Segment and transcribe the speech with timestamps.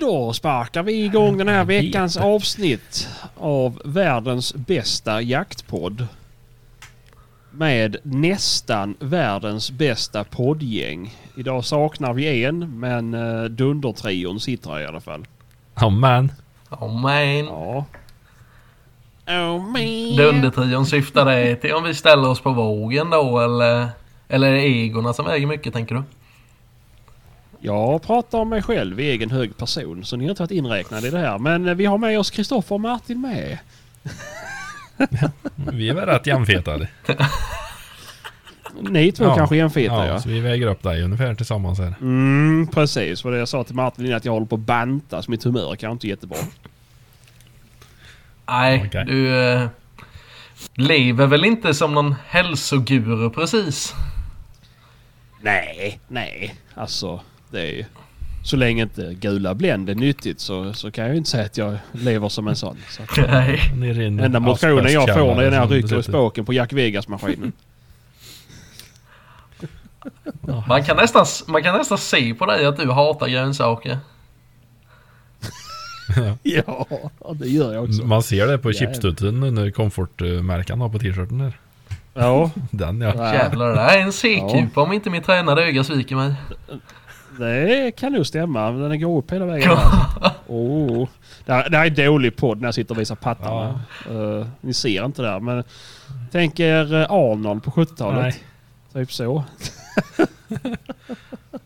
[0.00, 6.06] Ja, då sparkar vi igång den här veckans avsnitt av världens bästa jaktpodd.
[7.50, 11.14] Med nästan världens bästa poddgäng.
[11.36, 15.26] Idag saknar vi en, men uh, Dundertrion sitter här i alla fall.
[15.76, 16.32] Oh man.
[16.70, 17.44] Oh man.
[17.44, 17.84] Ja.
[19.26, 20.16] Oh man.
[20.16, 23.88] Dundertrion syftar det till om vi ställer oss på vågen då eller?
[24.28, 26.02] Eller är det egorna som väger mycket tänker du?
[27.66, 31.08] Jag pratar om mig själv i egen hög person så ni har inte varit inräknade
[31.08, 31.38] i det här.
[31.38, 33.58] Men eh, vi har med oss Kristoffer och Martin med.
[35.56, 36.88] Vi är väl rätt jämnfetade.
[38.80, 39.36] Ni två Ja.
[39.36, 40.20] kanske jämfetar Ja, ja.
[40.20, 41.94] så vi väger upp dig ungefär tillsammans här.
[42.00, 43.24] Mm, precis.
[43.24, 45.44] Vad det jag sa till Martin innan att jag håller på att banta så mitt
[45.44, 46.38] humör kanske inte jättebra.
[48.46, 49.04] Nej, Okej.
[49.06, 49.68] du eh,
[50.74, 53.94] lever väl inte som någon hälsoguru precis?
[55.40, 56.54] Nej, nej.
[56.74, 57.20] Alltså,
[57.54, 57.84] det är ju...
[58.44, 61.56] Så länge inte gula Blend är nyttigt så, så kan jag ju inte säga att
[61.56, 62.76] jag lever som en sån.
[62.90, 63.60] Så att, Nej.
[64.22, 67.52] Enda motionen jag får är när jag rycker i spåken på Jack Vegas-maskinen.
[70.68, 73.98] Man kan, nästan, man kan nästan se på dig att du hatar grönsaker.
[76.42, 76.86] ja,
[77.34, 78.02] det gör jag också.
[78.04, 81.58] Man ser det på chipstudsen när komfortmärkan på t-shirten där.
[82.14, 83.12] Ja, Den ja.
[83.16, 83.34] Ja.
[83.34, 86.34] Jävlar, det är en C-kupa om inte mitt tränade öga sviker mig.
[87.38, 88.70] Det kan nog stämma.
[88.70, 89.70] Den går upp hela vägen.
[90.46, 91.08] Oh.
[91.44, 93.80] Det, här, det här är dålig podd när jag sitter och visar pattarna.
[94.10, 95.64] Eh, ni ser inte det här men
[96.32, 98.22] tänk er eh, Arnold på 70-talet.
[98.22, 98.44] Nej.
[98.92, 99.44] Typ så.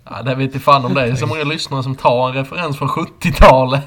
[0.05, 2.79] Ja, det vet inte fan om det är så många lyssnare som tar en referens
[2.79, 3.85] från 70-talet.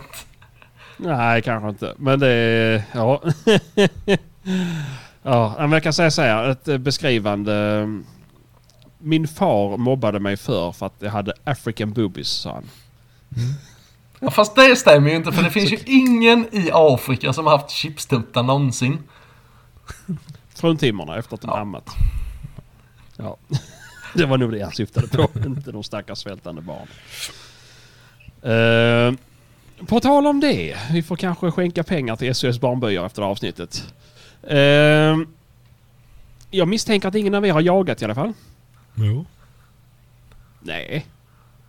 [0.98, 1.94] Nej, kanske inte.
[1.98, 2.84] Men det är...
[2.94, 3.22] Ja.
[5.24, 6.50] ja, men jag kan säga så här.
[6.50, 7.88] Ett eh, beskrivande.
[9.02, 12.64] Min far mobbade mig för för att jag hade African boobies, sa han.
[14.20, 17.58] Ja, fast det stämmer ju inte för det finns ju ingen i Afrika som har
[17.58, 18.98] haft chipstuttar någonsin.
[20.56, 21.60] Fruntimmerna efter att de Ja.
[21.60, 21.90] ammat.
[23.18, 23.38] Ja.
[24.14, 25.30] Det var nog det han syftade på.
[25.46, 26.88] inte de stackars svältande barnen.
[28.46, 29.14] Uh,
[29.86, 30.78] på tal om det.
[30.92, 33.94] Vi får kanske skänka pengar till SOS Barnbyar efter det här avsnittet.
[34.44, 35.18] Eh,
[36.52, 38.34] jag misstänker att ingen av er har jagat i alla fall.
[38.96, 39.26] Jo.
[40.60, 41.06] Nej.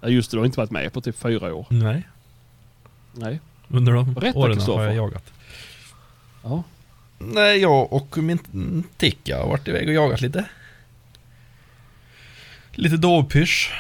[0.01, 1.67] Ja, Just det, du har inte varit med på typ fyra år.
[1.71, 2.09] Nej.
[3.13, 3.41] Nej.
[3.69, 5.33] Under de Berätta, åren har jag jagat.
[6.43, 6.63] Ja.
[7.19, 10.45] Nej, jag och min ticka har varit iväg och jagat lite.
[12.73, 13.73] Lite dovpysch.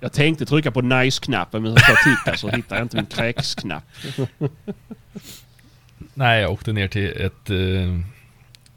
[0.00, 3.84] Jag tänkte trycka på nice-knappen men så sa ticka så hittade jag inte min kräks-knapp.
[6.14, 8.00] Nej, jag åkte ner till ett eh,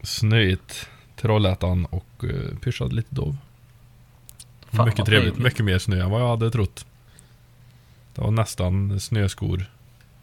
[0.03, 3.37] snöigt Trollhättan och eh, pyschade lite dov.
[4.71, 5.33] Fan, mycket trevligt.
[5.33, 5.43] trevligt.
[5.43, 6.85] Mycket mer snö än vad jag hade trott.
[8.15, 9.65] Det var nästan snöskor.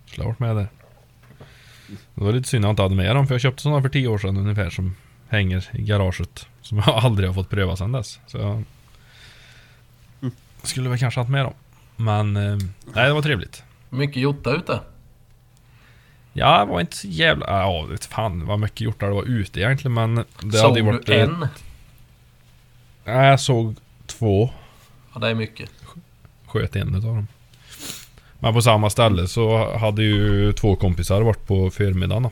[0.06, 0.68] Skulle ha varit med där.
[2.14, 3.88] Det var lite synd att jag inte hade med dem för jag köpte sådana för
[3.88, 4.94] tio år sedan ungefär som
[5.28, 6.46] hänger i garaget.
[6.62, 8.20] Som jag aldrig har fått pröva sedan dess.
[8.26, 8.64] Så jag
[10.62, 11.54] skulle väl kanske haft med dem.
[11.96, 12.56] Men eh,
[12.94, 13.62] nej, det var trevligt.
[13.90, 14.80] Mycket jotta ute.
[16.32, 17.46] Ja, det var inte så jävla...
[17.46, 20.14] Ja, vet fan vad mycket hjortar det var ute egentligen men...
[20.14, 21.06] Det Såg hade varit...
[21.06, 21.48] du eh, en?
[23.04, 23.76] Nej, jag såg
[24.06, 24.50] två.
[25.14, 25.70] Ja, det är mycket.
[26.46, 27.26] Sköt en utav dem.
[28.38, 32.30] Men på samma ställe så hade ju två kompisar varit på förmiddagen då.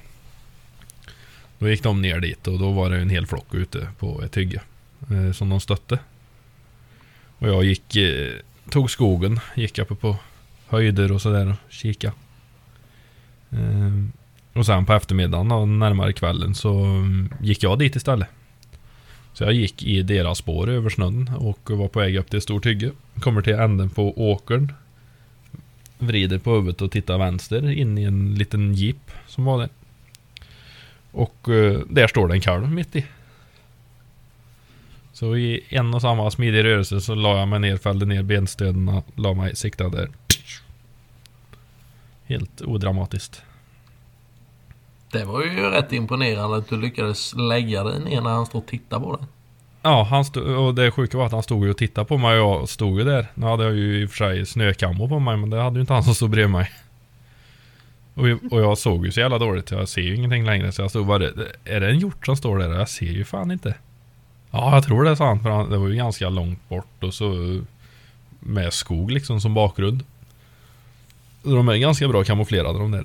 [1.58, 4.36] Då gick de ner dit och då var det en hel flock ute på ett
[4.36, 4.60] hygge.
[5.10, 5.98] Eh, som de stötte.
[7.38, 7.96] Och jag gick...
[7.96, 8.32] Eh,
[8.70, 10.16] tog skogen, gick uppe på
[10.66, 12.12] höjder och sådär och kika.
[13.50, 14.04] Eh,
[14.52, 18.28] och sen på eftermiddagen och närmare kvällen så mm, gick jag dit istället.
[19.32, 22.42] Så jag gick i deras spår över snön och var på väg upp till ett
[22.42, 22.90] stort hygge.
[23.20, 24.72] Kommer till änden på åkern.
[25.98, 29.68] Vrider på huvudet och tittar vänster in i en liten jeep som var där.
[31.10, 33.06] Och eh, där står det en kalv mitt i.
[35.12, 39.02] Så i en och samma smidig rörelse så la jag mig ner, fällde ner benstöden,
[39.14, 40.08] la mig siktad där.
[42.24, 43.42] Helt odramatiskt.
[45.12, 48.68] Det var ju rätt imponerande att du lyckades lägga dig ner när han stod och
[48.68, 49.26] tittade på dig.
[49.82, 52.40] Ja, han stod, och det sjuka var att han stod ju och tittade på mig
[52.40, 53.26] och jag stod ju där.
[53.34, 55.80] Nu hade jag ju i och för sig snökammo på mig men det hade ju
[55.80, 56.70] inte han som stod bredvid mig.
[58.14, 60.90] Och, och jag såg ju så jävla dåligt, jag ser ju ingenting längre så jag
[60.90, 61.24] stod bara
[61.64, 62.70] Är det en hjort som står där?
[62.70, 63.74] Jag ser ju fan inte.
[64.50, 67.14] Ja, jag tror det sa han för han, det var ju ganska långt bort och
[67.14, 67.60] så
[68.40, 70.04] med skog liksom som bakgrund.
[71.42, 73.04] De är ganska bra kamouflerade de där.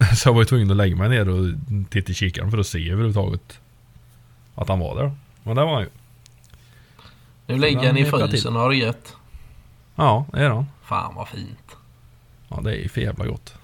[0.16, 1.54] Så jag var ju tvungen att lägga mig ner och
[1.90, 3.60] titta i kikaren för att se överhuvudtaget
[4.54, 5.12] att han var där.
[5.42, 5.88] Men det var han ju.
[7.46, 9.16] Nu ligger han i frysen och har det gött.
[9.94, 10.66] Ja, det är han.
[10.82, 11.76] Fan vad fint.
[12.48, 13.54] Ja, det är ju för jävla gott.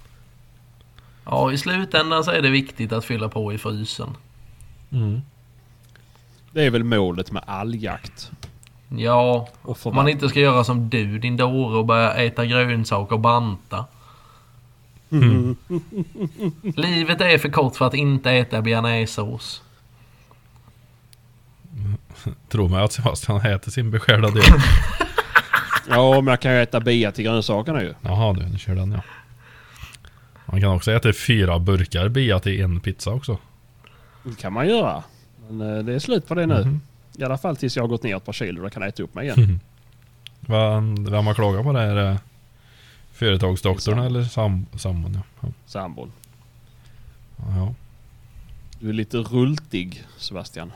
[1.25, 4.17] Ja, i slutändan så är det viktigt att fylla på i frysen.
[4.93, 5.23] Mm.
[6.53, 8.31] Det är väl målet med all jakt.
[8.89, 13.21] Ja, om man inte ska göra som du din dåre och börja äta grönsaker och
[13.21, 13.85] banta.
[15.13, 15.57] Mm.
[16.63, 19.63] Livet är för kort för att inte äta bearnaisesås.
[22.49, 24.43] Tror mig att Sebastian äter sin beskärda del.
[25.89, 27.95] Ja, men jag kan ju äta bia till grönsakerna ju.
[28.03, 29.01] Jaha du, nu kör den ja.
[30.47, 33.39] Man kan också äta fyra burkar bia till en pizza också.
[34.23, 35.03] Det kan man göra.
[35.49, 36.65] Men eh, det är slut på det nu.
[36.65, 36.81] Mhm.
[37.19, 39.15] I alla fall tills jag har gått ner ett par kilo och kan äta upp
[39.15, 39.61] mig igen.
[40.41, 41.83] Vad- Vem har klagat på det?
[41.83, 42.19] Är det
[43.17, 45.15] företagsdoktorn eller sam sambon?
[45.15, 45.21] Ja.
[45.41, 45.49] Ja.
[45.67, 46.13] Sambon.
[47.37, 47.75] Ja.
[48.81, 50.73] Du är lite rultig Sebastian.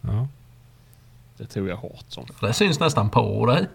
[0.00, 0.28] ja.
[1.36, 2.26] Det tog jag hårt som.
[2.40, 3.68] Det syns nästan på dig.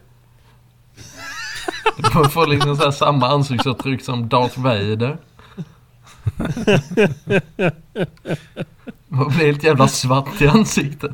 [1.97, 5.17] Du får liksom så här samma ansiktsuttryck som Darth Vader.
[9.07, 11.11] Man blir helt jävla svart i ansiktet.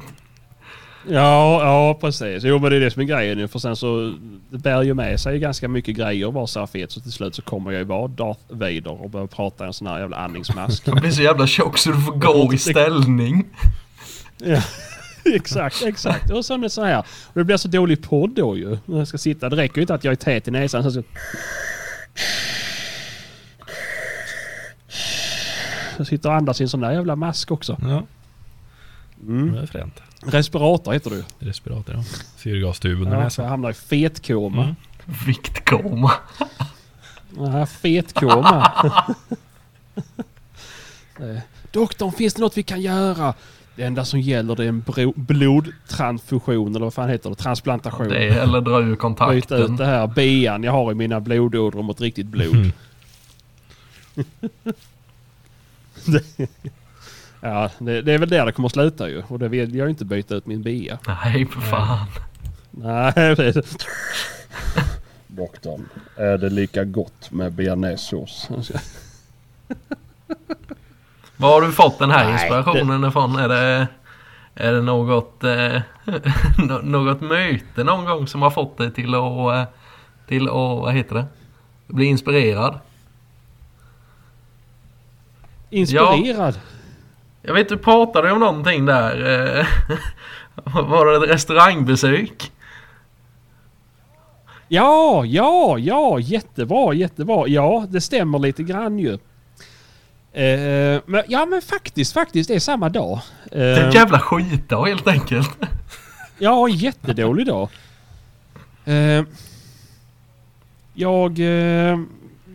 [1.10, 2.44] Ja, ja precis.
[2.44, 3.48] Jo men det är det som är grejen ju.
[3.48, 4.16] För sen så
[4.50, 6.92] det bär ju med sig ganska mycket grejer att vara så här fet.
[6.92, 9.74] Så till slut så kommer jag ju vara Darth Vader och börja prata i en
[9.74, 10.88] sån här jävla andningsmask.
[10.88, 13.46] Man blir så jävla tjock så du får gå i ställning.
[14.38, 14.62] ja,
[15.26, 16.32] exakt, exakt.
[16.32, 17.00] Och sen är det så här.
[17.00, 18.78] Och det blir så dålig podd då ju.
[18.86, 19.50] När jag ska sitta.
[19.50, 20.84] Det räcker ju inte att jag är tät i näsan.
[20.84, 21.02] Så ska...
[25.98, 27.78] Jag sitter och andas i en sån där jävla mask också.
[27.82, 28.04] ja.
[29.28, 29.52] Mm.
[29.52, 30.02] Det är fränt.
[30.26, 31.24] Respirator heter ju.
[31.40, 32.04] Respirator ja.
[32.38, 33.46] Syrgastuben i Ja, så jag näsan.
[33.50, 34.64] hamnar i fetkoma.
[34.64, 34.76] Mm.
[35.28, 36.12] Viktkoma.
[37.38, 38.72] Ja, fetkoma.
[41.72, 43.34] Doktorn, finns det något vi kan göra?
[43.76, 44.84] Det enda som gäller det är en
[45.16, 47.36] blodtransfusion eller vad fan heter det?
[47.36, 48.10] Transplantation.
[48.10, 49.76] Det är, eller dra ur Byta ut kontakten.
[49.76, 52.56] det här bian jag har i mina blodådror mot riktigt blod.
[52.56, 52.72] Mm.
[57.46, 59.24] Ja, det, det är väl där det kommer att sluta ju.
[59.28, 61.00] Och det vill jag ju inte byta ut min bia.
[61.08, 62.06] Nej, för fan.
[62.72, 63.78] Nej, precis.
[65.28, 68.50] Doktorn, är det lika gott med bearnaisesås?
[71.38, 73.36] Var har du fått den här Nej, inspirationen ifrån?
[73.36, 73.88] Är det,
[74.56, 75.82] är det något, eh,
[76.58, 79.64] nå- något möte någon gång som har fått dig till att, eh,
[80.28, 81.26] till att, vad heter det?
[81.88, 82.80] Bli inspirerad?
[85.70, 86.60] Inspirerad.
[87.46, 89.16] Jag vet du pratade om någonting där.
[89.60, 89.66] eh,
[90.90, 92.52] Var det ett restaurangbesök?
[94.68, 97.48] Ja, ja, ja, jättebra, jättebra.
[97.48, 99.14] Ja, det stämmer lite grann ju.
[100.34, 103.20] Eh, men, ja men faktiskt, faktiskt det är samma dag.
[103.52, 105.58] Det är Eh, en jävla skitdag helt enkelt.
[106.38, 107.70] ja, jättedålig dag.
[108.86, 109.24] Eh,
[110.94, 111.40] jag...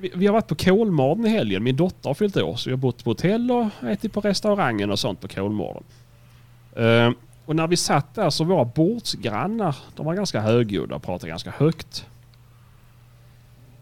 [0.00, 1.62] Vi, vi har varit på Kolmården i helgen.
[1.62, 4.90] Min dotter har fyllt år så vi har bott på hotell och ätit på restaurangen
[4.90, 5.82] och sånt på Kolmården.
[6.76, 7.10] Eh,
[7.46, 11.50] och när vi satt där så våra bordsgrannar, de var ganska högljudda och pratade ganska
[11.50, 12.06] högt.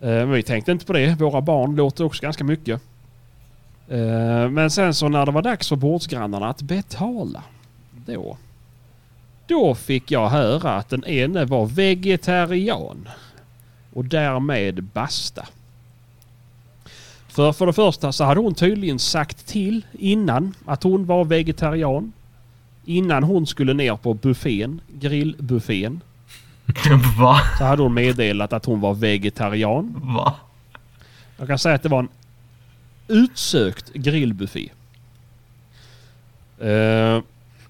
[0.00, 1.21] Eh, men vi tänkte inte på det.
[1.21, 2.83] Våra barn låter också ganska mycket.
[3.88, 7.43] Eh, men sen så när det var dags för bordsgrannarna att betala.
[8.07, 8.37] Då.
[9.47, 13.09] Då fick jag höra att den ene var vegetarian.
[13.93, 15.47] Och därmed basta.
[17.37, 22.12] För, för det första så hade hon tydligen sagt till innan att hon var vegetarian.
[22.85, 26.00] Innan hon skulle ner på buffén, grillbuffén,
[27.19, 27.40] Va?
[27.59, 29.95] så hade hon meddelat att hon var vegetarian.
[30.02, 30.35] Va?
[31.37, 32.09] Jag kan säga att det var en
[33.09, 34.69] utsökt grillbuffé.
[36.61, 37.23] Eh,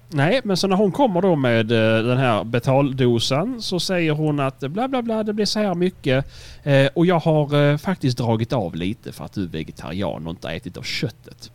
[0.09, 4.39] nej, men så när hon kommer då med eh, den här betaldosan så säger hon
[4.39, 6.25] att bla bla bla, det blir så här mycket.
[6.63, 10.31] Eh, och jag har eh, faktiskt dragit av lite för att du är vegetarian och
[10.31, 11.51] inte ätit av köttet.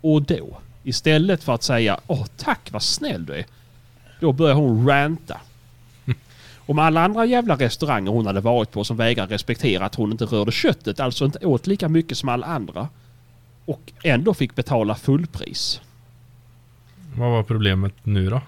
[0.00, 3.46] Och då, istället för att säga åh tack vad snäll du är.
[4.20, 5.40] Då börjar hon ranta.
[6.66, 10.24] Om alla andra jävla restauranger hon hade varit på som vägrar respektera att hon inte
[10.24, 12.88] rörde köttet, alltså inte åt lika mycket som alla andra.
[13.64, 15.80] Och ändå fick betala fullpris.
[17.16, 18.40] Vad var problemet nu då?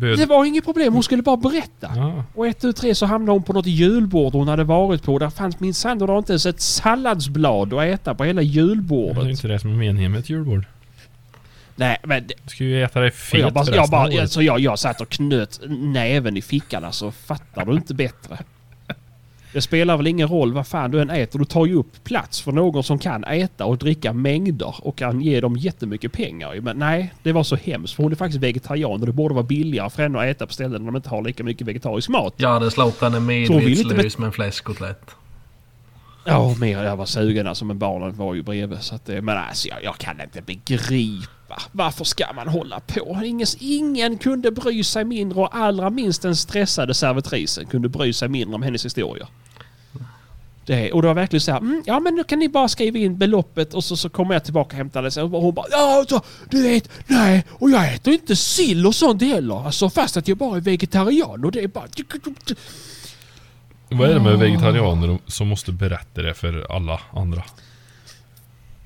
[0.00, 0.18] Böd...
[0.18, 1.90] Det var inget problem, hon skulle bara berätta.
[1.96, 2.24] Ja.
[2.34, 5.18] Och ett, tu, tre så hamnade hon på något julbord hon hade varit på.
[5.18, 9.28] Där fanns minsann då inte ens ett salladsblad att äta på hela Det är julbordet.
[9.28, 10.64] inte det som är meningen med ett julbord.
[11.76, 12.26] Nej men...
[12.26, 15.00] Du ska ju äta dig Och fet jag, bara, jag, bara, alltså jag, jag satt
[15.00, 17.10] och knöt näven i fickan alltså.
[17.10, 18.38] Fattar du inte bättre?
[19.52, 21.38] Det spelar väl ingen roll vad fan du än äter.
[21.38, 25.20] Du tar ju upp plats för någon som kan äta och dricka mängder och kan
[25.20, 26.60] ge dem jättemycket pengar.
[26.60, 27.94] Men nej, det var så hemskt.
[27.94, 30.52] För hon är faktiskt vegetarian och det borde vara billigare för henne att äta på
[30.52, 32.34] ställen där de inte har lika mycket vegetarisk mat.
[32.36, 33.20] Jag hade slått henne Så
[33.58, 35.10] vill inte medvetslös med en fläskkotlett.
[36.24, 38.82] Ja, mer jag var sugen alltså, men barnen var ju bredvid.
[38.82, 41.62] Så att, eh, men alltså jag, jag kan inte begripa.
[41.72, 43.20] Varför ska man hålla på?
[43.24, 48.28] Ingen, ingen kunde bry sig mindre och allra minst den stressade servitrisen kunde bry sig
[48.28, 49.28] mindre om hennes historia.
[50.66, 52.98] Det, och det var verkligen så här, mm, ja men nu kan ni bara skriva
[52.98, 55.22] in beloppet och så, så kommer jag tillbaka och hämtar det.
[55.22, 59.22] Och hon bara, ja så, du vet, nej, och jag äter inte sill och sånt
[59.22, 59.66] heller.
[59.66, 61.86] Alltså fast att jag bara är vegetarian och det är bara...
[63.98, 67.42] Vad är det med vegetarianer som måste berätta det för alla andra?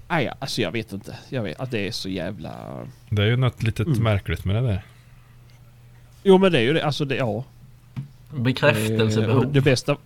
[0.08, 1.16] Nej, alltså jag vet inte.
[1.28, 2.50] Jag vet att det är så jävla...
[3.10, 4.02] Det är ju något litet Mm.
[4.02, 4.82] märkligt med det där.
[6.22, 6.84] Jo men det är ju det.
[6.84, 7.44] Alltså det, ja.
[8.34, 9.52] Eh, Bekräftelsebehov.
[9.52, 9.96] Det bästa...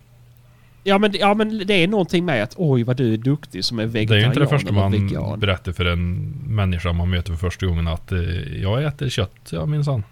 [0.83, 3.79] Ja men, ja men det är någonting med att oj vad du är duktig som
[3.79, 5.39] är Det är vegetarian ju inte det första man vegan.
[5.39, 8.19] berättar för en människa man möter för första gången att eh,
[8.61, 10.03] jag äter kött, ja minsann.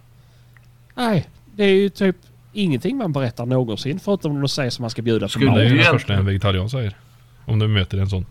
[0.96, 2.16] Nej, det är ju typ
[2.54, 5.58] ingenting man berättar någonsin förutom om de säger som man ska bjuda på Skulle ju
[5.58, 6.96] det egentligen- första en vegetarian säger.
[7.46, 8.26] Om du möter en sån.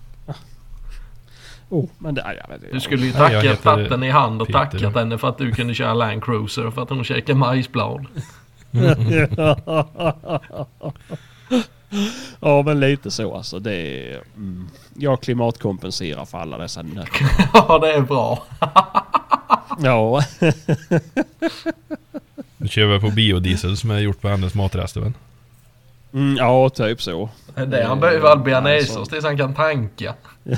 [1.71, 4.59] Oh, men det, ja, det, Du skulle ju tacka tatten i hand och Peter.
[4.65, 8.07] tackat henne för att du kunde köra Land Cruiser för att hon käkar majsblad.
[12.41, 13.59] ja men lite så alltså.
[13.59, 17.31] Det är, mm, jag klimatkompenserar för alla dessa nötter.
[17.55, 18.45] Ja, det är bra.
[19.79, 20.23] Ja,
[22.69, 25.13] Du kör väl på biodiesel som är gjort på hennes matrester väl?
[26.13, 27.31] mm, ja typ så.
[27.55, 30.15] Det är det han Eh, behöver all bearnaisesås tills han kan tanka.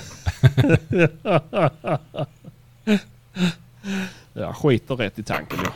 [4.32, 5.70] Jag skiter rätt i tanken ja.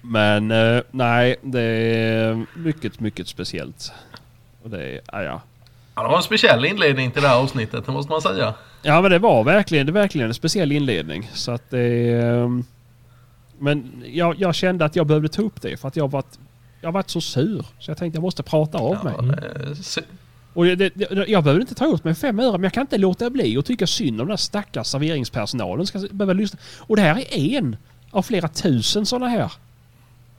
[0.00, 3.92] Men eh, nej, det är mycket, mycket speciellt.
[4.62, 5.40] Och det är, ja, ja.
[5.94, 8.54] Ja, det var en speciell inledning till det här avsnittet, det måste man säga.
[8.82, 11.30] Ja men det var verkligen, det var verkligen en speciell inledning.
[11.34, 12.12] Så att det...
[12.20, 12.64] ehm,
[13.58, 16.38] Men jag, jag kände att jag behövde ta upp det för att jag varit,
[16.80, 17.66] jag har varit så sur.
[17.78, 19.14] Så jag tänkte jag måste prata av mig.
[19.18, 20.00] Ja, det är sy-
[20.54, 22.98] Och det, det, jag behöver inte ta åt mig fem öre men jag kan inte
[22.98, 25.86] låta bli och tycka synd om den här stackars serveringspersonalen.
[25.86, 26.58] Ska behöva lyssna.
[26.78, 27.76] Och det här är en
[28.10, 29.52] av flera tusen sådana här.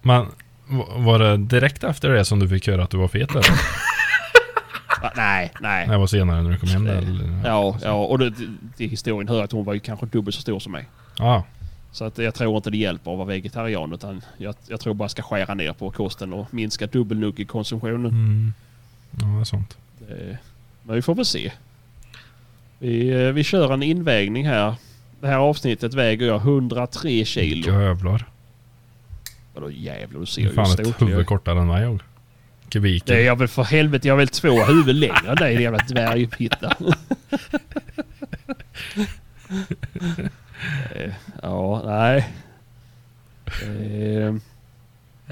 [0.01, 0.25] Men
[0.95, 3.43] var det direkt efter det som du fick höra att du var fet eller?
[5.01, 5.87] Ah, nej, nej.
[5.87, 7.41] Nej, det var senare när du kom hem där, eller?
[7.49, 8.33] Ja, ja och det,
[8.77, 10.89] det, historien hör att hon var ju kanske dubbelt så stor som mig.
[11.17, 11.43] Ja.
[11.97, 15.09] Så att jag tror inte det hjälper att vara vegetarian utan jag, jag tror bara
[15.09, 18.05] ska skära ner på kosten och minska dubbelnuggekonsumtionen.
[18.05, 18.53] Mm.
[19.19, 19.77] Ja, det är sånt.
[20.09, 20.35] Eh,
[20.83, 21.51] Men vi får väl se.
[22.79, 24.75] Vi, eh, vi kör en invägning här.
[25.19, 27.81] Det här avsnittet väger jag 103 kilo.
[27.81, 28.25] Jävlar.
[29.53, 31.99] Vadå jävlar, du ser ju fan ett huvud kortare än mig jag.
[32.69, 33.15] Kubiken.
[33.15, 35.63] Det är jag väl för helvete, jag är väl två huvud längre än dig din
[35.63, 36.77] jävla dvärgpitta.
[40.95, 41.11] Eh,
[41.43, 42.33] ja, nej.
[43.45, 44.35] Eh,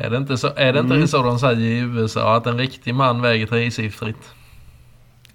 [0.05, 1.07] Är det inte så, är det inte Mm.
[1.07, 4.29] så de säger i USA att en riktig man väger tresiffrigt?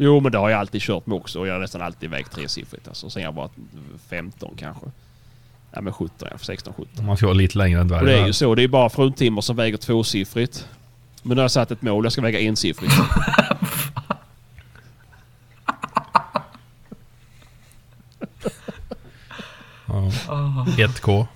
[0.02, 2.32] jo men det har jag alltid kört med också och jag har nästan alltid vägt
[2.32, 2.88] tresiffrigt.
[2.88, 3.50] Alltså, sen jag var
[4.08, 4.86] 15 kanske.
[5.72, 7.06] Ja men 17, ja, 16, 17.
[7.06, 8.54] Man vara lite längre än Och det är ju så.
[8.54, 10.68] Det är bara fruntimmer som väger tvåsiffrigt.
[11.22, 12.04] Men nu har jag satt ett mål.
[12.04, 12.92] Jag ska väga ensiffrigt.
[19.86, 19.96] Ja.
[19.96, 21.26] Ah, 1K.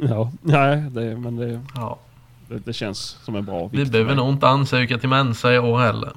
[0.00, 1.98] ja, nej, det, men det, ja.
[2.48, 4.16] det, det känns som en bra Vi behöver mig.
[4.16, 6.12] nog inte ansöka till Mensa i år heller.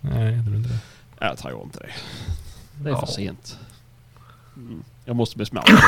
[0.00, 0.78] Nej, jag tror inte det.
[1.26, 1.90] Jag tror inte det.
[2.82, 3.00] Det är Ja.
[3.00, 3.58] för sent.
[4.56, 4.82] Mm.
[5.04, 5.66] Jag måste bli smart.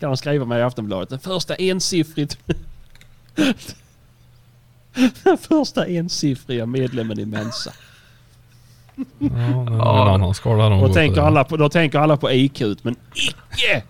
[0.00, 1.08] Kan man skriva med i Aftonbladet.
[1.08, 2.38] Den första ensiffrigt.
[5.24, 7.72] Den första ensiffriga medlemmen i Mensa.
[8.96, 9.06] Ja,
[9.68, 10.02] Ja.
[10.08, 13.82] en annan skala de Då tänker, alla på, då tänker alla på IQ, men icke!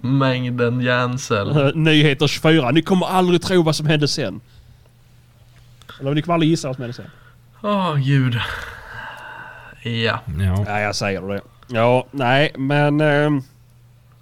[0.00, 1.72] Mängden hjärnceller.
[1.74, 2.70] Nyheter 24.
[2.70, 4.40] Ni kommer aldrig tro vad som hände sen.
[6.00, 7.10] Eller ni kommer aldrig gissa vad som hände sen.
[7.62, 8.34] Åh gud.
[9.82, 10.20] Ja.
[10.40, 10.64] Ja.
[10.66, 11.40] Nej, jag säger det.
[11.68, 13.02] Ja, nej, men...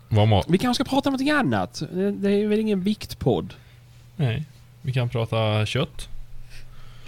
[0.09, 1.83] ma- vi kanske ska prata om någonting annat.
[1.93, 3.55] Det, det är väl ingen viktpodd?
[4.17, 4.45] Nej.
[4.83, 6.09] Vi kan prata kött.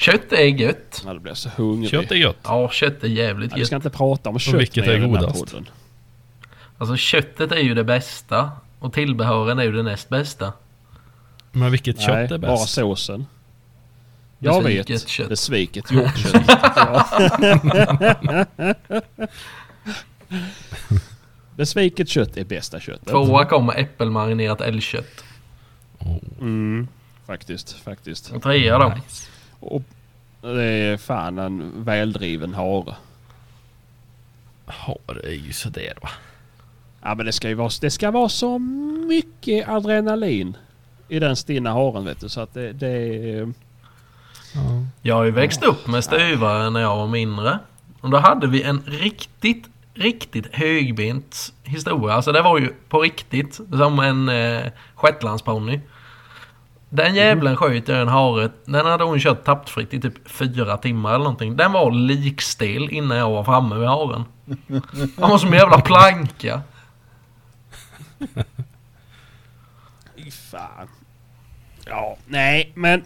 [0.01, 1.03] Kött är gött.
[1.07, 1.91] Ja, det blir så hungrig.
[1.91, 2.37] Kött är gött.
[2.43, 3.67] Ja, kött är jävligt Ja, vi gött.
[3.67, 5.55] ska inte prata om kött vilket mer är godast?
[6.79, 8.51] Alltså köttet är ju det bästa.
[8.79, 10.53] Och tillbehören är ju det näst bästa.
[11.53, 12.69] Men vilket Nej, kött är bara bäst?
[12.69, 13.27] såsen.
[14.39, 14.87] Jag vet.
[14.87, 15.29] Besviket kött.
[15.29, 16.47] Besviket hjortkött.
[21.57, 23.09] Besviket kött är bästa köttet.
[23.09, 25.25] Tvåa kommer äppelmarinerat älgkött.
[25.99, 26.17] Oh.
[26.41, 26.89] Mm,
[27.27, 28.33] Faktiskt, faktiskt.
[28.33, 28.89] En trea då.
[28.89, 29.27] Nice.
[29.61, 29.83] Och
[30.41, 32.95] det är fan en väldriven hare.
[34.67, 36.09] Har är ju sådär va.
[37.03, 38.59] Ja men det ska ju vara, det ska vara så
[39.09, 40.57] mycket adrenalin
[41.09, 42.29] i den stinna haren vet du.
[42.29, 43.53] Så att det, det är...
[44.55, 44.61] Ja.
[45.03, 47.59] Jag har ju växt upp med stuvare när jag var mindre.
[48.01, 49.65] Och då hade vi en riktigt,
[49.95, 52.15] riktigt högbent historia.
[52.15, 55.81] Alltså det var ju på riktigt som en eh, shetlandsponny.
[56.91, 58.51] Den jävlen sköt jag en hare.
[58.65, 61.57] Den hade hon kört tappfritt i typ fyra timmar eller någonting.
[61.57, 64.25] Den var likstel innan jag var framme vid haren.
[65.21, 66.63] Han var som en jävla planka.
[70.17, 70.89] Fy fan.
[71.87, 73.05] Ja, nej men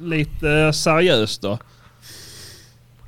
[0.00, 1.58] lite seriöst då.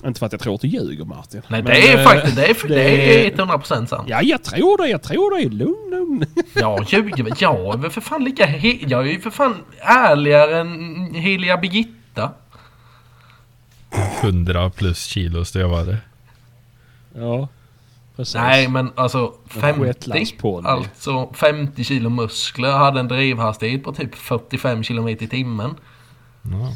[0.06, 1.42] Inte för att jag tror att du ljuger Martin.
[1.48, 4.08] Nej Men, det är eh, faktiskt, det är, det är det- 100% sant.
[4.08, 5.48] Ja jag tror det, jag tror det.
[5.48, 6.26] Lugn, lugn.
[6.54, 7.32] Jag ljuger väl.
[7.38, 11.56] Jag är väl för fan lika he- Jag är ju för fan ärligare än heliga
[11.56, 12.30] Birgitta.
[14.20, 15.96] 100 plus kilo stövare.
[17.14, 17.48] Ja,
[18.16, 18.34] precis.
[18.34, 19.84] Nej men alltså 50.
[19.84, 20.68] shetlandsponny.
[20.68, 22.70] Alltså 50 kilo muskler.
[22.72, 25.74] Hade en drivhastighet på typ 45 km i timmen.
[26.42, 26.72] Ja.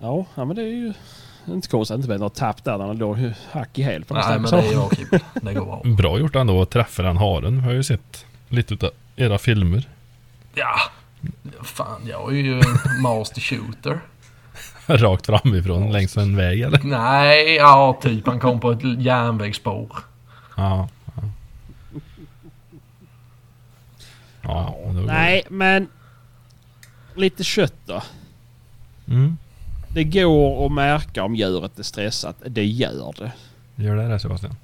[0.00, 0.92] Ja, ja, men det är ju
[1.48, 3.18] inte konstigt att det inte blev något tapp där han låg
[3.52, 5.20] hack i häl på Nej men det är jag kul.
[5.42, 5.82] Det går bra.
[5.84, 7.56] Bra gjort ändå att träffa den haren.
[7.56, 9.88] Jag har ju sett lite utav era filmer.
[10.54, 10.76] Ja.
[11.62, 12.62] Fan jag är ju
[13.02, 14.00] master shooter.
[14.86, 16.80] Rakt framifrån längs en väg eller?
[16.84, 19.88] Nej, ja typ han kom på ett järnvägsspår.
[20.56, 20.88] Ja.
[24.42, 25.88] Ja, ja Nej, men
[27.14, 28.02] lite kött då.
[29.08, 29.36] Mm.
[29.96, 32.36] Det går att märka om djuret är stressat.
[32.46, 33.32] Det gör det.
[33.76, 34.56] Gör det det Sebastian?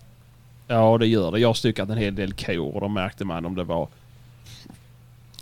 [0.67, 1.39] Ja, det gör det.
[1.39, 3.89] Jag har styckat en hel del kor och då märkte man om det var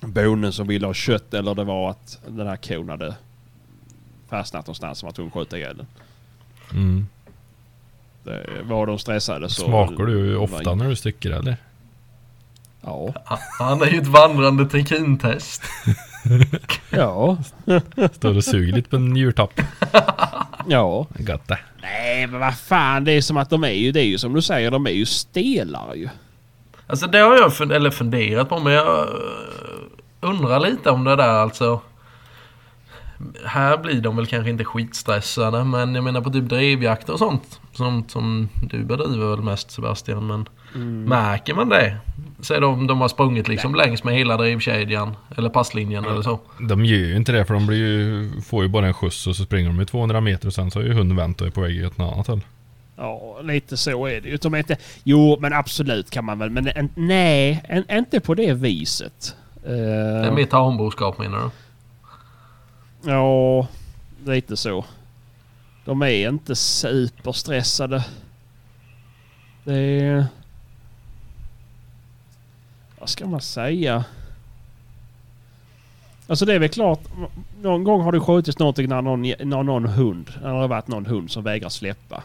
[0.01, 3.15] bonden som ville ha kött eller det var att den här kon hade
[4.29, 5.87] fastnat någonstans som var tvungen att skjuta ihjäl den.
[6.73, 7.07] Mm.
[8.25, 9.65] Det, var de stressade så...
[9.65, 11.57] Smakar du ofta när du stycker eller?
[12.81, 13.15] Ja.
[13.59, 15.63] Han är ju ett vandrande trikintest.
[16.91, 17.39] Ja.
[18.13, 19.61] Står och suger lite på en njurtapp.
[20.69, 21.07] Ja.
[21.19, 21.59] Gött det.
[21.83, 24.33] Nej men vad fan det är som att de är ju, det är ju som
[24.33, 26.09] du säger, de är ju stelare ju.
[26.87, 29.05] Alltså det har jag fun- eller funderat på men jag eh,
[30.21, 31.81] undrar lite om det där alltså.
[33.45, 37.61] Här blir de väl kanske inte skitstressade men jag menar på typ drevjakt och sånt.
[37.73, 40.49] Sånt som du bedriver väl mest Sebastian men
[41.09, 41.97] märker man det?
[42.41, 46.41] Säg om de har sprungit liksom längs med hela drivkedjan eller passlinjen eller så.
[46.69, 49.37] De gör ju inte det för de blir ju, får ju bara en skjuts och
[49.37, 51.51] så springer de ju 200 meter och sen så har ju hunden vänt och är
[51.51, 52.41] på väg åt ett annat håll.
[52.97, 54.37] Ja, lite så är det ju.
[54.37, 54.77] De är inte...
[55.05, 56.51] Jo, men absolut kan man väl.
[56.51, 59.37] Men en, nej, en, inte på det viset.
[59.67, 61.51] Uh, Det är mer tamboskap menar du?
[63.03, 63.69] Ja,
[64.25, 64.85] lite så.
[65.85, 68.05] De är inte superstressade.
[69.65, 70.27] Det är...
[72.99, 74.05] Vad ska man säga?
[76.27, 77.01] Alltså det är väl klart.
[77.63, 80.89] Någon gång har det skjutits någonting när någon, när någon hund, när det har varit
[80.89, 82.23] någon hund som vägrar släppa.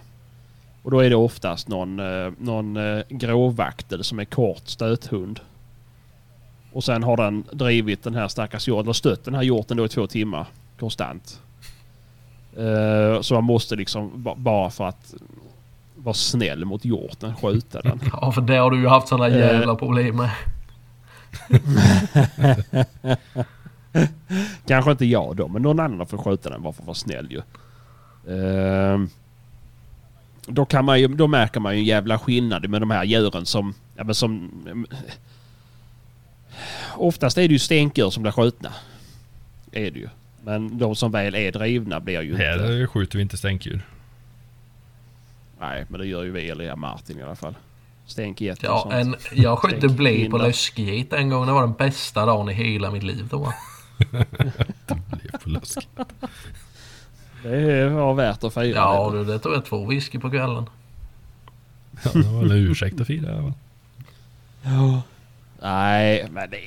[0.84, 5.40] Och då är det oftast någon, eh, någon eh, gråvaktel som är kort stöthund.
[6.72, 9.86] Och sen har den drivit den här stackars hjorten, eller stött den här hjorten då
[9.86, 10.48] i två timmar
[10.80, 11.42] konstant.
[12.58, 15.14] Eh, så man måste liksom ba- bara för att
[15.96, 18.00] vara snäll mot hjorten skjuta den.
[18.22, 19.38] Ja för det har du ju haft sådana Eh.
[19.38, 20.30] jävla problem med.
[24.68, 27.28] Kanske inte jag då, men någon annan får skjuta den bara för att vara snäll
[27.32, 27.42] ju.
[28.36, 29.10] Ehm,
[30.48, 33.46] då, kan man ju, då märker man ju en jävla skillnad med de här djuren
[33.46, 33.74] som...
[33.96, 34.52] Ja, men som
[36.96, 38.70] oftast är det ju stänkdjur som blir skjutna.
[39.72, 40.10] Är det ju.
[40.46, 42.44] Men de som väl är drivna blir ju inte...
[42.44, 43.82] Här skjuter vi inte stänktdjur.
[45.60, 47.56] Nej, men det gör ju vi, eller ja, Martin i alla fall.
[48.06, 48.94] Stänkgetter och Ja, sånt.
[48.94, 51.46] en, jag Stänk bli på läskget en gång.
[51.46, 53.54] Det var den bästa dagen i hela mitt liv då.
[54.88, 55.88] Det är på lusk.
[57.44, 58.76] Det var värt att fira.
[58.76, 59.18] Ja det.
[59.18, 60.66] du, det tog jag två whisky på kvällen.
[62.04, 63.42] Ja, det var en ursäkt att fira.
[63.42, 63.54] va?
[64.64, 65.02] Ja.
[65.62, 66.58] Nej, men det...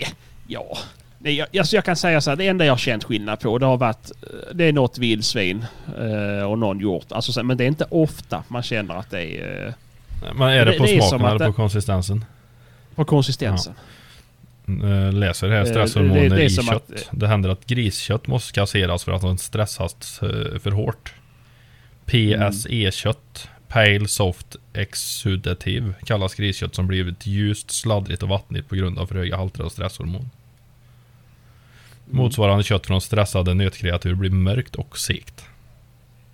[0.46, 0.78] Ja.
[1.18, 3.58] Det, jag, alltså jag kan säga så här, det enda jag har känt skillnad på
[3.58, 4.10] det har varit...
[4.22, 5.64] eh, Det är något vildsvin
[5.98, 7.12] eh, och någon hjort.
[7.12, 9.72] Alltså, så- men det är inte ofta man känner att det är eh,
[10.34, 12.24] Men är det Det- på det smaken eller på konsistensen?
[12.94, 13.74] på konsistensen.
[14.68, 16.68] Eh, Läser här Eh, stresshormoner det- det i kött.
[16.74, 20.18] att- Det händer att griskött måste kasseras för att de stressas
[20.62, 21.14] för hårt.
[22.06, 29.06] PSE-kött, Pale Soft Exudative, kallas griskött som blivit ljust, sladdrigt och vattnigt på grund av
[29.06, 30.30] för höga halter av stresshormon.
[32.10, 35.44] Motsvarande kött från stressade nötkreatur blir mörkt och segt.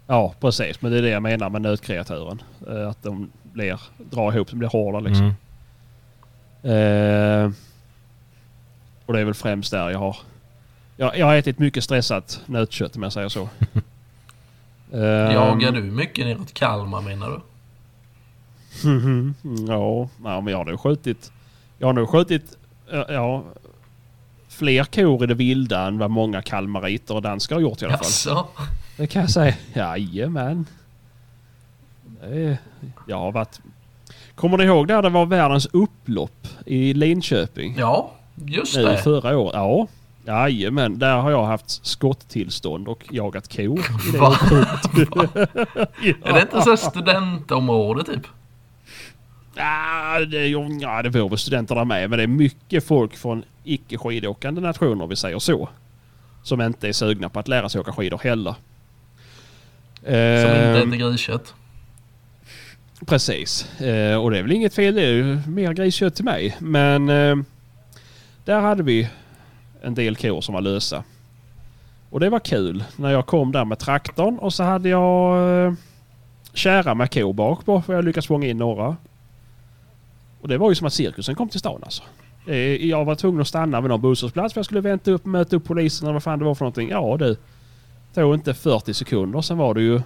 [0.07, 0.83] Ja, precis.
[0.83, 2.43] Men det är det jag menar med nötkreaturen.
[2.69, 5.33] Eh, Att de blir, drar ihop, de blir hårda liksom.
[6.63, 7.45] Mm.
[7.45, 7.53] Eh,
[9.07, 10.17] och det är väl främst där jag har...
[10.97, 13.49] Jag, jag har ätit mycket stressat nötkött om jag säger så.
[14.93, 15.01] Eh,
[15.33, 17.41] Jagar du mycket neråt Kalmar menar du?
[19.69, 21.33] Ja, ja, men jag har nog skjutit...
[21.79, 22.59] Jag har nog skjutit...
[23.09, 23.45] Ja,
[24.55, 27.95] fler kor i det vilda än vad många kalmariter och danskar har gjort i alla
[27.99, 28.05] fall.
[28.07, 28.47] Jaså?
[28.97, 29.55] Det kan jag säga.
[29.75, 30.67] Jajamän.
[32.23, 32.57] Är-
[33.07, 33.61] Jag har varit...
[34.35, 37.75] Kommer ni ihåg där det var världens upplopp i Linköping?
[37.79, 38.11] Ja,
[38.47, 38.99] just Nu det.
[38.99, 39.55] förra året.
[39.55, 39.87] Ja.
[40.27, 40.99] Jajamän.
[40.99, 44.19] Där har jag haft skotttillstånd och jagat kor.
[44.19, 44.37] Va?
[44.93, 45.51] upploppet.
[46.25, 48.27] Är det inte så studentområde typ?
[49.55, 50.47] Ja, det,
[50.81, 52.11] ja, det var väl studenter där med.
[52.11, 55.69] Men det är mycket folk från icke skidåkande nationer, vi säger så.
[56.43, 58.55] Som inte är sugna på att lära sig åka skidor heller.
[60.01, 61.55] Som inte Ehm, äter griskött?
[63.07, 63.81] Precis.
[63.81, 64.95] Eh, och det är väl inget fel.
[64.95, 66.57] Det är ju mer griskött till mig.
[66.59, 67.37] Men eh,
[68.45, 69.09] där hade vi
[69.83, 71.05] en del kor som var lösa.
[72.11, 75.73] Och det var kul när jag kom där med traktorn och så hade jag eh,
[76.53, 78.97] kära med kor bak på för jag lyckades fånga in några.
[80.41, 82.03] Och det var ju som att cirkusen kom till stan alltså.
[82.47, 85.57] Eh, jag var tvungen att stanna vid någon busshållplats för jag skulle vänta upp, möta
[85.57, 86.89] upp polisen eller vad fan det var för någonting.
[86.89, 87.37] Ja du.
[88.15, 89.41] Det tog inte 40 sekunder.
[89.41, 90.01] Sen var det ju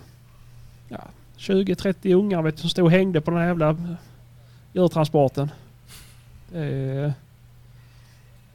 [0.89, 1.01] ja,
[1.39, 3.77] 20-30 ungar vet du, som stod och hängde på den här jävla eh,
[4.73, 5.51] djurtransporten.
[6.53, 7.15] Det,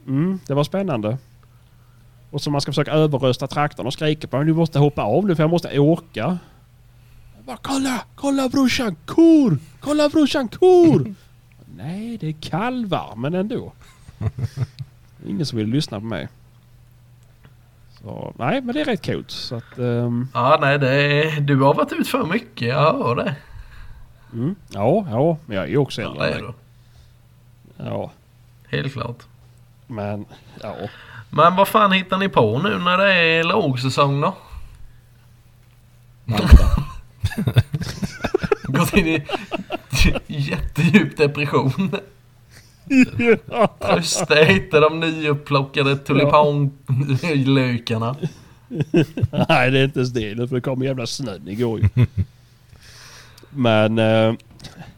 [0.06, 1.18] mm, det var spännande.
[2.30, 4.46] Och så man ska försöka överrösta traktorn och skrika på den.
[4.46, 6.38] Du måste hoppa av nu för jag måste åka.
[7.36, 8.04] Jag bara, kolla!
[8.14, 8.96] Kolla brorsan!
[9.06, 9.58] Kor!
[9.80, 10.48] Kolla brorsan!
[10.48, 11.14] Kor!
[11.76, 13.72] Nej, det är kalvar, men ändå.
[15.26, 16.28] Ingen som vill lyssna på mig.
[18.00, 19.30] Så, nej, men det är rätt coolt.
[19.30, 22.68] Så att, ehm, Ja, nej, det är, du har varit ut för mycket.
[22.68, 23.34] Jag hör det.
[24.32, 26.52] mm, ja, ja, men jag är också Ja, äldre det än är du.
[27.90, 28.10] Ja,
[28.68, 29.22] Helt klart.
[29.86, 30.24] men
[30.62, 30.74] ja.
[31.30, 34.34] Men vad fan hittar ni på nu när det är lågsäsong då?
[38.78, 39.22] Gått in i
[40.26, 41.90] jättedjup depression.
[43.80, 48.16] Trösta inte de nyupplockade tulipanlökarna.
[49.48, 50.48] Nej, det är inte ens det.
[50.48, 51.88] För det kom jävla snön igår ju.
[53.50, 54.34] Men eh,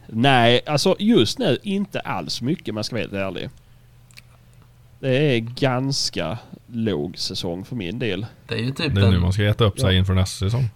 [0.07, 3.49] nej, alltså just nu inte alls mycket man ska vara helt ärlig.
[5.01, 8.27] Det är ganska låg säsong för min del.
[8.49, 9.99] Det är ju typ Det är nu man ska äta upp sig Ja.
[9.99, 10.69] inför nästa säsong.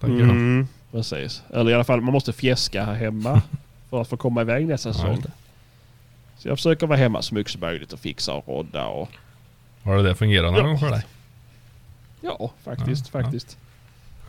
[0.00, 0.66] Tänker jag.
[0.92, 1.42] Precis.
[1.50, 3.42] Eller i alla fall man måste fjäska här hemma
[3.90, 5.22] för att få komma iväg nästa Ja, säsong.
[6.38, 9.08] Så jag försöker vara hemma så mycket som möjligt och fixa och rodda och
[9.82, 10.66] Har det där fungerat någon Ja.
[10.66, 11.02] gång för dig?
[12.20, 13.24] ja, faktiskt, Ja, ja.
[13.24, 13.56] faktiskt.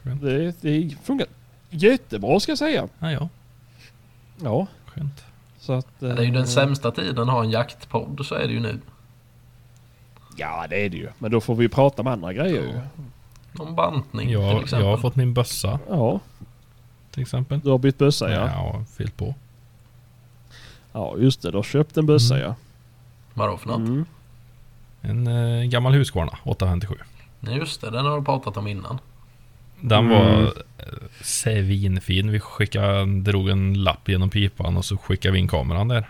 [0.04, 0.22] Skönt.
[0.22, 1.28] Det, det funkar
[1.70, 2.88] jättebra ska jag säga.
[3.00, 3.30] Ja, ja.
[4.42, 5.24] Ja, Skönt.
[5.60, 5.88] så att...
[6.00, 8.60] Det är ju eh, den sämsta tiden att ha en jaktpodd, så är det ju
[8.60, 8.80] nu.
[10.38, 11.10] Ja, det är det ju.
[11.20, 12.80] Men då får vi prata om andra grejer ju.
[13.52, 14.86] Någon bantning till Jag, exempel.
[14.86, 16.20] jag har fått min bössa Ja,
[17.14, 17.60] till exempel.
[17.60, 18.46] du har bytt bössa ja.
[18.48, 19.36] Ja, fyllt på.
[20.92, 21.52] Ja, just det.
[21.52, 22.48] Du har köpt en bössa Mm.
[22.48, 22.56] ja.
[23.34, 23.78] Vadå för något?
[23.80, 24.06] Mm.
[25.02, 26.96] En eh, gammal Husqvarna 857.
[27.40, 27.90] Nej, just det.
[27.90, 29.00] Den har du pratat om innan.
[29.82, 30.10] Den Mm.
[30.10, 30.52] var eh,
[31.22, 32.32] svinfin.
[32.32, 36.10] Vi skickade, drog en lapp genom pipan och så skickade vi in kameran där.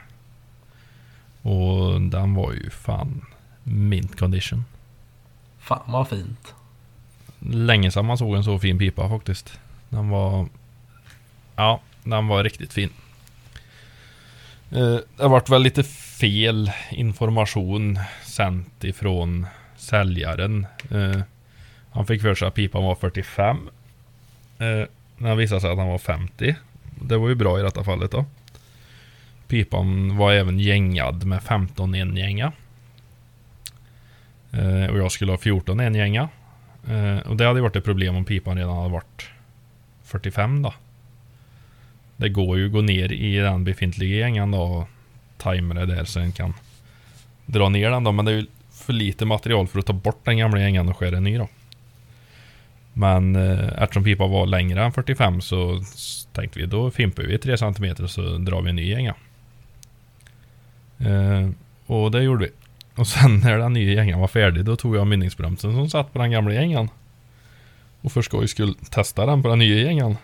[1.41, 3.25] Och den var ju fan
[3.63, 4.65] mint condition.
[5.59, 6.53] Fan vad fint.
[7.39, 9.59] Länge sedan man såg en så fin pipa faktiskt.
[9.89, 10.47] Den var...
[11.55, 12.89] Ja, den var riktigt fin.
[14.75, 20.67] Eh, det vart varit väl lite fel information sänt ifrån säljaren.
[20.91, 21.21] Eh,
[21.91, 23.57] han fick för sig att pipan var 45.
[24.59, 24.87] Eh,
[25.17, 26.55] när det visade sig att han var 50.
[27.01, 28.25] Det var ju bra i detta fallet då.
[29.47, 32.51] Pipan var även gängad med 15 engänga.
[34.89, 36.29] Och jag skulle ha 14 engänga.
[37.25, 39.29] Och det hade ju varit ett problem om pipan redan hade varit
[40.03, 40.73] 45 då.
[42.17, 44.87] Det går ju att gå ner i den befintliga gängan då och
[45.37, 46.53] tajma det där så en kan
[47.45, 48.11] dra ner den då.
[48.11, 50.97] Men det är ju för lite material för att ta bort den gamla gängan och
[50.97, 51.47] skära en ny då.
[52.93, 55.81] Men eh, eftersom pipan var längre än 45 så
[56.33, 59.15] tänkte vi då fimpar vi 3 cm och så drar vi en ny gänga.
[60.99, 61.49] Eh,
[61.85, 62.51] och det gjorde vi.
[62.95, 66.19] Och sen när den nya gängan var färdig då tog jag mynningsbromsen som satt på
[66.19, 66.89] den gamla gängan.
[68.01, 70.17] Och för skojs skull testa den på den nya gängan.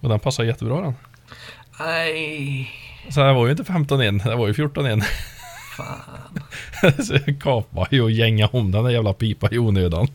[0.00, 0.94] Och den passade jättebra den.
[1.78, 2.70] Nej.
[3.10, 5.02] Så det var ju inte 15 in, det var ju 14 in.
[5.76, 6.40] fan.
[7.04, 10.08] Så jag kapade ju och gänga om den där jävla pipa i onödan.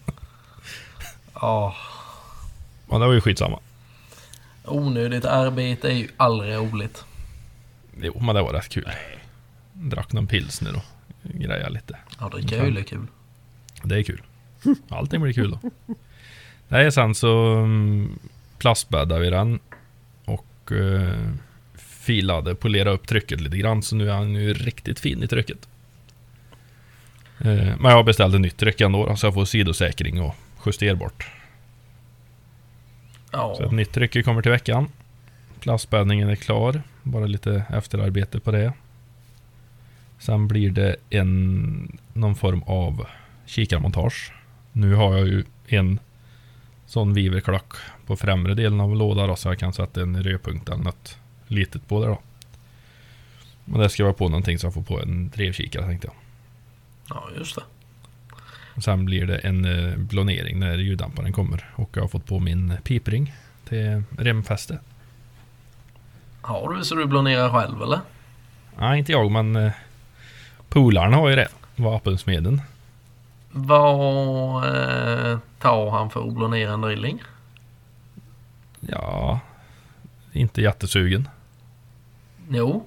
[1.33, 1.75] Ja,
[2.89, 3.59] Men det var ju skitsamma.
[4.65, 7.05] onödigt arbete är ju aldrig roligt.
[8.01, 8.91] Jo, men det var rätt kul.
[9.73, 10.83] Drack någon pilsner och
[11.23, 11.97] grejade lite.
[12.19, 13.07] Ja, dricka öl är kul.
[13.83, 14.21] Det är kul.
[14.89, 15.71] Allting blir kul då.
[16.67, 18.19] Nej, sen så mm,
[18.57, 19.59] plastbäddade vi den
[20.65, 21.29] och eh,
[21.75, 23.81] filade, polerade upp trycket lite grann.
[23.81, 25.67] Så nu är han ju riktigt fin i trycket.
[27.39, 31.27] Eh, men jag ett nytt tryck ändå då, så jag får sidosäkring och justerbart.
[33.31, 34.87] Ja, Så ett nytt tryck kommer till veckan.
[35.59, 36.81] Plastbäddningen är klar.
[37.03, 38.73] Bara lite efterarbete på det.
[40.19, 43.05] Sen blir det en någon form av
[43.45, 44.33] kikarmontage.
[44.71, 45.99] Nu har jag ju en
[46.85, 47.73] sån viverklack
[48.07, 51.87] på främre delen av lådan då, så jag kan sätta en rödpunkt eller något litet
[51.87, 52.19] på det då.
[53.65, 56.15] Men det ska vara på någonting så jag får på en drevkikare tänkte jag.
[57.09, 57.63] ja just det.
[58.75, 61.65] Och sen blir det en eh, blånering när ljuddämparen kommer.
[61.75, 63.33] Och jag har fått på min pipring
[63.69, 64.79] till remfäste.
[66.41, 67.99] Har du så du blonerar själv eller?
[68.79, 69.71] Nej, inte jag, men eh,
[70.69, 71.47] polarna har ju det.
[71.75, 72.61] Vapensmeden.
[73.51, 77.23] Vad eh, tar han för att blonera en drilling?
[78.87, 79.39] Ja,
[80.33, 81.29] inte jättesugen.
[82.49, 82.85] Jo,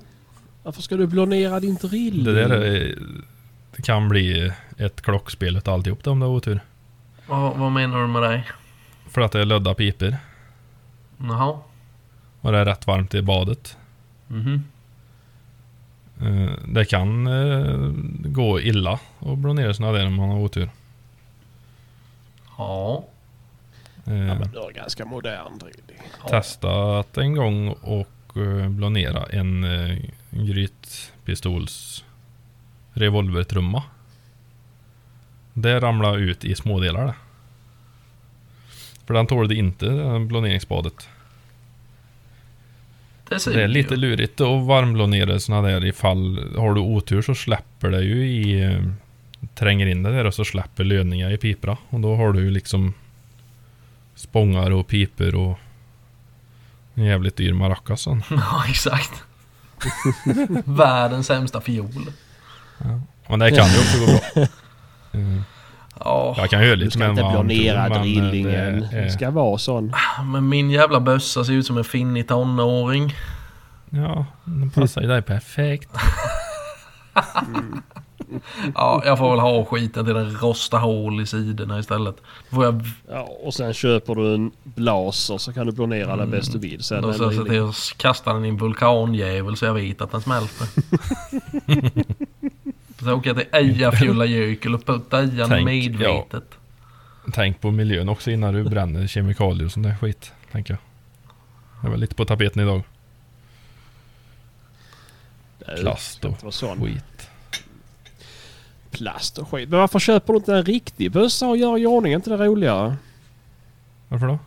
[0.63, 2.25] Varför ska du blonera din drill?
[2.25, 2.99] Det där är,
[3.77, 6.61] det kan bli ett klockspel utav alltihop det, om det har otur.
[7.27, 8.45] vad, vad menar du med det?
[9.09, 10.17] För att det är lödda piper.
[11.19, 11.59] Jaha.
[12.41, 13.77] Och det är rätt varmt i badet.
[14.27, 14.65] Mhm.
[16.21, 17.91] Eh, Det kan eh,
[18.31, 20.71] gå illa och blånera sådana där om man har otur.
[22.59, 23.05] Ja.
[24.09, 25.75] Ja, Eh, men du har ganska modern drill.
[26.29, 29.99] testat en gång och uh, blånera en uh,
[30.31, 32.05] grytpistols
[32.92, 33.83] revolvertrumma.
[35.53, 37.14] Det ramlade ut i smådelar det.
[39.07, 41.09] För den tålde inte det blåneringsbadet.
[43.29, 47.90] Det Det är lite lurigt att varmblånera såna där ifall har du otur så släpper
[47.90, 48.83] det ju i eh,
[49.55, 52.51] tränger in det där och så släpper lödningar i piporna och då har du ju
[52.51, 52.94] liksom
[54.19, 55.59] spångar och piper och
[56.95, 58.23] en jävligt dyr maracas sen.
[58.31, 59.23] Ja, exakt.
[60.65, 62.11] Världens sämsta fiol.
[63.29, 64.43] Men det kan ju också gå bra.
[65.13, 65.41] Eh,
[66.05, 68.81] Ja, Jag kan ju Du lite ska med inte en blonera prov, men, eh, drillingen.
[68.81, 69.93] det Det är- ska vara sån.
[70.25, 73.15] men min jävla bössa ser ut som en finnig tonåring.
[73.91, 75.91] Ja, den passar ju dig perfekt.
[78.75, 82.17] Ja, jag får väl ha skiten till den rostar hål i sidorna istället.
[82.51, 86.53] Får jag Ja, och sen köper du en blaser så kan du blonera den bäst
[86.53, 86.83] du vill.
[86.83, 89.75] Sen då en ska jag se till att kasta den i en vulkanjävel så jag
[89.75, 90.69] vet att den smälter.
[93.05, 96.59] så åker jag till Eyjafjallajökull och puttar i den Tänk, medvetet.
[97.33, 100.33] Tänk på miljön också innan du bränner kemikalier och sån där skit.
[100.53, 100.81] Tänker jag.
[101.83, 102.83] Det var lite på tapeten idag.
[105.81, 107.28] Plast och skit.
[108.90, 109.68] Plast och skit.
[109.68, 112.12] Men varför köper du inte en riktig bössa och gör i ordning?
[112.12, 112.96] Är inte det roligare?
[114.09, 114.38] Varför då?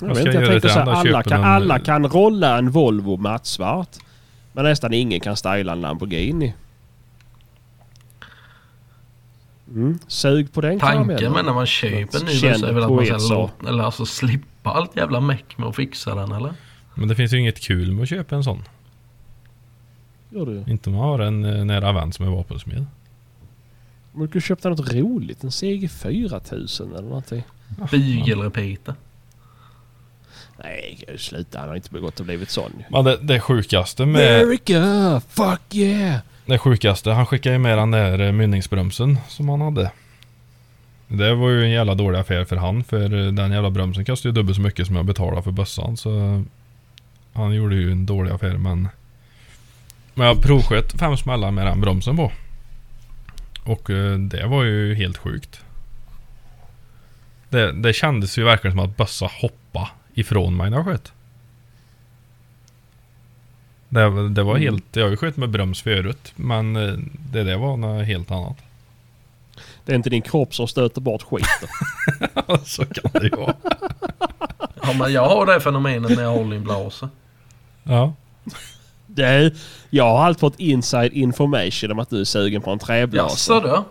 [0.00, 2.58] Jag, Vad vet inte, jag jag tänkte så här, alla, kan, en- alla kan rolla
[2.58, 3.96] en Volvo mattsvart.
[4.52, 6.54] Men nästan ingen kan styla en Lamborghini.
[9.68, 9.98] Mm.
[10.06, 13.06] Sug på den Tanken med när man köper en ny bössa är väl att man
[13.06, 16.52] ska låta, eller alltså slippa allt jävla meck med att fixa den eller?
[16.94, 18.64] Men det finns ju inget kul med att köpa en sån.
[20.38, 20.72] Gör du?
[20.72, 22.86] Inte om man har en eh, nära vän som är vapensmed.
[24.12, 25.44] Men du kunde köpt något roligt.
[25.44, 27.42] En CG 4000 eller någonting.
[27.90, 28.94] Bygelrepeater.
[30.64, 31.58] Nej, sluta.
[31.58, 32.72] Han har inte begått och blivit sån.
[32.90, 34.42] Men det, det sjukaste med...
[34.42, 35.20] America!
[35.28, 36.20] Fuck yeah!
[36.46, 39.90] Det sjukaste, han skickade ju med den där eh, mynningsbromsen som han hade.
[41.08, 44.28] Det var ju en jävla dålig affär för han, för eh, den jävla bromsen kostade
[44.28, 45.96] ju dubbelt så mycket som jag betalade för bössan.
[45.96, 46.44] Så
[47.32, 48.88] han gjorde ju en dålig affär men...
[50.18, 52.32] Men jag provsköt fem smällar med den bromsen på.
[53.64, 55.60] Och eh, det var ju helt sjukt.
[57.48, 61.12] Det, det kändes ju verkligen som att bössa hoppa ifrån mig när jag sköt.
[63.88, 64.62] Det, det var Mm.
[64.62, 64.84] helt...
[64.96, 66.94] Jag har ju skjutit med broms förut men eh,
[67.32, 68.56] det där var något helt annat.
[69.84, 71.68] Det är inte din kropp som stöter bort skiten.
[72.64, 73.54] Så kan det ju vara.
[74.82, 77.08] Ja men jag har det fenomenet när jag håller i en blaser.
[77.82, 78.14] Ja.
[79.18, 79.52] Det,
[79.90, 83.52] jag har alltid fått inside information om att du är sugen på en träblase.
[83.52, 83.82] Jaså du?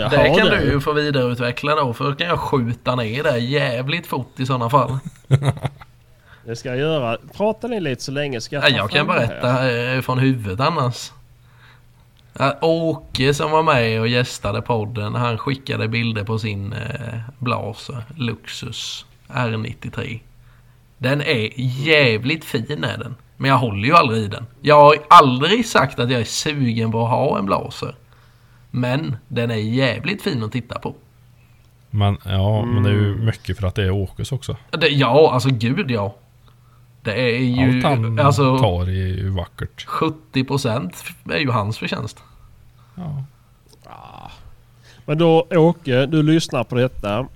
[0.00, 0.56] Jaha, Det kan du.
[0.56, 4.46] du ju få vidareutveckla då för då kan jag skjuta ner det jävligt fort i
[4.46, 4.98] sådana fall.
[6.44, 7.18] Det ska jag göra.
[7.36, 10.18] Prata ni lite så länge ska jag Ja, ta jag kan det berätta eh, från
[10.18, 11.12] huvudet annars.
[12.60, 19.06] Åke som var med och gästade podden, han skickade bilder på sin eh, Blaser Luxus
[19.28, 20.20] R93.
[20.98, 21.50] Den är
[21.86, 23.14] jävligt fin är den.
[23.40, 24.46] Men jag håller ju aldrig i den.
[24.60, 27.94] Jag har aldrig sagt att jag är sugen på att ha en Blaser.
[28.70, 30.94] Men den är jävligt fin att titta på.
[31.90, 33.24] Men ja, men det är ju Mm.
[33.26, 34.56] mycket för att det är Åkes också.
[34.70, 36.14] Det, ja, alltså gud ja.
[37.02, 37.76] Det är ju...
[37.76, 39.86] Allt han alltså, tar är ju vackert.
[39.86, 40.92] 70%
[41.32, 42.18] är ju hans förtjänst.
[42.94, 43.24] Ja.
[45.04, 47.26] Men då Åke, du lyssnar på detta.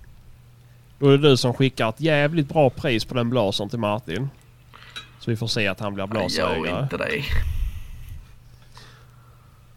[0.98, 4.28] Då är det du som skickar ett jävligt bra pris på den blasern till Martin.
[5.24, 6.82] Så vi får se att han blir Gör blasägare.
[6.82, 7.22] inte det.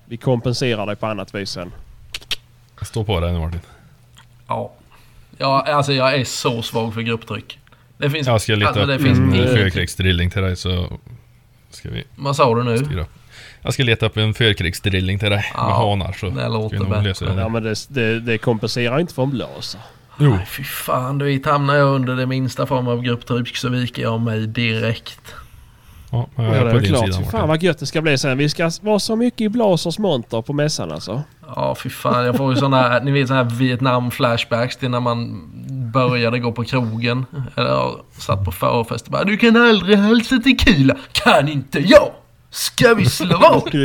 [0.05, 1.71] Vi kompenserar dig på annat vis sen.
[2.81, 3.59] Stå på dig nu Martin.
[4.47, 4.73] Ja.
[5.37, 5.61] ja.
[5.67, 7.59] Alltså jag är så svag för grupptryck.
[7.97, 8.27] Det finns...
[8.27, 9.47] Jag ska leta alltså, det upp finns en Mm.
[9.55, 10.99] fyrkrigsdrilling till dig så
[11.69, 12.77] ska vi Vad sa du nu?
[12.77, 13.09] styra upp.
[13.61, 16.75] Jag ska leta upp en fyrkrigsdrilling till dig Ja, med hanar så det ska låter
[16.77, 17.03] vi nog bättre.
[17.07, 19.81] lösa det Ja men det, det, det kompenserar inte för en blaser.
[20.17, 23.69] Jo, Nej fy fan, du vet hamnar jag under det minsta form av grupptryck så
[23.69, 25.35] viker jag mig direkt.
[26.11, 27.13] ja, jag Ja, är det på är din klart.
[27.15, 28.37] sida fan vad gött det ska bli sen.
[28.37, 31.21] Vi ska vara så mycket i blasers monter på mässan alltså.
[31.55, 34.99] Ja fy fan, jag får ju såna här, ni vet såna här Vietnam-flashbacks till när
[34.99, 35.41] man
[35.93, 37.25] började gå på krogen.
[37.55, 40.95] Eller ja, satt på förfest och bara Du kan aldrig hälsa tequila.
[41.11, 42.09] Kan inte jag!
[42.55, 43.75] Ska vi slå vad?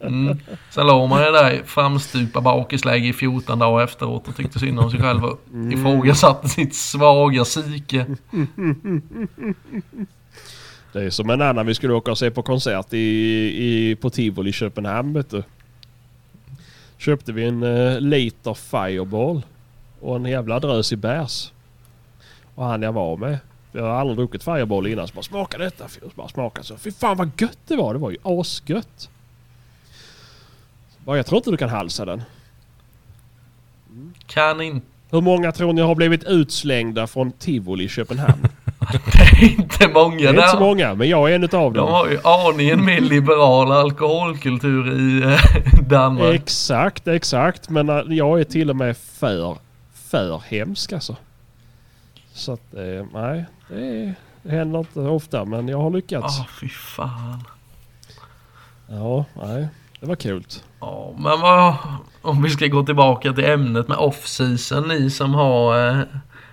[0.00, 0.38] Mm.
[0.70, 4.90] Sen låg man ju där framstupa bakisläge i 14 dagar efteråt och tyckte synd om
[4.90, 5.40] sig själv och
[5.72, 8.06] ifrågasatte sitt svaga psyke.
[10.92, 14.10] Det är som en annan vi skulle åka och se på konsert i, i, på
[14.10, 15.42] Tivoli i Köpenhamn vet du.
[16.98, 19.42] Köpte vi en uh, liter Fireball
[20.00, 21.52] och en jävla drös i bärs.
[22.54, 23.38] Och han jag var med.
[23.72, 25.88] Jag har aldrig druckit Fireball innan så bara smaka detta.
[25.88, 26.76] Så bara smaka så.
[26.76, 27.92] Fy fan vad gött det var.
[27.94, 29.10] Det var ju asgött.
[31.04, 32.22] Bara, jag tror inte du kan halsa den.
[34.26, 34.86] Kan inte.
[35.10, 38.42] Hur många tror ni har blivit utslängda från Tivoli i Köpenhamn?
[39.12, 41.78] Det är inte många Det är inte så många men jag är en utav De
[41.78, 41.88] dem.
[41.88, 46.34] har ju aningen mer liberal alkoholkultur i eh, Danmark.
[46.34, 47.68] Exakt, exakt.
[47.68, 49.56] Men äh, jag är till och med för,
[50.10, 51.16] för hemsk alltså.
[52.32, 53.44] Så att, eh, nej.
[53.68, 56.38] Det, är, det händer inte ofta men jag har lyckats.
[56.38, 57.44] Ja, fy fan.
[58.88, 59.68] Ja, nej.
[60.00, 60.44] Det var kul.
[60.80, 61.74] Ja, men vad...
[62.22, 64.88] Om vi ska gå tillbaka till ämnet med off-season.
[64.88, 66.02] Ni som har eh,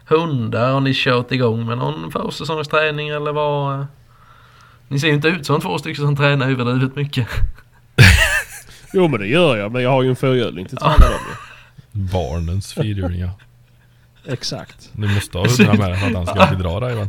[0.05, 0.71] hundar.
[0.71, 3.79] Har ni kört igång med någon försäsongsträning eller vad?
[3.79, 3.85] eh?
[4.87, 7.27] Ni ser ju inte ut som två stycken som tränar överdrivet mycket.
[8.93, 11.99] Jo men det gör jag men jag har ju en fyrhjuling till träna dem ju.
[12.01, 13.29] Barnens fyrhjuling ja.
[14.31, 14.89] Exakt.
[14.93, 17.07] Du måste ha hundra med dig för att han ska bedra dig väl?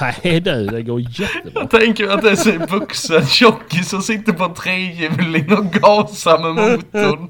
[0.00, 1.52] Nej du, det går jättebra.
[1.54, 6.38] Jag tänker att det är en vuxen tjockis som sitter på en trehjuling och gasar
[6.38, 7.28] med motorn.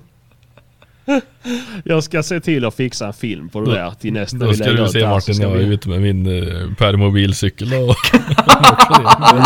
[1.85, 4.73] Jag ska se till att fixa en film på det där till nästa Då ska
[4.73, 7.97] du se Martin ska jag är ute med min eh, permobilcykel och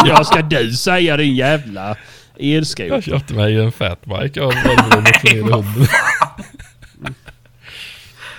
[0.07, 1.97] Jag ska du säga din jävla
[2.37, 3.01] jag elskoter.
[3.01, 5.87] köpte mig en fatbike av Volvo motionerade hunden.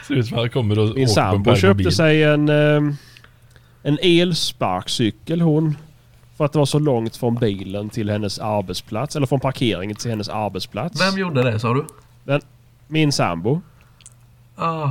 [0.08, 2.96] Ser ut som att han kommer och Min sambo köpte sig en, ehm,
[3.84, 5.78] en elsparkcykel hon.
[6.38, 9.16] För att det var så långt från bilen till hennes arbetsplats.
[9.16, 11.02] Eller från parkeringen till hennes arbetsplats.
[11.02, 11.86] Vem gjorde det sa du?
[12.88, 13.62] Min sambo.
[14.56, 14.90] Ah,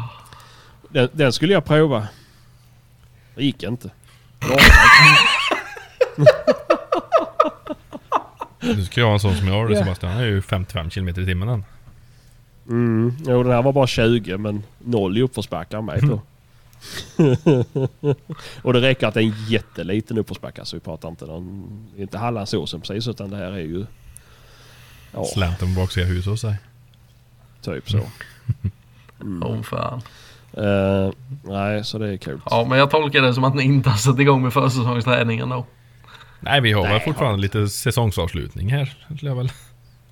[0.89, 2.09] Den, den skulle jag prova.
[3.35, 3.91] Det gick inte.
[8.61, 9.75] Nu ska jag ha en sån som jag har.
[9.75, 10.13] Sebastian.
[10.13, 11.65] Han är ju 55 km i timmen än.
[12.69, 13.17] Mm.
[13.27, 16.21] Jo, den här var bara 20 men noll i uppförsbacke av mig då.
[18.63, 20.61] och det räcker att det är en jätteliten uppförsbacke.
[20.61, 23.87] Alltså vi pratar inte någon, inte Hallandsåsen precis utan det här är ju...
[25.13, 26.57] Ja, Slanten på baksidan huset sig.
[27.63, 27.99] typ så.
[29.41, 30.03] oh fan.
[30.53, 31.11] Eh,
[31.43, 32.41] nej, så det är kul.
[32.51, 35.67] Ja, men jag tolkar det som att ni inte har satt igång med försäsongsträningen då.
[36.41, 38.97] Nej vi har Nej, väl har fortfarande lite säsongsavslutning här.
[39.17, 39.53] skulle jag väl.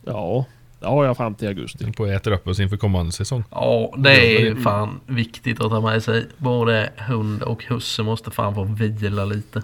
[0.04, 0.46] Ja,
[0.82, 1.92] det har jag fram till augusti.
[1.92, 3.44] På att äta upp oss inför kommande säsong.
[3.50, 6.26] Ja, det är fan viktigt att ta med sig.
[6.36, 9.62] Både hund och husse måste fan få vila lite.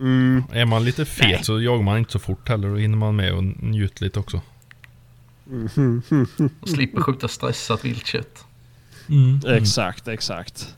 [0.00, 2.68] Mm, Är man lite fet så jagar man inte så fort heller.
[2.68, 4.40] Då hinner man med och njuta lite också.
[6.60, 8.44] Och slipper skjuta stressat viltkött.
[9.46, 10.74] exakt, exakt.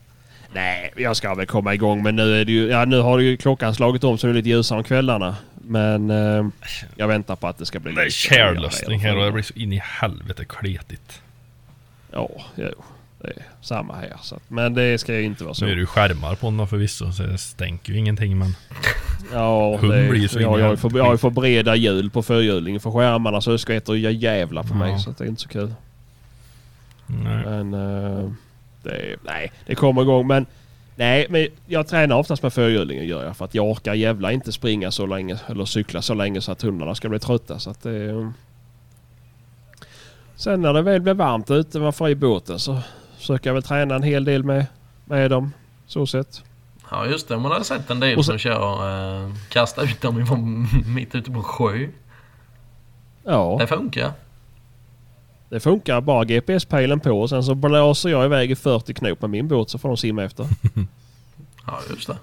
[0.53, 2.67] Nej, jag ska väl komma igång men nu är det ju...
[2.67, 5.35] Ja, nu har det ju klockan slagit om så det är lite ljusare om kvällarna.
[5.71, 6.45] Men eh,
[6.95, 9.43] jag väntar på att det ska bli Det är lite chairlösning här och det blir
[9.43, 11.21] så in i helvete kletigt.
[12.11, 12.83] Ja, jo.
[13.21, 14.13] Det är samma här.
[14.21, 15.65] Så att, men det ska ju inte vara så.
[15.65, 18.55] Nu är det ju skärmar på den förvisso så det stänker ju ingenting men...
[19.33, 22.23] Ja, Hund det, blir så jag, jag, för, jag har ju för breda hjul på
[22.23, 24.99] fyrhjulingen för skärmarna så det skvätter ju jävla på mig Ja.
[24.99, 25.73] så att det är inte så kul.
[27.07, 27.45] Nej.
[27.45, 28.31] Men eh,
[28.83, 30.27] det, nej, det kommer igång.
[30.27, 30.45] Men
[31.01, 34.51] nej, men jag tränar oftast med fyrhjulingen gör jag för att jag orkar jävla inte
[34.51, 37.59] springa så länge eller cykla så länge så att hundarna ska bli trötta.
[37.59, 38.31] Så att det,
[40.35, 42.79] sen när det väl blir varmt ute man får i båten så
[43.17, 44.65] försöker jag väl träna en hel del med,
[45.05, 45.53] med dem.
[45.87, 46.43] Så sett.
[46.91, 50.21] Ja just det, man har sett en del så- som kör eh, kasta ut dem
[50.21, 51.87] ifrån mitt ute på sjö.
[53.23, 54.11] Ja, Det funkar.
[55.51, 56.01] Det funkar.
[56.01, 59.69] Bara GPS-pejlen på och sen så blåser jag iväg i 40 knop med min båt
[59.69, 60.45] så får de simma efter.
[61.67, 62.17] Ja just det.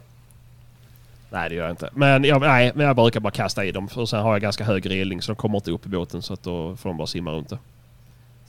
[1.31, 1.91] Nej det gör jag inte.
[1.95, 3.89] Men jag, nej, men jag brukar bara kasta i dem.
[3.95, 6.33] Och sen har jag ganska hög relning så de kommer inte upp i båten så
[6.33, 7.59] att då får de bara simma runt det.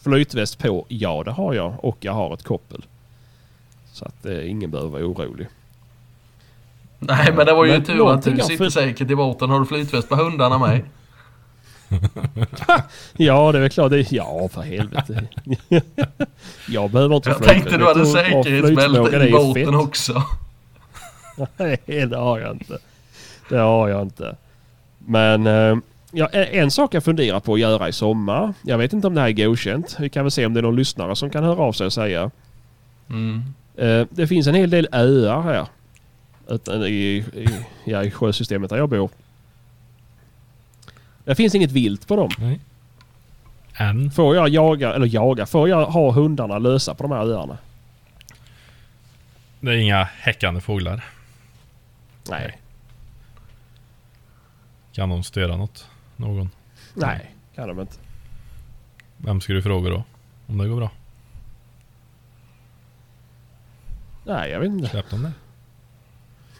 [0.03, 1.85] Flytväst på, ja det har jag.
[1.85, 2.85] Och jag har ett koppel.
[3.91, 5.47] Så att eh, ingen behöver vara orolig.
[6.99, 9.49] Nej men det var ju Men tur att du sitter för- säkert i båten.
[9.49, 10.81] Har du flytväst på hundarna med?
[13.17, 13.91] Ja det är väl klart.
[13.91, 15.23] Det, ja för helvete.
[16.69, 17.59] jag behöver inte Jag flytväst.
[17.59, 20.23] tänkte du hade säkerhetsbälte i är båten också.
[21.57, 22.77] Nej, det har jag inte.
[23.49, 24.35] Det har jag inte.
[24.97, 25.77] Men eh,
[26.11, 28.53] ja, en, sak jag funderar på att göra i sommar.
[28.61, 29.97] Jag vet inte om det här är godkänt.
[29.99, 31.93] Vi kan väl se om det är någon lyssnare som kan höra av sig och
[31.93, 32.31] säga.
[33.09, 33.43] Mm.
[33.75, 35.67] Eh, det finns en hel del öar här.
[36.87, 37.47] I, i,
[37.83, 39.09] ja, i sjösystemet där jag bor.
[41.29, 42.29] Det finns inget vilt på dem.
[42.37, 42.59] Nej.
[43.73, 44.11] Än.
[44.11, 47.57] Får jag jaga, eller jaga, får jag ha hundarna lösa på de här öarna?
[49.59, 51.05] Det är inga häckande fåglar.
[52.29, 52.57] Nej.
[54.91, 55.87] Kan de störa något?
[56.15, 56.49] Någon?
[56.93, 57.95] Nej, kan de inte.
[59.17, 60.03] Vem ska du fråga då?
[60.47, 60.91] Om det går bra?
[64.25, 64.89] Nej, jag vet inte.
[64.89, 65.31] Släpp dem där.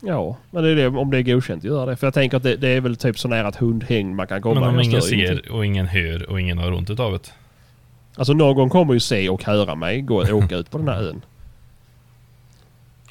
[0.02, 1.95] Ja, men det är det, om det är godkänt att göra det.
[1.95, 4.41] För jag tänker att det, det är väl typ så nära ett hundhäng man kan
[4.41, 4.60] komma.
[4.60, 7.34] Men om ingen ser och ingen hör och ingen har ont utav det.
[8.16, 11.02] Alltså någon kommer ju se och höra mig gå och åka ut på den här
[11.04, 11.22] ön.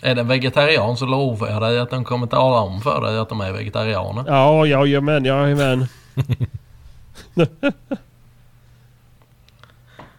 [0.03, 3.19] Är det en vegetarian så lovar jag dig att de kommer tala om för dig
[3.19, 4.25] att de är vegetarianer.
[4.27, 5.87] Ja, jajamän, jajamän.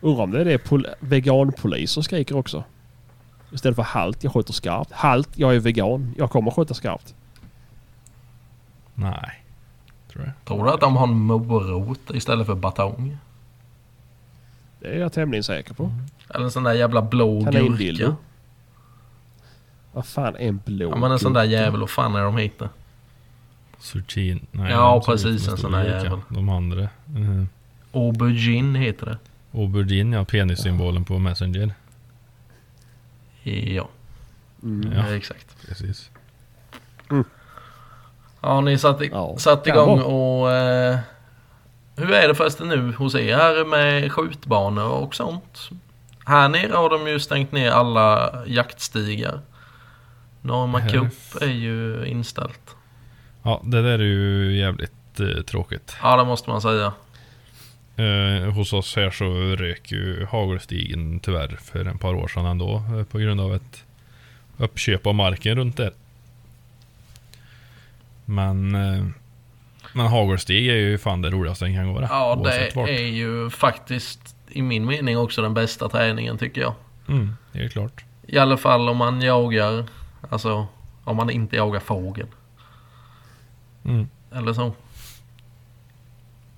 [0.02, 2.64] Undrar om det är det pol- veganpoliser skriker också.
[3.52, 4.92] Istället för halt, jag skjuter skarpt.
[4.92, 6.14] Halt, jag är vegan.
[6.18, 7.16] Jag kommer skjuta skarpt.
[8.96, 9.44] Nej.
[10.12, 10.34] Tror jag.
[10.46, 13.18] Tror du att de har en morot istället för batong?
[14.80, 15.92] Det är jag tämligen säker på.
[16.30, 18.16] Eller en sån där jävla blå gurka?
[19.92, 21.62] Vad fan är en blå Ja men en sån där gurka?
[21.62, 22.70] jävel, vad fan är de hittar?
[23.80, 24.42] Zucchini.
[24.52, 26.04] Nej, Ja, precis, en sån där gurka.
[26.04, 26.20] jävel.
[26.30, 26.82] De andra.
[27.18, 27.46] Uh,
[27.94, 29.18] Aubergine heter det.
[29.60, 30.26] Aubergine, ja.
[30.26, 31.74] Penissymbolen på Messenger.
[33.50, 33.90] Ja,
[34.64, 34.94] Mm.
[34.94, 35.16] Ja.
[35.16, 35.68] exakt.
[35.68, 36.10] Precis.
[38.42, 40.52] Ja, ni satt, i, Ja, satt igång och...
[40.52, 40.98] Eh,
[41.96, 45.70] hur är det förresten nu hos er med skjutbanor och sånt?
[46.26, 49.42] Här nere har de ju stängt ner alla jaktstigar.
[50.42, 52.76] Norma Cup är ju inställt.
[53.44, 55.96] Ja, det där är ju jävligt eh, tråkigt.
[56.02, 56.94] Ja, det måste man säga.
[58.00, 59.26] Eh, hos oss här så
[59.56, 62.76] rök ju hagelstigen tyvärr för en par år sedan ändå.
[62.98, 63.84] eh, På grund av ett
[64.58, 65.92] uppköp av marken runt där.
[68.26, 69.06] Men, eh,
[69.94, 72.02] men hagelstig är ju fan det roligaste den kan gå.
[72.02, 72.90] Ja, det vart.
[72.90, 76.74] är ju faktiskt i min mening också den bästa träningen tycker jag.
[77.08, 78.04] Mm, det är klart.
[78.28, 79.86] I alla fall om man jagar,
[80.30, 80.68] alltså
[81.04, 82.28] om man inte jagar fågel.
[83.86, 84.08] Mm.
[84.32, 84.74] Eller så.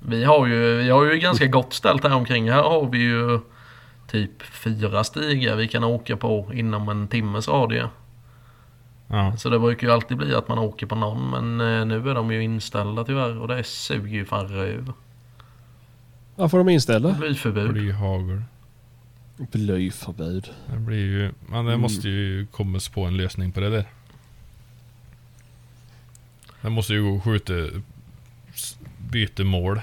[0.06, 2.52] Vi har ju, vi har ju ganska gott ställt här omkring.
[2.52, 3.40] Här har vi ju
[4.08, 7.88] typ fyra stigar vi kan åka på inom en timmes radie.
[9.08, 11.30] Ja, Så det brukar ju alltid bli att man åker på någon.
[11.30, 14.94] Men eh, nu är de ju inställda tyvärr och det suger ju fan röv.
[16.36, 17.12] Varför är de inställda?
[17.20, 17.74] Blyförbud.
[17.74, 18.42] blyhagel.
[19.38, 20.50] Blyförbud.
[20.74, 21.32] Det blir ju...
[21.50, 21.82] Men det Mm.
[21.82, 23.86] måste ju komma på en lösning på det där.
[26.62, 27.54] Det måste ju gå och skjuta...
[29.12, 29.82] Byta mål.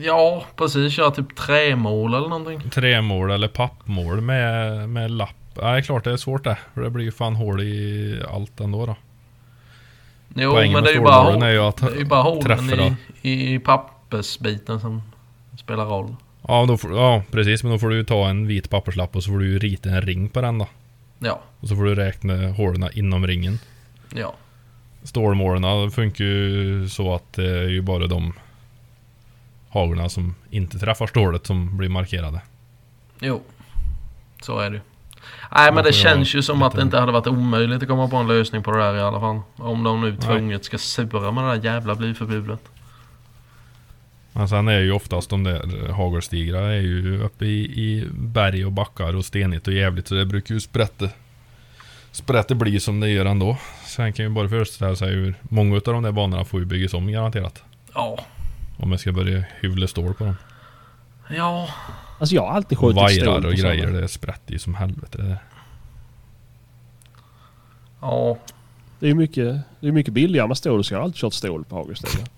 [0.00, 0.92] Ja, precis.
[0.92, 2.70] Köra typ trämål eller någonting.
[2.70, 5.58] Trämål eller pappmål med, med lapp.
[5.62, 6.58] Är klart det är svårt det.
[6.74, 8.96] För det blir ju fan hål i allt ändå då.
[10.34, 12.22] Jo, Poängen men det är ju bara, hål, är ju att det är ju bara
[12.22, 15.02] hålen i, i pappersbiten som
[15.58, 16.16] spelar roll.
[16.48, 17.62] Ja, då får, ja, precis.
[17.62, 19.88] Men då får du ju ta en vit papperslapp och så får du ju rita
[19.88, 20.68] en ring på den då.
[21.18, 23.58] Ja, Och så får du räkna hålen inom ringen.
[24.14, 24.34] ja.
[25.06, 28.32] Stålmålen funkar ju så att det är ju bara de
[29.68, 32.40] haglarna som inte träffar stålet som blir markerade.
[33.20, 33.42] Jo,
[34.42, 34.80] så är det.
[35.52, 38.16] Nej men det känns ju som att det inte hade varit omöjligt att komma på
[38.16, 39.40] en lösning på det där i alla fall.
[39.56, 42.60] Om de nu tvunget ska sura med det där jävla blyförbudet.
[44.32, 48.72] Men sen är ju oftast de där hagelstigra är ju uppe i, i berg och
[48.72, 51.08] backar och stenigt och jävligt så det brukar ju sprätta
[52.16, 53.56] Sprätta bli som det gör ändå.
[53.96, 56.94] Sen kan ju bara föreställa sig hur många av de där banorna får ju byggas
[56.94, 57.62] om garanterat.
[57.94, 58.18] Ja.
[58.76, 60.36] Om jag ska börja hyvla stål på dem.
[61.28, 61.68] Ja.
[62.20, 64.00] Alltså jag har alltid skjutit stål på och grejer, sådana.
[64.00, 65.38] det sprätter ju som helvete det där.
[68.00, 68.38] Ja.
[68.98, 70.84] Det är ju mycket, det är mycket billigare med stål.
[70.84, 72.28] Så jag har alltid kört stål på hagelstegar.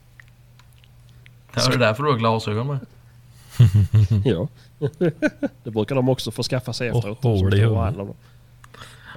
[1.54, 2.78] Det är därför du har glasögon med.
[4.24, 4.48] ja.
[5.64, 7.22] det brukar de också få skaffa sig Och efteråt.
[7.22, 8.14] hål Så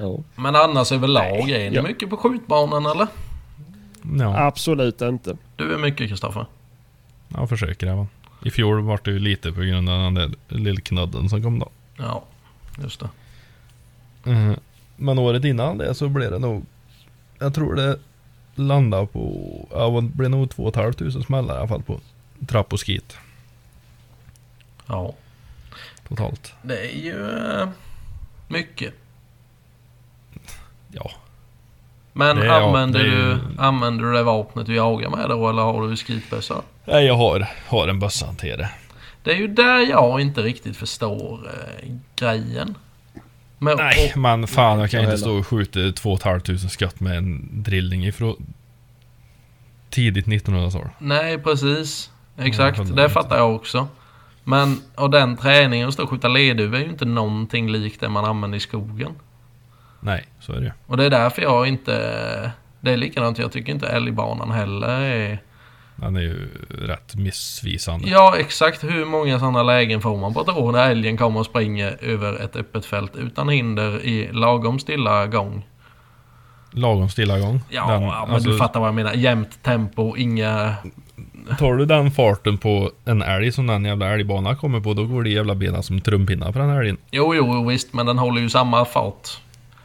[0.01, 0.19] Ja.
[0.35, 1.81] Men annars överlag, är ni Ja.
[1.83, 3.07] mycket på skjutbanan eller?
[4.19, 5.37] Ja, Absolut inte.
[5.55, 6.45] Du är mycket Kristoffer.
[7.29, 8.07] jag försöker även.
[8.45, 11.69] I fjol var det ju lite på grund av den där lillknudden som kom då.
[11.97, 12.23] Ja,
[12.83, 13.09] just det.
[14.25, 14.59] Mm.
[14.95, 16.65] Men året innan det så blev det nog
[17.39, 17.99] Jag tror det
[18.55, 21.99] landade på Ja det blev nog 2 500 smällar i alla fall på
[22.47, 23.17] trapp och skit
[24.87, 25.13] Ja.
[26.07, 26.53] totalt.
[26.61, 27.29] Det är ju
[27.61, 27.69] eh,
[28.47, 28.93] mycket.
[30.91, 31.11] Ja.
[32.13, 35.49] Men Det är- ja, använder, det du, använder du det vapnet du jagar med då
[35.49, 36.61] eller har du skitbössa?
[36.85, 38.69] Nej jag har, har en bössa till det.
[39.23, 42.75] Det är ju där jag inte riktigt förstår eh, grejen.
[43.57, 45.17] Men, Nej och, men fan jag kan Jag inte heller.
[45.17, 48.35] stå och skjuta 2 500 skott med en drillning ifrån
[49.89, 50.89] Tidigt 1900-tal.
[50.99, 52.11] nej, precis.
[52.37, 53.87] Exakt, Ja, det fattar jag också.
[54.43, 58.09] Men och den träningen att stå och skjuta ledhuvud är ju inte någonting likt det
[58.09, 59.11] man använder i skogen.
[60.01, 60.73] Nej så är det.
[60.87, 62.51] Och det är därför jag inte...
[62.83, 65.39] Det är likadant, jag tycker inte älgbanan heller är...
[65.95, 68.09] Den är ju rätt missvisande.
[68.09, 71.45] Ja, exakt hur många sådana lägen får man på ett år när älgen kommer och
[71.45, 75.67] springer över ett öppet fält utan hinder i lagom stilla gång?
[76.71, 77.61] Lagom stilla gång.
[77.69, 79.13] Ja, Den- ja, men alltså, du fattar vad jag menar.
[79.13, 80.75] Jämnt tempo, inga...
[81.59, 85.23] Tar du den farten på en älg som den jävla älgbanan kommer på, då går
[85.23, 86.97] det jävla benen som trumpinnar på den älgen.
[87.11, 89.27] Jo, jo, visst, men den håller ju samma fart.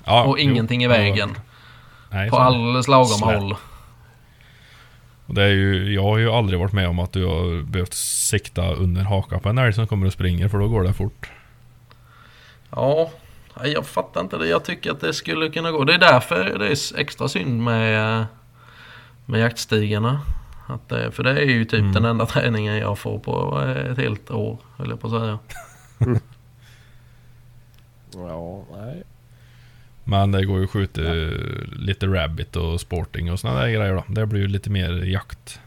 [0.06, 0.50] Ja, och jo.
[0.50, 1.34] ingenting i Ja, vägen.
[2.10, 3.26] Nej, På alldeles lagom Slä.
[3.38, 3.54] håll.
[5.26, 7.94] Och det är ju, jag har ju aldrig varit med om att du har behövt
[7.94, 11.30] sikta under haka på en älg som kommer och springer, för då går det fort.
[12.70, 13.10] Ja,
[13.64, 14.46] jag fattar inte det.
[14.48, 15.84] Jag tycker att det skulle kunna gå.
[15.84, 18.26] Det är därför det är extra synd med,
[19.24, 20.20] med jaktstigarna.
[20.68, 21.92] Att det, för det är ju typ Mm.
[21.92, 25.38] den enda träningen jag får på ett helt år, höll jag på att säga.
[28.14, 29.02] Ja, nej.
[30.08, 31.00] Men det går ju att skjuta
[31.76, 34.04] lite rabbit och sporting och såna där grejer då.
[34.08, 35.60] Det blir ju lite mer jakt.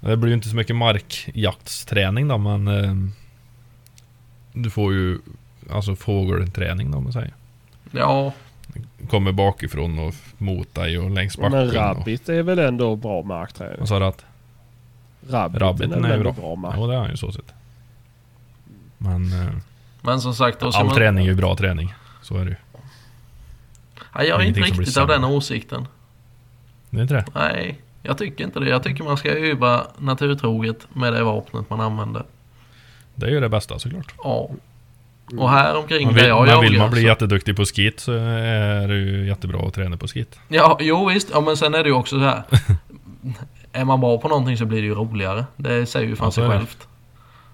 [0.00, 2.94] Det blir ju inte så mycket markjaktsträning då, men eh,
[4.52, 5.18] du får ju
[5.70, 7.34] alltså fågelträning då, om man säger.
[7.90, 8.32] Ja,
[9.10, 11.52] Kommer bakifrån och mot dig och längs backen.
[11.52, 13.80] Men och, rabbit är väl ändå bra markträning?
[13.80, 14.24] och så har du att
[15.28, 16.32] Rabbiten rabbiten är är bra.
[16.32, 16.74] bra mark?
[16.76, 17.52] Ja, det har han ju så sett.
[18.98, 19.54] Men eh,
[20.00, 20.94] men som sagt då all man...
[20.94, 21.94] träning är ju bra träning.
[22.22, 22.56] Så är det ju.
[24.14, 25.88] Ja, jag är inte riktigt av den åsikten.
[26.90, 27.24] Det är inte det?
[27.34, 28.68] Nej, jag tycker inte det.
[28.68, 32.22] Jag tycker man ska öva naturtroget med det vapnet man använder.
[33.14, 34.14] Det är ju det bästa såklart.
[34.24, 34.50] Ja.
[35.38, 38.00] Och här omkring Man där vill, jag man vill man bli så- jätteduktig på skit
[38.00, 40.38] så är det ju jättebra att träna på skit.
[40.48, 41.28] Ja, jo visst.
[41.32, 42.42] Ja, men sen är det ju också så här.
[43.72, 45.44] är man bra på någonting så blir det ju roligare.
[45.56, 46.88] Det säger ju fan Ja, sig självt.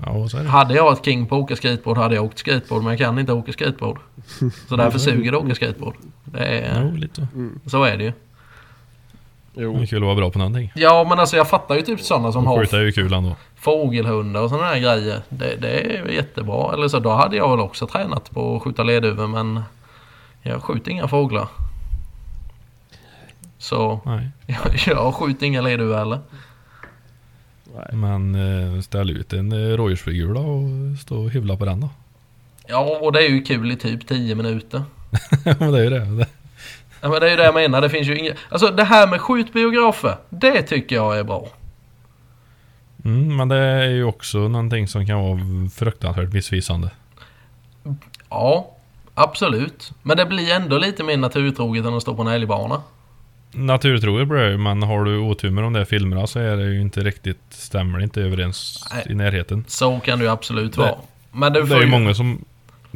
[0.07, 0.49] Ja, så är det.
[0.49, 2.83] Hade jag varit king på att åka skateboard hade jag åkt skateboard.
[2.83, 3.99] Men jag kan inte åka skateboard.
[4.69, 5.95] Så därför suger det att åka skateboard.
[6.27, 7.29] Det är, Jo, lite
[7.65, 7.71] så.
[7.71, 8.13] så är det ju.
[9.55, 9.81] Det Jo.
[9.83, 10.73] är kul att vara bra på någonting.
[10.75, 13.37] Ja, men alltså jag fattar ju typ sådana som har skjuta är ju kul ändå.
[13.57, 15.23] fågelhundar och sådana här grejer.
[15.29, 16.73] Det, det är jättebra.
[16.75, 19.63] Eller så då hade jag väl också tränat på att skjuta ledhuvud men
[20.43, 21.49] jag skjuter inga fåglar.
[23.59, 24.29] Så Nej.
[24.47, 24.59] jag,
[24.97, 26.19] jag skjuter inga ledhuvud heller.
[27.93, 28.35] Men
[28.75, 31.89] eh, ställ ut en eh, rådjursfigur då och stå och hyvla på den då.
[32.69, 34.83] Ja, och det är ju kul i typ 10 minuter.
[35.59, 35.99] Men det är ju det.
[36.17, 36.27] det.
[37.01, 37.81] Ja, men det är ju det jag menar.
[37.81, 38.33] Det finns ju inga...
[38.49, 40.17] Alltså det här med skjutbiografer.
[40.31, 41.49] Det tycker jag är bra.
[43.05, 45.39] Mm, men det är ju också någonting som kan vara
[45.75, 46.91] fruktansvärt missvisande.
[48.31, 48.71] Ja,
[49.15, 49.93] absolut.
[50.03, 52.83] Men det blir ändå lite mer naturtroget än att stå på en älgbana.
[53.53, 56.65] Naturtroget blir det ju, men har du otur med de där filmerna så är det
[56.65, 59.07] ju inte riktigt, stämmer det inte överens Nej.
[59.11, 59.65] i närheten.
[59.69, 60.95] Så kan det ju absolut Det- vara.
[61.33, 61.87] Men du Det får är ju...
[61.87, 62.45] många som...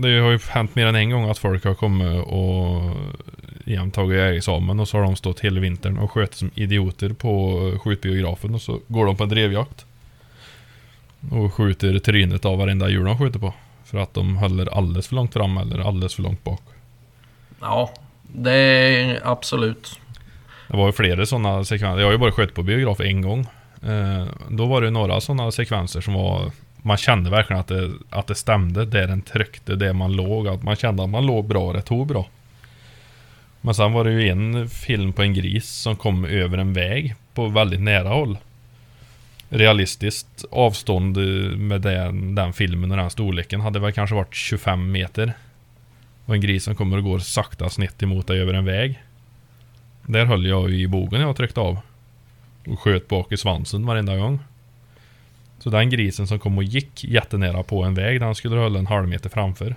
[0.03, 2.97] Det har ju hänt mer än en gång att folk har kommit och
[3.65, 7.61] igen tagit examen och så har de stått hela vintern och sköt som idioter på
[7.85, 9.87] skjutbiografen och så går de på en drevjakt.
[11.31, 13.55] Och skjuter trynet av varenda djur de skjuter på.
[13.85, 16.63] För att de håller alldeles för långt fram eller alldeles för långt bak.
[17.61, 17.91] Ja,
[18.23, 20.01] det är absolut.
[20.69, 21.99] Det var ju flera sådana sekvenser.
[21.99, 23.47] Jag har ju bara skjutit på biograf en gång.
[23.83, 26.53] Eh, då var det några sådana sekvenser som var...
[26.83, 28.85] Man kände verkligen att det, att det stämde.
[28.85, 30.49] Där den tryckte, där man låg.
[30.49, 32.27] Att man kände att man låg bra, det tog bra.
[33.61, 37.15] Men sen var det ju en film på en gris som kom över en väg
[37.35, 38.39] på väldigt nära håll.
[39.49, 44.91] Realistiskt avstånd eh, med den, den filmen och den storleken hade väl kanske varit 25
[44.93, 45.33] meter.
[46.27, 49.03] Och en gris som kommer och går sakta snett emot dig över en väg.
[50.07, 51.79] Där höll jag i bogen jag tryckte av.
[52.67, 54.39] Och sköt bak i svansen varenda gång.
[55.63, 58.87] Så den grisen som kom och gick jättenära på en väg, den skulle hålla en
[58.87, 59.77] halv meter framför.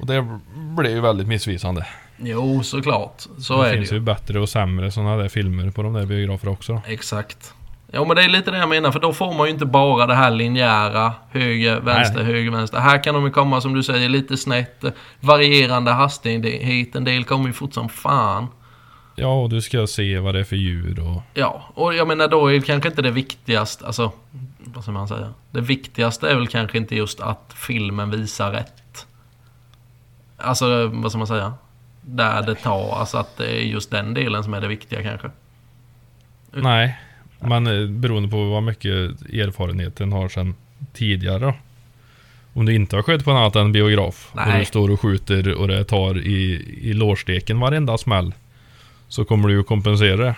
[0.00, 1.86] Och det blev ju väldigt missvisande.
[2.16, 3.22] Jo, såklart.
[3.38, 4.04] Så det är finns det ju ju.
[4.04, 6.82] bättre och sämre sådana där filmer på de där biograferna också.
[6.86, 7.54] Exakt.
[7.92, 10.06] Ja men det är lite det jag menar för då får man ju inte bara
[10.06, 12.32] det här linjära höger, vänster, Nej.
[12.32, 12.78] höger, vänster.
[12.78, 14.84] Här kan de ju komma som du säger lite snett.
[15.20, 16.96] Varierande hastighet.
[16.96, 18.46] En del kommer ju fort som fan.
[19.20, 21.22] Ja, och du ska se vad det är för djur och...
[21.34, 24.12] Ja, och jag menar då är det kanske inte det viktigaste, alltså
[24.74, 25.34] vad ska man säga?
[25.50, 29.06] Det viktigaste är väl kanske inte just att filmen visar rätt.
[30.36, 31.54] Alltså vad ska man säga?
[32.00, 35.30] Där det tar, alltså att det är just den delen som är det viktiga kanske.
[36.50, 36.98] Nej,
[37.40, 38.92] men eh, beroende på vad mycket
[39.32, 40.54] erfarenheten har sedan
[40.92, 41.54] tidigare då.
[42.52, 44.58] Om du inte har skjutit på något annat än biograf och Nej.
[44.58, 48.34] du står och skjuter och det tar i, i lårsteken varenda smäll.
[49.08, 50.34] Så kommer du ju kompensera det.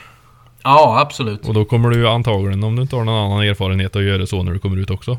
[0.62, 1.48] Ja, absolut.
[1.48, 4.26] Och då kommer du ju antagligen, om du inte har någon annan erfarenhet, att göra
[4.26, 5.18] så när du kommer ut också.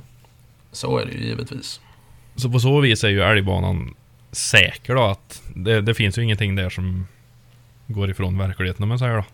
[0.72, 1.82] Så är det ju givetvis.
[2.36, 3.94] Så på så vis är ju älgbanan
[4.32, 7.08] säker då att det, det finns ju ingenting där som
[7.88, 9.26] går ifrån verkligheten om man säger då.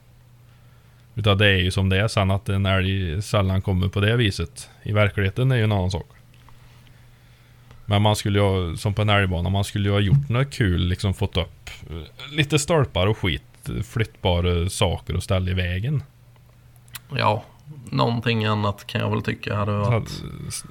[1.16, 4.16] Utan det är ju som det är sen att en älg sällan kommer på det
[4.16, 4.70] viset.
[4.84, 6.08] I verkligheten är ju en annan sak.
[7.86, 10.52] Men man skulle ju ha, som på en älgbana, man skulle ju ha gjort något
[10.52, 11.70] kul, liksom fått upp
[12.32, 13.44] lite stolpar och skit,
[13.84, 16.04] flyttbara saker och ställa i vägen.
[17.16, 17.44] Ja,
[17.92, 20.04] någonting annat kan jag väl tycka hade varit...
[20.48, 20.64] att,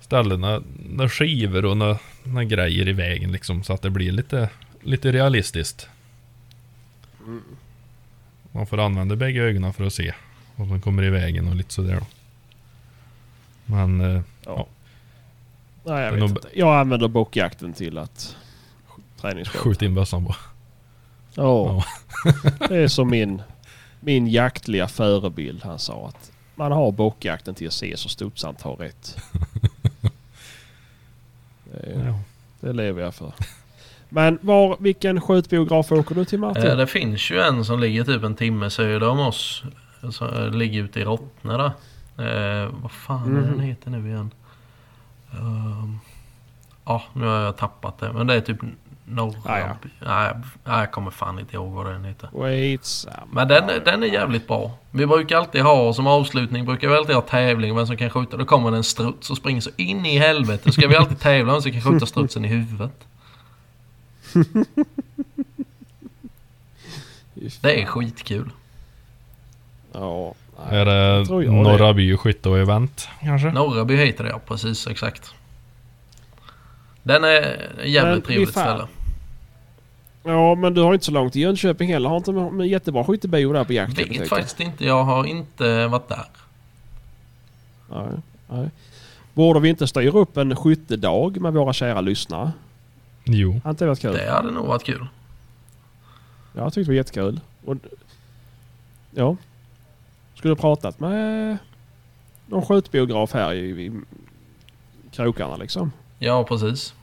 [0.00, 4.12] ställa några, några skivor och några, några grejer i vägen liksom så att det blir
[4.12, 4.50] lite,
[4.82, 5.88] lite realistiskt.
[8.52, 10.14] Man får använda bägge ögonen för att se
[10.56, 12.06] vad som kommer i vägen och lite sådär då.
[13.66, 14.64] Men eh, Nej,
[15.84, 16.48] jag Det är vet nog- inte.
[16.54, 18.36] Jag använder bockjakten till att
[19.20, 19.64] träningsskjuta.
[19.64, 20.34] skjut in bössan på.
[21.34, 21.84] Ja.
[22.68, 23.42] det är som min,
[24.00, 25.64] min jaktliga förebild.
[25.64, 29.16] Han sa att man har bockjakten till att se så studsant har rätt.
[31.64, 32.18] Det, Ja.
[32.60, 33.32] det lever jag för.
[34.08, 36.66] Men var, vilken skjutbiograf åker du till Martin?
[36.66, 39.62] Eh, Det finns ju en som ligger typ en timme söder om oss.
[40.10, 41.66] Som eh, ligger ute i Rottne där.
[42.64, 43.60] Eh, vad fan är den Mhm.
[43.60, 44.30] heter nu igen?
[45.32, 45.98] Ehm,
[46.84, 48.12] Ja, nu har jag tappat det.
[48.12, 48.58] Men det är typ
[49.10, 49.36] norra...
[49.44, 49.76] Ah, ja.
[50.06, 50.32] Nej,
[50.64, 52.28] nej, jag kommer fan inte ihåg vad den heter.
[52.32, 53.16] Skitsamma.
[53.32, 54.70] Men den, är- den är jävligt bra.
[54.90, 58.36] Vi brukar alltid ha som avslutning, brukar vi alltid ha tävling vem som kan skjuta.
[58.36, 60.62] Då kommer det en struts och springer så in i helvete.
[60.64, 62.92] Då ska vi alltid tävla vem som kan skjuta strutsen i huvudet.
[67.60, 68.50] Det är skitkul.
[69.92, 70.34] Ja.
[70.70, 70.78] nej.
[70.80, 71.94] Är det tror jag Norra det.
[71.94, 73.50] By skytte och event kanske?
[73.52, 75.34] Norraby heter det ja, precis exakt.
[77.02, 78.86] Den är jävligt trevligt ställe.
[80.28, 82.08] Ja, men du har inte så långt till Jönköping heller.
[82.08, 84.08] Har inte en jättebra skyttebio där på jakten?
[84.08, 86.24] Vet faktiskt inte, jag har inte varit där.
[87.90, 88.06] Nej,
[88.48, 88.70] nej.
[89.34, 92.52] Borde vi inte styra upp en skyttedag med våra kära lyssnare?
[93.24, 93.60] Jo.
[93.64, 94.12] Har inte det varit kul?
[94.14, 95.06] Det hade nog varit kul.
[96.54, 97.40] Ja, jag tyckte det var jättekul.
[97.64, 97.76] Och,
[99.10, 99.36] ja.
[100.34, 101.56] Skulle ha pratat med
[102.46, 103.92] någon skjutbiograf här i, i
[105.12, 105.92] krokarna liksom.
[106.18, 106.94] Ja, precis.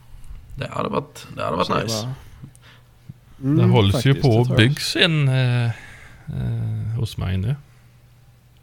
[0.58, 2.06] Det hade varit, det hade varit nice.
[2.06, 2.12] var-
[3.36, 7.54] Det Mm, hålls ju faktiskt, på det och byggs en eh, eh, hos mig nu.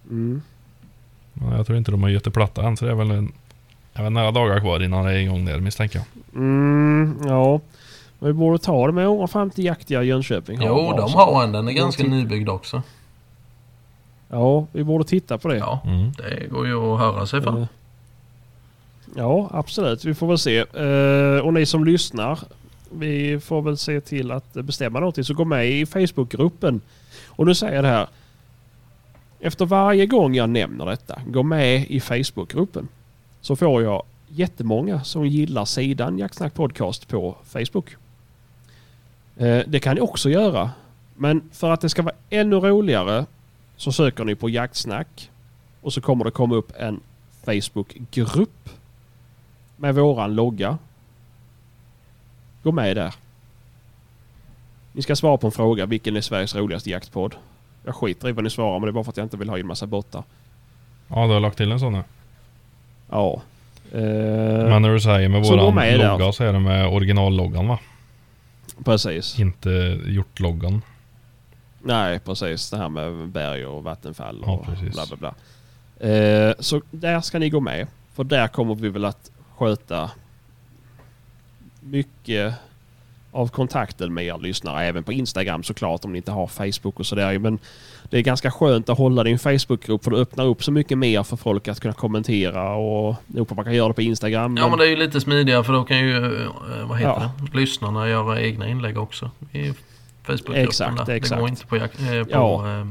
[0.09, 0.41] Mm.
[1.33, 3.31] Ja, Jag tror inte de har gett det platta än så det är väl en,
[3.93, 6.05] jag vet, några dagar kvar innan det är igång där misstänker jag.
[6.41, 7.59] Mm, ja.
[8.19, 10.57] Men vi borde ta det med 150 jaktiga i Jönköping.
[10.59, 11.51] har Jo, de har en.
[11.51, 12.81] Den är ganska till- nybyggd också.
[14.29, 15.57] Ja, vi borde titta på det.
[15.57, 16.11] Ja, Mm.
[16.11, 17.59] det går ju att höra sig för.
[17.61, 17.65] Eh,
[19.15, 20.05] Ja, absolut.
[20.05, 20.57] Vi får väl se.
[20.57, 22.39] Eh, Och ni som lyssnar,
[22.99, 25.23] vi får väl se till att bestämma någonting.
[25.23, 26.81] Så gå med i Facebookgruppen.
[27.27, 28.07] Och nu säger jag det här.
[29.39, 32.87] Efter varje gång jag nämner detta, gå med i Facebookgruppen.
[33.41, 37.95] Så får jag jättemånga som gillar sidan Jaktsnack Podcast på Facebook.
[39.37, 40.71] Eh, det kan ni också göra.
[41.15, 43.25] Men för att det ska vara ännu roligare
[43.77, 45.31] så söker ni på Jaktsnack
[45.81, 46.99] och så kommer det komma upp en
[47.45, 48.69] Facebookgrupp.
[49.77, 50.77] med våran logga.
[52.63, 53.13] Gå med där.
[54.91, 55.85] Ni ska svara på en fråga.
[55.85, 57.35] Vilken är Sveriges roligaste jaktpodd?
[57.85, 59.49] Jag skiter i vad ni svarar men det är bara för att jag inte vill
[59.49, 60.23] ha in massa bottar.
[61.07, 62.03] Ja, du har lagt till en sån här.
[63.09, 63.41] Ja.
[63.91, 63.99] Eh,
[64.69, 66.11] Men när du säger med våran med där.
[66.17, 67.79] logga så är det med originalloggan va?
[68.85, 69.39] precis.
[69.39, 70.81] Inte gjort-loggan.
[71.81, 72.69] Nej, precis.
[72.69, 74.93] Det här med berg och vattenfall Ja, och precis.
[74.93, 75.33] bla bla bla.
[76.09, 77.87] Eh, så där ska ni gå med.
[78.13, 80.11] För där kommer vi väl att sköta
[81.83, 82.53] mycket
[83.31, 84.85] av kontakten med er lyssnare.
[84.85, 87.39] Även på Instagram såklart om ni inte har Facebook och sådär.
[87.39, 87.59] Men
[88.09, 91.23] det är ganska skönt att hålla din Facebookgrupp för det öppnar upp så mycket mer
[91.23, 94.57] för folk att kunna kommentera och nog på man kan göra det på Instagram.
[94.57, 96.49] Ja men det är ju lite smidigare för då kan ju, eh,
[96.87, 97.31] vad heter Ja.
[97.51, 99.73] det, lyssnarna göra egna inlägg också i
[100.23, 100.63] Facebookgruppen.
[100.63, 101.13] Exakt, där.
[101.13, 101.37] exakt.
[101.37, 102.79] Det går inte på, eh, på Ja.
[102.79, 102.87] eh,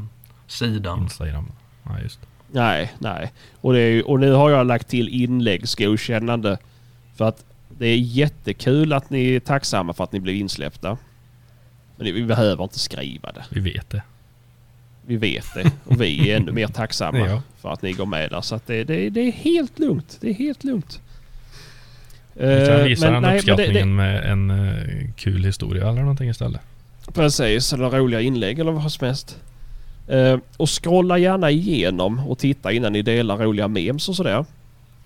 [0.46, 1.02] sidan.
[1.02, 1.46] Instagram.
[1.82, 2.26] Ja, just det.
[2.60, 3.32] Nej, nej.
[3.60, 6.58] Och, det är, och nu har jag lagt till inläggsgodkännande.
[7.16, 7.44] För att
[7.78, 10.98] det är jättekul att ni är tacksamma för att ni blev insläppta.
[11.96, 13.44] Men vi behöver inte skriva det.
[13.50, 14.02] Vi vet det.
[15.06, 15.70] Vi vet det.
[15.84, 17.42] Och vi är ännu mer tacksamma Ja.
[17.60, 18.40] för att ni går med där.
[18.40, 20.18] Så det, det, det är helt lugnt.
[20.20, 21.00] Det är helt lugnt.
[22.34, 25.88] Vi kan Eh, visa men den nej, men det- uppskattningen med en eh, kul historia
[25.90, 26.60] eller någonting istället.
[27.14, 29.38] Precis, eller roliga inlägg eller vad som helst.
[30.08, 34.44] Eh, och scrolla gärna igenom och titta innan ni delar roliga memes och sådär.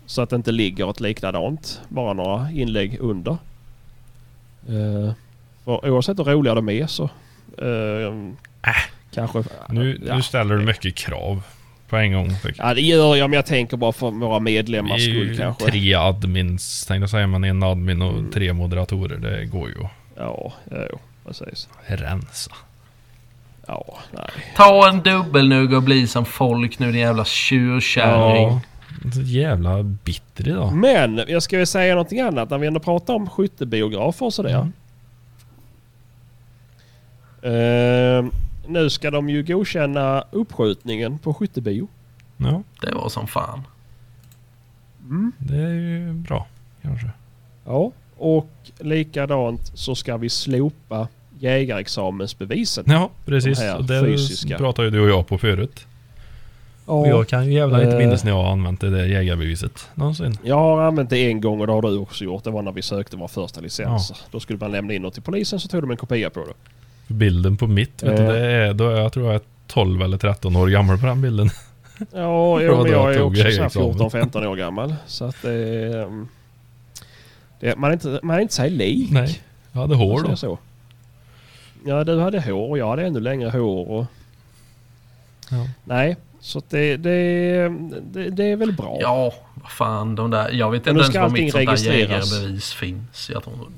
[0.06, 3.32] Så att det inte ligger ett likadant, bara några inlägg under.
[4.68, 5.12] Eh,
[5.64, 7.04] för oavsett hur roliga de är så...
[7.58, 8.14] Eh,
[9.14, 9.42] Kanske...
[9.68, 10.16] Nu, ja.
[10.16, 11.42] nu ställer du mycket krav
[11.88, 12.30] på en gång.
[12.58, 15.64] Ja det gör jag men jag tänker bara för våra medlemmars skull kanske.
[15.64, 18.30] tre admins tänkte jag säga, men en admin och Mm.
[18.30, 19.16] tre moderatorer.
[19.16, 19.74] Det går ju
[20.16, 21.68] Ja, jo, precis.
[21.86, 22.52] rensa.
[23.66, 24.30] Ja, nej.
[24.56, 28.42] Ta en dubbelnugg och bli som folk nu din jävla tjurkärring.
[28.48, 28.60] Ja,
[29.14, 30.72] så jävla bitter idag.
[30.72, 34.50] Men jag ska väl säga någonting annat när vi ändå pratar om skyttebiografer och sådär.
[34.60, 34.72] Mm.
[37.42, 38.32] Eh,
[38.68, 41.88] nu ska de ju godkänna uppskjutningen på skyttebio.
[42.36, 43.62] Ja, Det var som fan.
[45.38, 46.46] det är ju bra
[46.82, 47.10] kanske.
[47.64, 52.84] Ja, och likadant så ska vi slopa jägarexamensbevisen.
[52.88, 53.58] Ja, precis.
[53.60, 54.56] De det fysiska.
[54.58, 55.86] pratade ju du och jag på förut.
[56.86, 57.98] Och Ja, jag kan ju jävlar inte Eh.
[57.98, 60.38] minnas när jag har använt det där jägarbeviset någonsin.
[60.42, 62.44] jag har använt det en gång och det har du också gjort.
[62.44, 64.12] Det var när vi sökte vår första licens.
[64.30, 66.52] Då skulle man lämna in något till polisen så tog de en kopia på det.
[67.14, 68.32] Bilden på mitt, vet du, Eh.
[68.32, 71.22] det är, då är jag tror jag är 12 eller 13 år gammal på den
[71.22, 71.50] bilden.
[72.12, 73.92] Ja, jo, men jag är också så här jägarexamen.
[74.30, 74.94] 14-15 år gammal.
[75.06, 76.28] Så att det, ehm,
[77.60, 79.10] det man, är inte, man är inte sig lik.
[79.10, 79.40] Nej,
[79.72, 80.36] jag hade hår då.
[80.36, 80.58] Så.
[81.86, 83.88] Ja, du hade hår och jag hade ännu längre hår.
[83.90, 84.04] Och,
[85.50, 85.66] Ja.
[85.84, 87.68] nej, så det, det,
[88.12, 88.98] det, det är väl bra.
[89.00, 90.50] Ja, vad fan de där.
[90.52, 92.32] Jag vet Men inte ens var mitt sånt där registreras.
[92.32, 93.30] jägarbevis finns.
[93.30, 93.68] Jag tror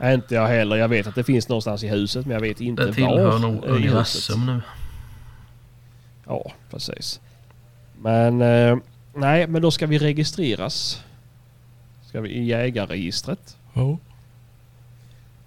[0.00, 0.76] Nej, inte jag heller.
[0.76, 3.38] Jag vet att det finns någonstans i huset men jag vet inte det tillhör var
[3.38, 3.70] nog i huset.
[3.76, 4.60] universum nu.
[6.26, 7.20] Ja, precis.
[8.00, 8.76] Men eh,
[9.14, 11.02] nej, men då ska vi registreras.
[12.08, 13.56] Ska vi i jägarregistret.
[13.74, 13.98] Ja.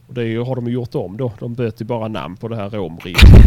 [0.07, 1.31] Och det har de gjort om då.
[1.39, 3.45] De byter bara namn på det här romregistret.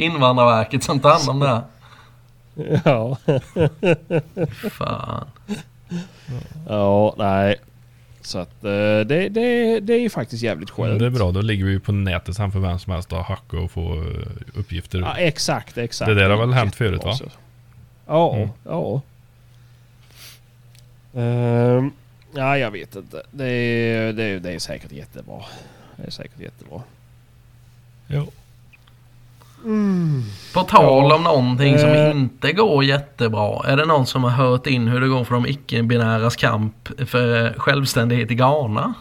[0.00, 1.62] Invandrarverket som tar hand om det här.
[2.84, 3.16] ja.
[4.70, 5.26] Fan.
[6.68, 7.56] ja, nej.
[8.22, 10.98] Så att eh, det, det, det är ju faktiskt jävligt Men skönt.
[11.00, 13.26] det är bra, då ligger vi ju på nätet sen för vem som helst att
[13.26, 14.98] hacka och få eh, uppgifter.
[14.98, 16.08] Ja, exakt, exakt.
[16.08, 17.10] Det där har väl hänt förut, va?
[17.10, 17.36] Jättebra, så.
[18.06, 18.48] Ja, Mm.
[18.64, 19.00] ja.
[21.14, 21.90] Ehm,
[22.34, 23.22] ja, jag vet inte.
[23.30, 25.42] Det är, det, är, det är säkert jättebra.
[25.96, 26.82] Det är säkert jättebra.
[29.64, 30.22] Ja.
[30.54, 32.10] På tal om någonting som Eh.
[32.10, 33.62] inte går jättebra.
[33.66, 37.54] Är det någon som har hört in hur det går för de icke-binäras kamp för
[37.58, 38.94] självständighet i Ghana?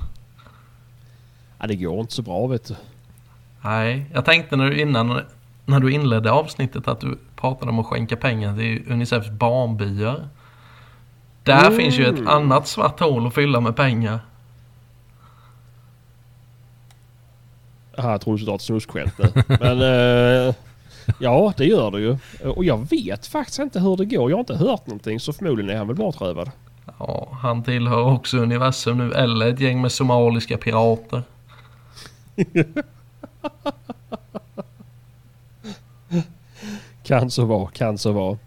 [1.59, 2.75] Ja, det går inte så bra vet du.
[3.61, 5.21] Nej, jag tänkte när du, innan,
[5.65, 10.27] när du inledde avsnittet att du pratade om att skänka pengar till Unicefs barnbyar.
[11.43, 11.77] Där Mm.
[11.77, 14.19] finns ju ett annat svart hål att fylla med pengar.
[17.99, 19.43] Aha, jag trodde du skulle dra ett snuskskämt nu.
[19.59, 20.55] Men eh,
[21.19, 22.17] ja, det gör det ju.
[22.49, 24.29] Och jag vet faktiskt inte hur det går.
[24.29, 26.51] Jag har inte hört någonting så förmodligen är han väl bortrövad.
[26.99, 31.23] Ja, han tillhör också universum nu, eller ett gäng med somaliska pirater.
[37.03, 38.37] Kan så vara, kan så vara.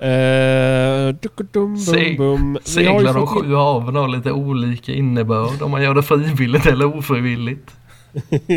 [0.00, 1.14] Eh,
[1.52, 2.58] dum, Se- bum.
[2.64, 7.70] Seglar de sju haven har lite olika innebörd om man gör det frivilligt eller ofrivilligt.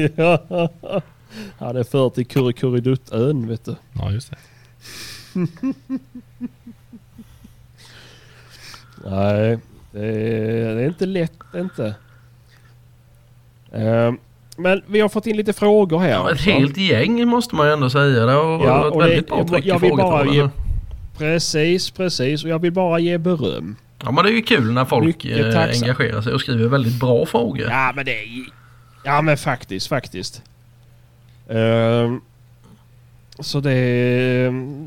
[1.60, 3.76] ja, det för till Kurrekurreduttön vet du.
[3.94, 4.38] ja, just det.
[9.06, 9.60] Nej,
[9.92, 11.96] det är, det är inte lätt inte.
[13.72, 14.18] Ehm,
[14.58, 16.10] men vi har fått in lite frågor här.
[16.10, 18.26] Ja, ett helt gäng måste man ju ändå säga.
[18.26, 20.50] Det har Ja, varit och det- väldigt bra jag- tryck i jag
[21.18, 22.44] Precis, precis.
[22.44, 23.76] Och jag vill bara ge beröm.
[24.04, 27.26] Ja men det är ju kul när folk eh, engagerar sig och skriver väldigt bra
[27.26, 27.68] frågor.
[27.70, 28.28] Ja men det är...
[29.04, 30.42] Ja men faktiskt, faktiskt.
[31.50, 32.22] Ehm,
[33.40, 33.74] så det,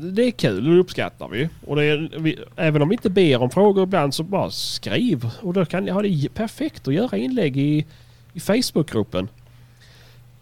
[0.01, 1.49] det är kul och det uppskattar vi.
[1.65, 2.39] Och det är, vi.
[2.55, 5.29] Även om vi inte ber om frågor ibland så bara skriv.
[5.41, 7.85] Och då kan jag ha det perfekt att göra inlägg i,
[8.33, 9.27] i Facebookgruppen.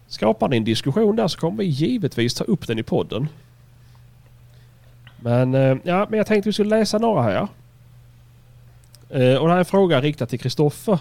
[0.07, 3.27] Skapar ni en diskussion där så kommer vi givetvis ta upp den i podden.
[5.25, 7.47] Men, eh, ja, men jag tänkte vi skulle läsa några här.
[9.09, 10.99] Eh, och det här är en fråga riktad till Kristoffer.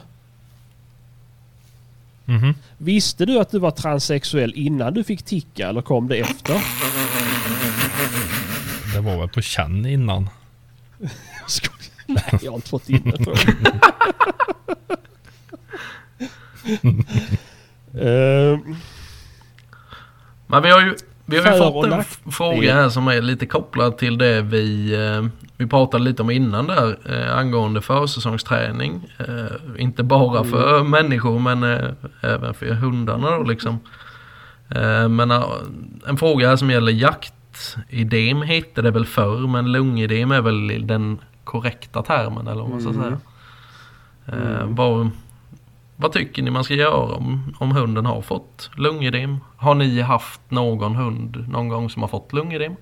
[2.25, 2.55] Mhm.
[2.79, 6.63] Visste du att du var transsexuell innan du fick ticka eller kom det efter?
[8.95, 10.29] Det var väl på känn innan.
[12.07, 13.57] Nej, jag har inte fått in det tror jag.
[18.01, 18.77] Ehm,
[20.47, 20.97] Men vi har ju,
[21.27, 21.87] vi har ju fått
[22.27, 26.31] en fråga här som är lite kopplad till det vi, eh, vi pratade lite om
[26.31, 29.11] innan där eh, angående försäsongsträning.
[29.19, 30.51] Eh, inte bara Mm.
[30.51, 31.63] för människor men
[32.21, 33.79] även för hundarna då liksom.
[35.11, 35.31] Men
[36.07, 41.19] en fråga här som gäller jaktidem heter det väl förr men lungidem är väl den
[41.45, 43.03] korrekta termen eller vad man ska Mm.
[43.03, 43.19] säga.
[44.27, 44.75] Mm.
[44.75, 45.11] vad,
[45.97, 49.39] vad tycker ni man ska göra om, om hunden har fått lungedem?
[49.57, 52.77] Har ni haft någon hund någon gång som har fått lungedem?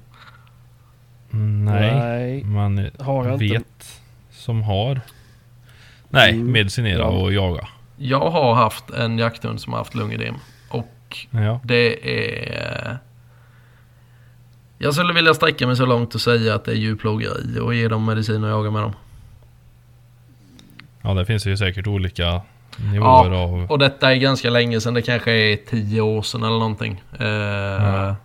[1.32, 2.44] Mm, Nej, nej.
[2.44, 3.84] man Har jag vet inte.
[4.30, 5.00] som har.
[6.08, 6.52] Nej, Mm.
[6.52, 7.06] medicinera Ja.
[7.08, 7.68] och jaga.
[7.96, 10.34] Jag har haft en jakthund som har haft lungedem.
[10.68, 11.60] Och Ja.
[11.64, 12.98] det är...
[14.78, 17.88] Jag skulle vilja sträcka mig så långt och säga att det är djurplågeri och ge
[17.88, 18.92] dem medicin och jaga med dem.
[21.02, 22.42] ja, det finns ju säkert olika
[22.92, 23.66] nivåer Ja, av...
[23.70, 24.94] Och detta är ganska länge sedan.
[24.94, 27.02] Det kanske är tio år sedan eller någonting.
[27.18, 28.16] Eh, Ja.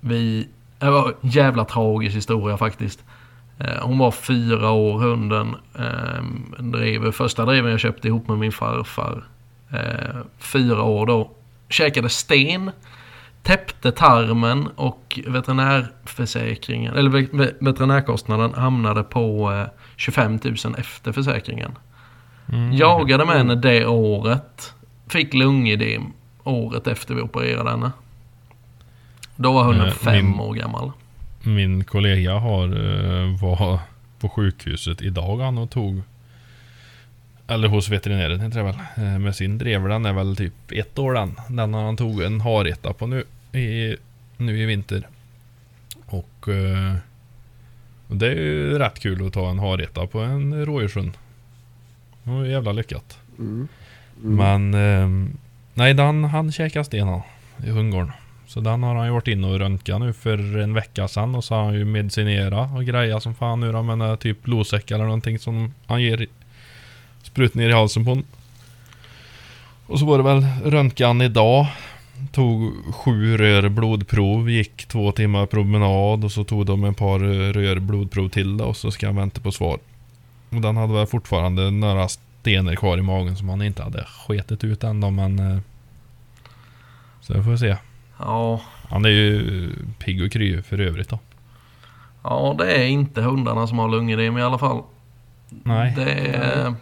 [0.00, 0.48] Vi...
[0.78, 3.04] Det var en jävla tragisk historia faktiskt.
[3.58, 5.54] Eh, hon var fyra år hunden.
[5.78, 6.22] Eh,
[6.58, 9.24] drev, första dreven jag köpte ihop med min farfar.
[9.72, 11.30] Eh, fyra år då.
[11.68, 12.70] Käkade sten.
[13.42, 19.66] Täppte tarmen och veterinärförsäkringen, eller ve- ve- veterinärkostnaden hamnade på eh,
[19.96, 21.72] 25 000 efter försäkringen.
[22.52, 22.72] Mm.
[22.72, 24.74] Jagade med henne det året.
[25.06, 26.02] Fick lungedem
[26.44, 27.90] året efter vi opererade henne.
[29.36, 30.92] Då var hunden Eh, fem min- år gammal.
[31.42, 33.78] Min kollega har, eh, var
[34.20, 36.02] på sjukhuset idag han och tog
[37.46, 38.74] eller hos veterinären heter det väl.
[38.96, 41.36] Eh, Med sin drever den är väl typ ett år den.
[41.48, 43.96] Den har han tog en hareta på nu i,
[44.36, 45.08] nu i vinter.
[46.06, 46.94] Och, eh,
[48.08, 51.12] och det är ju rätt kul att ta en hareta på en rådjurshund.
[52.24, 53.18] Det var jävla lyckat.
[53.38, 53.68] Mm.
[54.24, 54.36] Mm.
[54.36, 55.30] Men eh,
[55.74, 57.22] nej, den han käkar sten han,
[57.66, 58.12] i hundgården.
[58.46, 61.44] Så den har han ju varit inne och röntgat nu för en vecka sedan och
[61.44, 64.90] så har han ju medicinerat och grejat som fan nu då med en typ blodsäck
[64.90, 66.26] eller någonting som han ger
[67.22, 68.24] sprut ner i halsen på honom.
[69.86, 71.66] Och så var det väl röntgan idag.
[72.32, 77.18] Tog sju rör blodprov, gick två timmar promenad och så tog de en par
[77.52, 79.78] rör blodprov till då, och så ska han vänta på svar.
[80.54, 84.64] Och den hade väl fortfarande några stenar kvar i magen som han inte hade sketit
[84.64, 85.38] ut än då, men...
[85.38, 85.58] eh,
[87.20, 87.76] Så det får vi se.
[88.18, 91.18] Ja, Han är ju pigg och kry för övrigt då.
[92.22, 94.82] ja, det är inte hundarna som har lungedem i alla fall.
[95.48, 95.92] Nej.
[95.96, 96.74] Det är,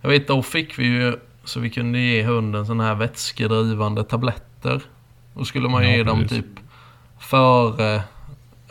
[0.00, 4.82] jag vet, då fick vi ju så vi kunde ge hunden sådana här vätskedrivande tabletter.
[5.34, 6.38] Då skulle man Ja, ge dem precis.
[6.38, 6.46] typ
[7.18, 7.94] före,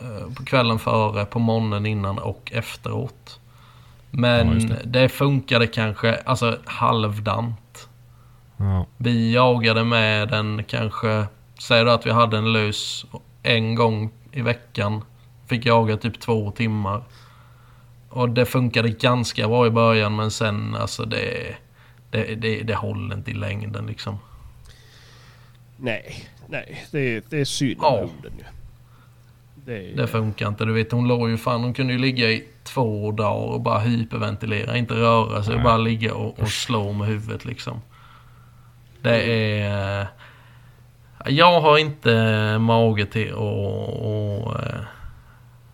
[0.00, 3.39] eh, på kvällen före, på morgonen innan och efteråt.
[4.12, 4.80] Ja, Men just det.
[4.84, 5.08] det.
[5.08, 7.88] funkade kanske, alltså halvdant.
[8.56, 8.86] Ja.
[8.96, 11.24] Vi jagade med den kanske,
[11.58, 13.06] säg då att vi hade en lös
[13.42, 15.04] en gång i veckan.
[15.46, 17.02] Fick jaga typ två timmar.
[18.08, 21.54] Och det funkade ganska bra i början men sen alltså det,
[22.10, 24.18] det, det, det håller inte i längden liksom.
[25.76, 26.84] Nej, nej.
[26.90, 28.00] Det är, det är synd om Ja.
[28.00, 28.44] hunden ju.
[29.70, 30.64] Det är, Det funkar inte.
[30.64, 33.78] Du vet hon låg ju fan, hon kunde ju ligga i två dagar och bara
[33.78, 34.76] hyperventilera.
[34.76, 35.64] Inte röra sig, Nej.
[35.64, 37.80] bara ligga och, och slå med huvudet liksom.
[39.02, 40.06] Det är...
[41.26, 43.38] Jag har inte mage till att...
[43.38, 44.80] och, eh,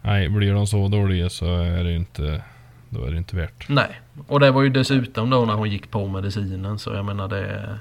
[0.02, 2.42] Nej, blir de så dåliga så är det inte...
[2.88, 3.68] Då är det inte värt.
[3.68, 7.28] Nej, och det var ju dessutom då när hon gick på medicinen så jag menar
[7.28, 7.78] det...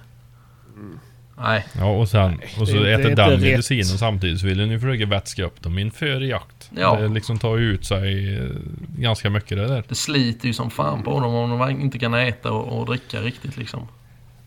[1.37, 1.65] Nej.
[1.79, 3.41] Ja, och sen och så det- äter den rätt.
[3.41, 6.71] medicinen samtidigt så vill den ju försöka vätska upp dem inför jakt.
[6.77, 6.95] Ja.
[6.95, 8.45] Det liksom tar ju ut sig eh,
[8.97, 9.83] ganska mycket det där.
[9.87, 13.21] Det sliter ju som fan på dem om de inte kan äta och, och dricka
[13.21, 13.87] riktigt liksom.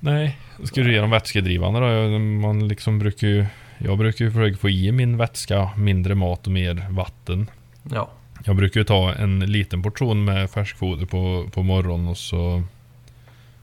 [0.01, 2.19] Nej, ska du ge dem vätskedrivande då?
[2.19, 3.47] Man liksom brukar ju...
[3.79, 7.51] Jag brukar ju försöka få i min vätska mindre mat och mer vatten.
[7.93, 8.09] Ja.
[8.45, 12.63] Jag brukar ju ta en liten portion med färskfoder på, på morgonen och så...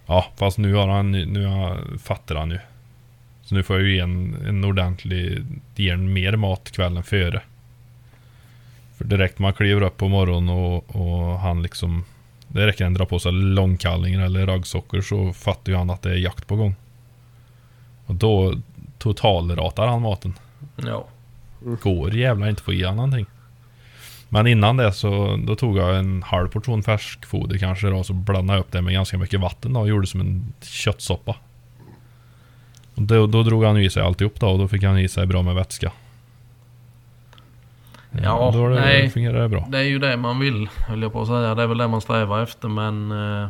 [0.07, 2.59] Ja, fast nu har han nu har, fattar han ju.
[3.45, 5.45] Så nu får jag ju en, en ordentlig...
[5.75, 7.41] Ge en mer mat kvällen före.
[8.97, 12.03] För direkt man kliver upp på morgonen och, och han liksom...
[12.47, 16.09] Det räcker en dra på sig långkallingar eller raggsockor så fattar ju han att det
[16.09, 16.75] är jakt på gång.
[18.05, 18.53] Och då
[18.97, 20.33] totalratar han maten.
[20.75, 21.07] Ja.
[21.81, 23.25] Går jävlar inte få i han någonting.
[24.29, 28.57] Men innan det så då tog jag en halv portion färskfoder kanske då, så blandade
[28.57, 31.35] jag upp det med ganska mycket vatten då och gjorde som en köttsoppa.
[32.95, 35.41] Då, då drog han i sig alltihop då och då fick han i sig bra
[35.41, 35.91] med vätska.
[38.23, 39.09] Ja, då det, nej.
[39.09, 39.67] fungerade det bra.
[39.69, 41.55] Det är ju det man vill, höll jag på att säga.
[41.55, 43.11] Det är väl det man strävar efter, men...
[43.11, 43.49] Eh,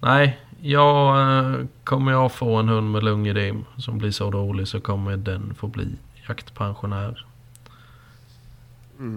[0.00, 1.20] nej, jag...
[1.20, 5.54] Eh, kommer jag få en hund med lungedem som blir så dålig så kommer den
[5.54, 5.88] få bli
[6.28, 7.26] jaktpensionär.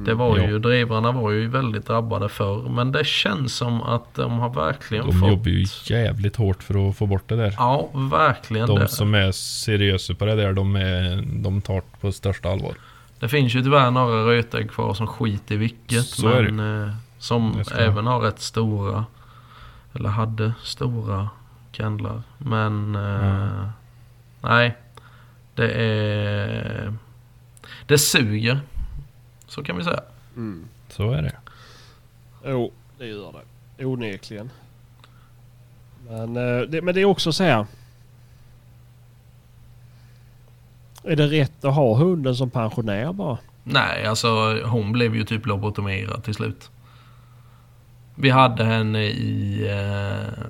[0.06, 0.48] Det var Ja.
[0.48, 5.06] ju, drivrarna var ju väldigt drabbade förr, men det känns som att de har verkligen
[5.06, 5.30] De fått...
[5.30, 7.54] jobbar ju jävligt hårt för att få bort det där.
[7.58, 8.68] Ja, verkligen.
[8.68, 8.88] De det.
[8.88, 12.74] som är seriösa på det där, de, är, de tar det på största allvar.
[13.20, 16.06] Det finns ju tyvärr några rötägg kvar som skiter i vilket.
[16.06, 19.06] Så men eh, som även har rätt stora,
[19.94, 21.30] eller hade stora
[21.72, 22.22] kennlar.
[22.38, 23.70] Men eh, Ja.
[24.42, 24.76] nej,
[25.56, 26.94] det är...
[27.88, 28.60] Det suger.
[29.56, 30.02] Så kan vi säga.
[30.36, 30.68] Mm.
[30.90, 31.36] Så är det.
[32.46, 33.34] Jo, det gör
[33.78, 33.86] det.
[33.86, 34.50] Onekligen.
[36.08, 37.66] Men, eh, det, men det är också så här.
[41.04, 43.38] Är det rätt att ha hunden som pensionär bara?
[43.64, 46.70] Nej, alltså hon blev ju typ lobotomerad till slut.
[48.16, 49.68] Vi hade henne i...
[49.68, 50.44] Eh,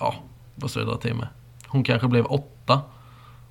[0.00, 0.14] ja,
[0.54, 1.28] vad ska jag dra till med?
[1.66, 2.82] Hon kanske blev åtta.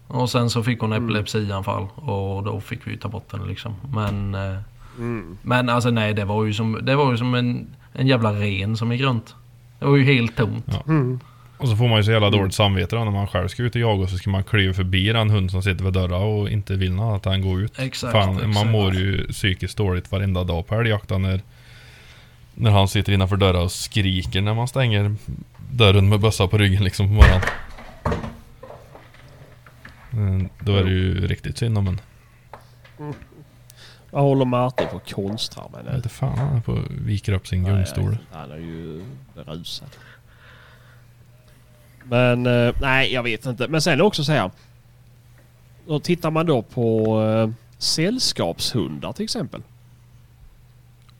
[0.07, 1.05] Och sen så fick hon Mm.
[1.05, 3.75] epilepsianfall och då fick vi ju ta bort henne liksom.
[3.93, 4.57] Men, eh,
[4.97, 5.37] Mm.
[5.41, 8.77] men alltså nej, det var ju som, det var ju som en, en jävla ren
[8.77, 9.35] som gick runt.
[9.79, 10.65] Det var ju helt tomt.
[10.67, 10.83] Ja.
[10.87, 11.19] Mm.
[11.57, 12.39] Och så får man ju så jävla Mm.
[12.39, 14.73] dåligt samvete då när man själv ska ut och jaga och så ska man kliva
[14.73, 17.79] förbi den hund som sitter vid dörren och inte vill att den går ut.
[17.79, 18.53] Exakt, Fan, exakt.
[18.53, 21.41] man mår ju psykiskt dåligt varenda dag på älgjakten när,
[22.55, 25.15] när han sitter innanför dörren och skriker när man stänger
[25.71, 27.41] dörren med bössa på ryggen liksom på morgonen.
[30.15, 32.01] Mm, Då är det ju riktigt synd om en.
[34.11, 35.89] Vad håller Martin på konstrar med Jag nu?
[35.89, 38.17] vet inte fan han är på viker upp sin gungstol.
[38.31, 39.03] Han är ju
[39.35, 39.87] berusad.
[42.03, 43.67] Men eh, nej, jag vet inte.
[43.67, 44.51] Men sen är det också så här.
[45.87, 49.61] Då tittar man då på eh, sällskapshundar till exempel.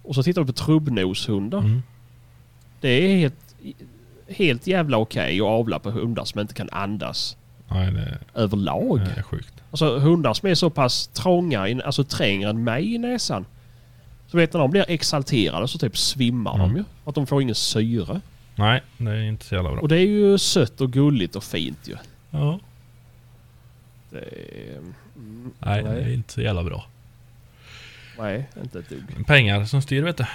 [0.01, 1.59] Och så tittar du på trubbnoshundar.
[1.59, 1.81] Mm.
[2.81, 3.55] Det är helt,
[4.27, 7.37] helt jävla okej att avla på hundar som inte kan andas
[7.67, 8.99] Nej, det, överlag.
[8.99, 9.53] det är sjukt.
[9.71, 13.45] Alltså hundar som är så pass trånga, alltså trängre än mig i näsan.
[14.27, 16.77] Så vet när de blir exalterade så typ svimmar de Mm.
[16.77, 16.83] ju.
[17.03, 18.21] För att de får ingen syre.
[18.55, 19.81] Nej, det är inte så jävla bra.
[19.81, 21.95] Och det är ju sött och gulligt och fint ju.
[22.31, 22.59] Ja.
[24.09, 24.77] Det är,
[25.15, 26.85] mm, Nej, det är nej, inte så jävla bra.
[28.19, 29.25] nej, inte ett dugg.
[29.27, 30.25] Pengar som styr vet du.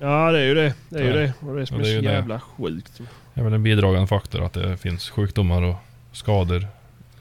[0.00, 0.74] Ja det är ju det.
[0.88, 1.16] Det är ju Ja.
[1.16, 1.32] det.
[1.40, 2.12] Och det är som Ja, det är så ju det.
[2.14, 3.00] jävla sjukt.
[3.34, 5.76] Det är väl en bidragande faktor att det finns sjukdomar och
[6.12, 6.66] skador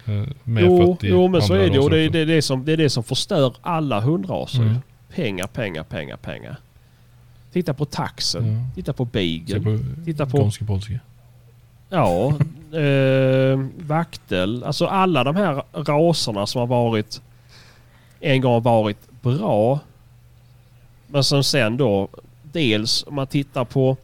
[0.06, 1.80] eh, Jo, medfött i jo men så är det.
[1.80, 4.62] Och det är det, det, som, det är det som förstör alla hundraser.
[4.62, 4.76] Mm.
[5.16, 6.58] Pengar, pengar, pengar, pengar.
[7.54, 8.54] Titta på taxen.
[8.54, 8.76] Ja.
[8.76, 9.80] Titta på beagle.
[10.06, 11.00] Titta på- Gonski polski.
[11.90, 12.28] Ja,
[12.80, 14.64] eh, vaktel.
[14.64, 17.22] Alltså alla de här raserna som har varit
[18.20, 19.80] en gång varit bra.
[21.08, 22.08] Men som sen då
[22.44, 23.98] dels om man tittar på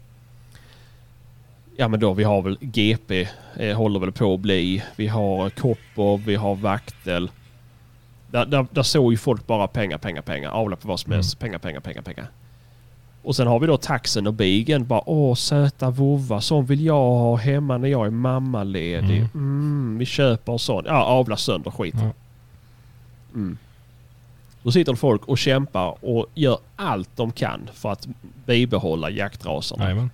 [1.77, 4.83] Ja men då vi har väl GP eh, håller väl på att bli.
[4.95, 7.31] Vi har Kopper, vi har vaktel.
[8.31, 10.49] Där, där, där såg ju folk bara pengar, pengar, pengar.
[10.49, 11.39] Avla på vad som helst.
[11.39, 12.27] Pengar, pengar, pengar, pengar.
[13.23, 14.87] Och sen har vi då taxen och bigen.
[14.87, 16.41] Bara åh söta vovva.
[16.41, 19.17] Sån vill jag ha hemma när jag är mammaledig.
[19.17, 19.29] Mm.
[19.33, 19.97] Mm.
[19.97, 20.83] vi köper en sån.
[20.87, 22.09] Ja, avla sönder skiten.
[23.33, 23.57] Mm.
[24.63, 28.07] Då sitter folk och kämpar och gör allt de kan för att
[28.45, 29.83] bibehålla jaktraserna.
[29.83, 30.09] Jajamän.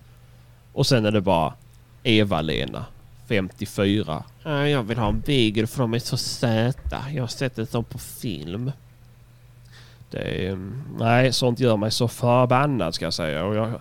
[0.72, 1.54] Och sen är det bara
[2.02, 2.84] Eva-Lena,
[3.28, 4.24] 54.
[4.42, 7.04] "Ja, Jag vill ha en beagle för de är så söta.
[7.14, 8.72] Jag har sett det som på film.
[10.10, 10.58] Det är,
[10.98, 13.44] nej, sånt gör mig så förbannad ska jag säga.
[13.44, 13.80] Och jag,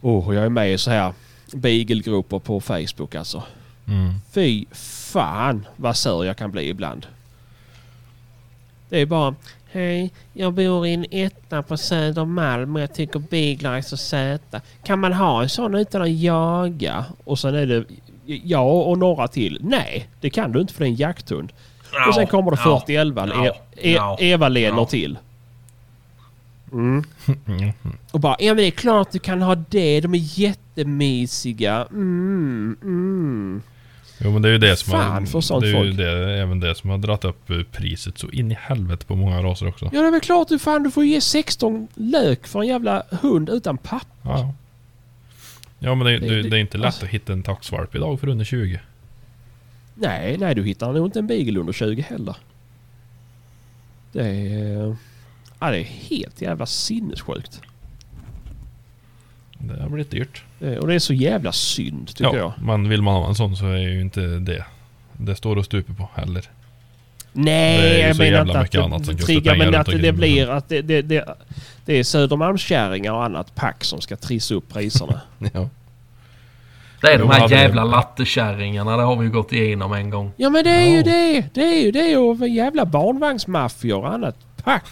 [0.00, 1.12] oh, jag är med i så här
[1.52, 3.42] beagle-grupper på Facebook alltså.
[3.88, 4.14] Mm.
[4.32, 7.06] Fy fan vad sur jag kan bli ibland.
[8.88, 9.34] Det är bara
[9.70, 14.60] Hej, jag bor i en etta på Södermalm och jag tycker beaglar är så söta.
[14.84, 17.04] Kan man ha en sån utan att jaga?
[17.24, 17.84] Och sen är det
[18.26, 19.58] jag och några till.
[19.60, 21.52] Nej, det kan du inte för det är en jakthund.
[22.08, 24.86] och sen kommer det 4011 ja, e e ja, Eva-Lenor ja.
[24.86, 25.18] till.
[26.72, 27.04] Mm.
[28.10, 30.00] Och bara, ja men det är klart du kan ha det.
[30.00, 31.86] De är jättemysiga.
[31.90, 33.62] Mm, mm.
[34.18, 35.40] Jo men det är ju det som Fan, för har...
[35.40, 35.96] sånt Det är ju folk.
[35.96, 39.42] det, även det som har dratt upp eh, priset så in i helvete på många
[39.42, 39.90] raser också.
[39.92, 43.02] Ja det är väl klart du fan du får ge 16 lök för en jävla
[43.22, 44.08] hund utan papper.
[44.22, 44.54] Ja.
[45.78, 47.94] Ja men det, Det- det, det- det är inte lätt alltså- att hitta en taxvalp
[47.94, 48.80] idag för under 20.
[49.94, 52.36] Nej, nej du hittar nog inte en beagle under 20 heller.
[54.12, 54.96] Det är...
[55.60, 57.60] Ja, det är helt jävla sinnessjukt.
[59.58, 60.42] Det har blivit dyrt.
[60.58, 62.52] Det- Och det är så jävla synd tycker ja, jag.
[62.62, 64.64] men vill man ha en sån så är ju inte det
[65.18, 66.44] det står och stuper på heller.
[67.32, 70.82] Nej, jag menar inte att annat som det triggar, men att det, blir att det,
[70.82, 71.24] det, det,
[71.84, 75.20] det är Södermalmskärringar och annat pack som ska trissa upp priserna.
[75.52, 75.68] Ja.
[77.00, 78.96] Det är de här jävla lattekärringarna.
[78.96, 80.32] Det har vi ju gått igenom en gång.
[80.36, 81.48] Ja men det är ju det.
[81.54, 84.84] Det är ju det och jävla barnvagnsmaffior och annat pack.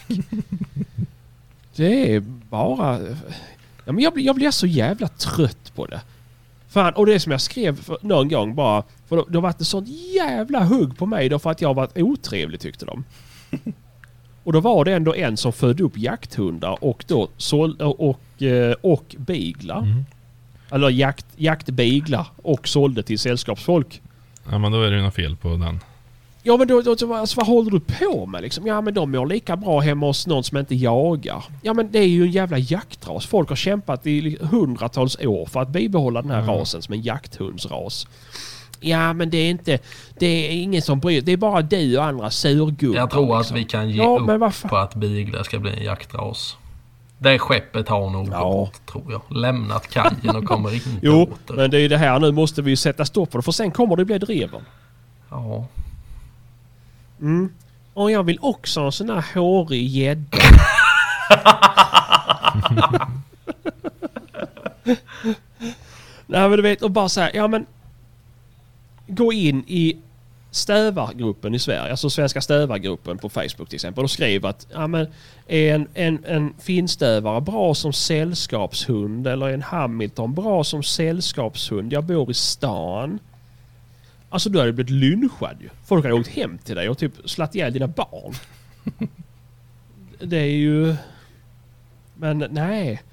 [1.75, 2.99] det är bara...
[3.85, 6.01] Ja, men jag, blir- jag blir så jävla trött på det.
[6.69, 8.83] Fan, och det som jag skrev för, någon gång bara...
[9.07, 11.73] För det, har varit ett sånt jävla hugg på mig då för att jag har
[11.73, 13.03] varit otrevlig tyckte de.
[14.43, 18.75] Och då var det ändå en som födde upp jakthundar och då sål, och, eh,
[18.81, 19.79] och beaglar.
[19.81, 20.05] Mm.
[20.71, 24.01] Eller jakt, jaktbeaglar och sålde till sällskapsfolk.
[24.49, 25.79] ja men då är det ju något fel på den.
[26.47, 28.67] Ja men då, då, alltså, vad håller du på med liksom?
[28.67, 31.43] Ja men de mår lika bra hemma hos någon som inte jagar.
[31.61, 33.25] Ja men det är ju en jävla jaktras.
[33.25, 36.55] Folk har kämpat i hundratals år för att bibehålla den här Mm.
[36.55, 38.07] rasen som en jakthundsras.
[38.79, 39.79] Ja men det är inte...
[40.19, 42.97] Det är ingen som bryr Det är bara du och andra surgubbar.
[42.99, 43.55] Jag tror att liksom.
[43.57, 46.57] vi kan ge Ja, upp på att beaglar ska bli en jaktras.
[47.17, 48.43] Det skeppet har nog Ja.
[48.49, 49.37] gått, tror jag.
[49.37, 51.55] Lämnat kajen och kommer inte Jo, åter.
[51.55, 53.51] men det är ju det här nu måste vi ju sätta stopp för det för
[53.51, 54.61] sen kommer det bli dreven.
[55.29, 55.65] Ja.
[57.21, 57.53] Mm.
[57.93, 60.37] Och jag vill också ha en sån här hårig gädda.
[66.27, 67.65] Nej men du vet och bara säga ja men
[69.07, 69.97] gå in i
[70.51, 75.07] stövargruppen i Sverige, alltså Svenska stövargruppen på Facebook till exempel och skriv att ja, men
[75.47, 81.93] är en, en, en finstövare bra som sällskapshund eller är en Hamilton bra som sällskapshund?
[81.93, 83.19] Jag bor i stan.
[84.35, 85.69] Alltså du hade blivit lynchad ju.
[85.83, 88.33] Folk hade åkt hem till dig och typ slagit ihjäl dina barn.
[90.19, 90.95] Det är ju...
[92.15, 93.03] Men nej.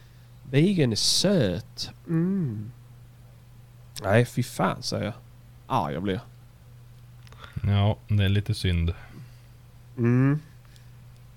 [0.50, 1.90] Bigen är söt.
[2.06, 2.70] Mm.
[4.02, 5.14] Nej, fy fan säger jag.
[5.66, 6.20] Arg jag blir.
[7.62, 8.94] Ja, det är lite synd.
[9.98, 10.40] Mm.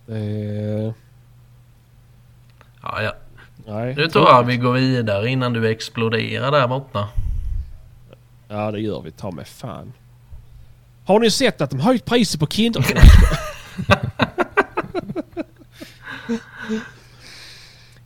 [0.05, 0.93] Det är...
[2.81, 3.13] ja, ja.
[3.65, 3.95] Nej.
[3.95, 7.09] Nu tror jag vi går vidare innan du exploderar där borta.
[8.47, 9.11] Ja, det gör vi.
[9.11, 9.93] Ta med fan.
[11.05, 12.85] Har ni sett att de höjt priset på Kinder?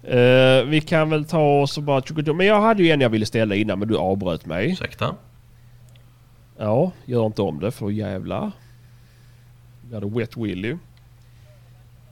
[0.03, 2.33] Eh, vi kan väl ta oss och bara...
[2.33, 4.71] Men jag hade ju en jag ville ställa innan men du avbröt mig.
[4.71, 5.15] Ursäkta?
[6.57, 8.51] Ja, gör inte om det för jävlar.
[9.89, 10.77] Vi hade Wet Willy.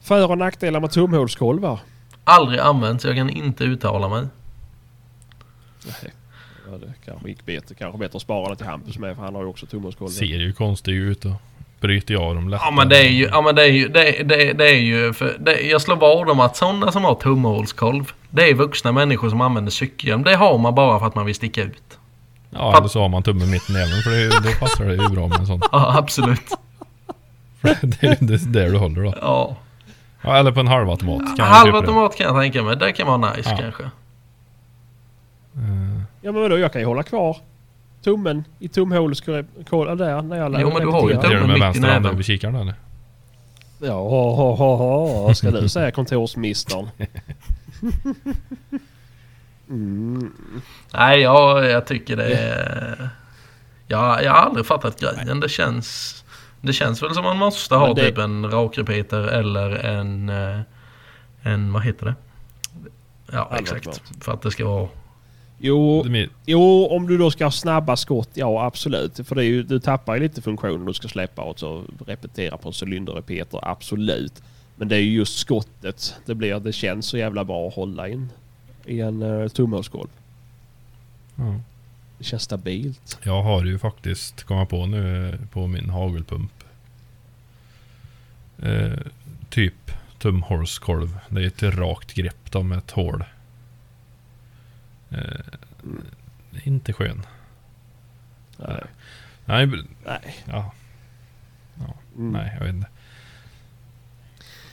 [0.01, 1.79] För och nackdelar med tumhålskolvar.
[2.23, 4.27] Aldrig använt så jag kan inte uttala mig.
[5.85, 6.13] Nej.
[6.71, 7.75] Ja, det kanske gick bättre.
[7.75, 10.11] Kanske bättre att spara det till Hampus med för han har ju också tumhålskolvar.
[10.13, 11.31] Ser ju konstig ut och
[11.79, 12.61] bryter ju av dem lätt.
[12.63, 15.13] Ja men det är ju, ja men det är ju, det, det, det är ju,
[15.13, 19.29] för det, jag slår vad om att sådana som har tumhålskolv, det är vuxna människor
[19.29, 20.23] som använder cykelhjälm.
[20.23, 21.97] Det har man bara för att man vill sticka ut.
[22.49, 25.09] Ja, eller så har man tummen mitt i näven för det, då passar det ju
[25.09, 25.61] bra med en sån.
[25.71, 26.57] Ja absolut.
[27.81, 29.13] det är ju det där du håller då.
[29.21, 29.57] Ja.
[30.21, 31.39] Ja, eller på en halvautomat.
[31.39, 32.77] Halvautomat kan jag tänka mig.
[32.77, 33.57] Det kan vara nice Ja.
[33.57, 33.83] kanske.
[35.55, 35.96] Eh,
[36.27, 37.37] Ja men vadå, jag kan ju hålla kvar
[38.03, 42.05] tummen i tumhålskolvar där när jag Jo, men du har ju Tummen mitt i näven.
[42.05, 42.73] över kikaren eller?
[43.81, 44.75] Ja, ha, ha, ha,
[45.25, 46.89] ha, ska du säga kontorsmistern.
[49.69, 50.33] Mm.
[50.93, 53.09] Nej, jag, jag tycker det är...
[53.87, 55.39] Jag, jag har aldrig fattat grejen.
[55.39, 56.13] Det känns...
[56.61, 60.29] Det känns väl som man måste ha det- typ en rakrepeter eller en...
[60.29, 60.59] eh,
[61.41, 61.73] En...
[61.73, 62.15] Vad heter det?
[63.31, 64.01] Ja, exakt.
[64.21, 64.87] För att det ska vara...
[65.59, 69.27] Jo, är jo, om du då ska ha snabba skott, ja absolut.
[69.27, 72.57] För det är ju, du tappar ju lite funktion du ska släppa och så repetera
[72.57, 74.43] på en cylinderrepeter, absolut.
[74.75, 76.15] Men det är ju just skottet.
[76.25, 78.29] Det, blir, det känns så jävla bra att hålla in
[78.85, 80.09] i en uh, tumhålskolv.
[81.35, 81.59] Ja.
[82.17, 83.19] Det känns stabilt.
[83.23, 86.51] Jag har ju faktiskt, kommit på nu, eh, på min hagelpump.
[88.61, 88.99] Eh,
[89.49, 91.19] typ tumhålskolv.
[91.29, 93.23] Det är ett rakt grepp då med ett hål.
[95.11, 97.21] Eh, inte skön.
[98.57, 98.83] Nej.
[99.45, 99.67] Nej,
[100.05, 100.35] Nej.
[100.45, 100.73] ja,
[102.15, 102.31] Mm.
[102.31, 102.87] nej jag vet inte.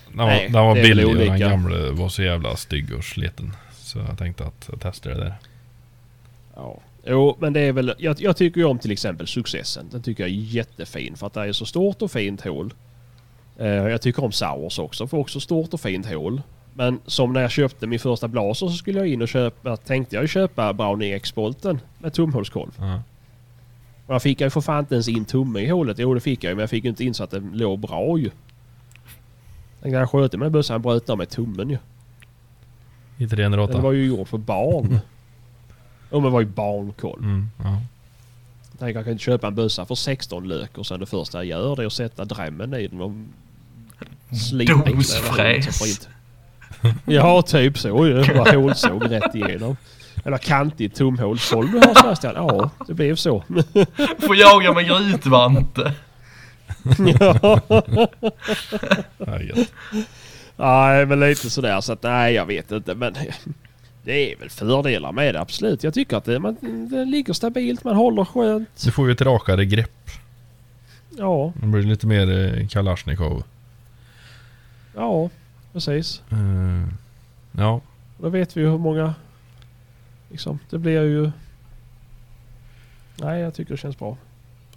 [0.08, 3.56] Den var, Nej, den var billig och den gamla var så jävla stygg och sliten.
[3.72, 5.34] Så jag tänkte att jag testar det där.
[6.54, 6.80] Ja.
[7.06, 7.94] Jo, men det är väl...
[7.98, 9.88] Jag, jag tycker ju om till exempel Successen.
[9.90, 12.74] Den tycker jag är jättefin för att det är så stort och fint hål.
[13.58, 16.42] Eh, jag tycker om Sours också för också stort och fint hål.
[16.74, 19.76] Men som när jag köpte min första blaser så skulle jag in och köpa...
[19.76, 22.70] Tänkte jag köpa Brownie X-bolten med tumhålskolv.
[22.78, 23.02] Ja.
[24.06, 25.98] Och jag fick jag ju för fan inte ens in tumme i hålet.
[25.98, 27.78] Jo det fick jag ju men jag fick ju inte in så att det låg
[27.78, 28.30] bra ju.
[29.82, 31.78] Tänkte jag sköt med bössan bröt av med tummen ju.
[33.18, 33.72] I 308.
[33.72, 34.98] Den var ju gjord för barn.
[36.10, 37.22] Jo men det var ju barnkolv.
[37.22, 37.80] Mm, ja.
[38.70, 41.44] Jag tänker jag kan inte köpa en bössa för 16 lök och sen det första
[41.44, 43.32] jag gör det är att sätta drämmen i den och den.
[44.96, 46.08] Dosfräs.
[47.06, 48.34] Ja typ så ju.
[48.34, 49.76] Bara hålsåg rätt igenom.
[50.24, 52.34] Eller kantigt tumhålskolv du har Sebastian.
[52.36, 53.44] Ja det blev så.
[54.18, 55.92] Får jaga med grytvante.
[59.18, 59.64] ja.
[60.56, 63.14] Nej men lite sådär så att nej jag vet inte men
[64.04, 65.84] det är väl fördelar med det absolut.
[65.84, 66.56] Jag tycker att det, man,
[66.90, 68.68] det ligger stabilt, man håller skönt.
[68.84, 70.10] Du får ju ett rakare grepp.
[71.10, 73.42] Ja, Det blir lite mer eh, Kalashnikov.
[74.96, 75.30] ja
[75.74, 76.22] precis.
[76.30, 76.88] Eh,
[77.52, 77.80] ja,
[78.18, 79.14] Då vet vi ju hur många...
[80.30, 81.30] Liksom, det blir ju...
[83.16, 84.16] Nej, jag tycker det känns bra.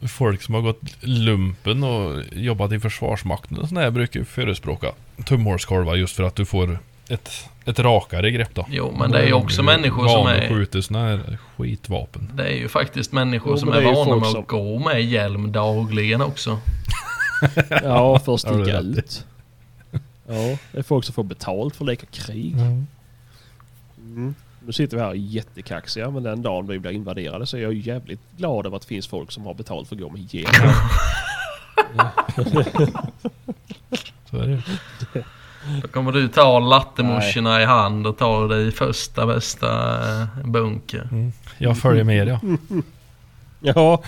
[0.07, 4.91] folk som har gått lumpen och jobbat i Försvarsmakten och sådär här brukar ju förespråka
[5.25, 6.79] tumhålskorvar just för att du får
[7.09, 7.29] ett,
[7.65, 8.65] ett rakare grepp då.
[8.69, 10.47] Jo, men det är ju också människor som är...
[10.49, 12.31] skjuta sådana här skitvapen.
[12.33, 15.03] Det är ju faktiskt människor Jo, som är är vana med som- att gå med
[15.05, 16.59] hjälm dagligen också.
[17.69, 18.99] Ja, för att Har du sticka rätt i.
[18.99, 19.25] ut.
[20.27, 22.53] Ja, det är folk som får betalt för att leka krig.
[23.97, 24.35] Mm.
[24.65, 28.19] Nu sitter vi här jättekaxiga men den dagen vi blir invaderade så är jag jävligt
[28.37, 30.47] glad över att det finns folk som har betalt för att gå med hjälm.
[34.29, 34.63] Så är det.
[35.81, 41.31] Då kommer du ta lattemorsorna i hand och ta dig första bästa eh, bunker.
[41.57, 42.39] Jag följer med ja.
[43.75, 44.03] Ja.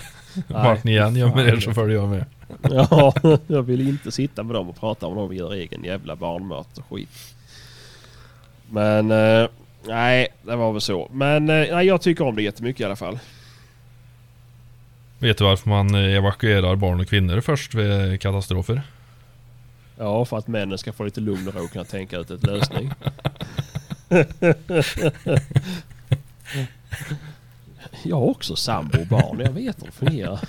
[0.46, 2.24] Vart ni än gör med er så följer jag med.
[2.70, 3.14] Ja,
[3.46, 6.78] jag vill inte sitta med dem och prata om dem vi gör egen jävla barnmat
[6.78, 7.34] och skit.
[8.70, 9.48] Men eh,
[9.86, 11.08] nej, det var väl så.
[11.12, 13.18] Men eh, nej, jag tycker om det jättemycket i alla fall.
[15.18, 18.82] Vet du varför man evakuerar barn och kvinnor först vid katastrofer?
[19.98, 22.42] Ja, för att männen ska få lite lugn och ro och kunna tänka ut ett
[22.42, 22.92] lösning.
[28.02, 29.40] Jag har också sambo och barn.
[29.40, 30.40] Jag vet hur det fungerar.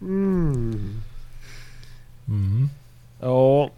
[0.00, 1.02] Mm.
[2.28, 2.68] Mm.
[3.20, 3.70] Ja,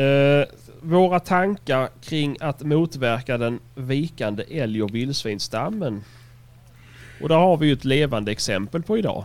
[0.00, 0.48] eh,
[0.82, 6.04] våra tankar kring att motverka den vikande älg och vildsvinsstammen.
[7.22, 9.24] Och där har vi ju ett levande exempel på idag.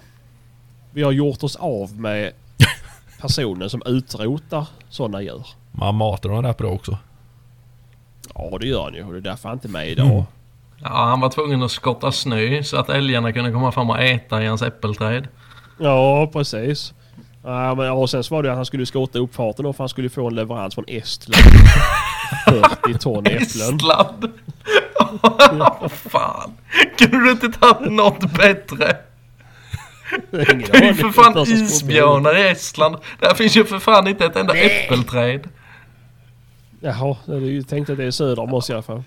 [0.91, 2.31] Vi har gjort oss av med
[3.21, 5.47] personen som utrotar sådana djur.
[5.71, 6.97] Man matar dem rätt bra också.
[8.35, 10.07] Ja det gör han ju det är därför han inte är med idag.
[10.07, 10.23] Mm.
[10.83, 14.43] Ja, han var tvungen att skotta snö så att älgarna kunde komma fram och äta
[14.43, 15.27] i hans äppelträd.
[15.77, 16.93] Ja precis.
[17.43, 19.89] Ja, men, och sen så var det att han skulle skotta uppfarten då för han
[19.89, 21.43] skulle få en leverans från Estland.
[22.83, 23.41] 40 ton äpplen.
[23.41, 24.31] Estland!
[25.81, 26.51] Vad fan!
[26.97, 28.97] Kunde du inte tagit något bättre?
[30.31, 32.95] Det är ju för fan isbjörnar i Estland.
[33.19, 35.47] Där finns ju för fan inte ett enda äppelträd.
[36.79, 39.03] Jaha, det är ju tänkt att det är söder om oss i alla fall.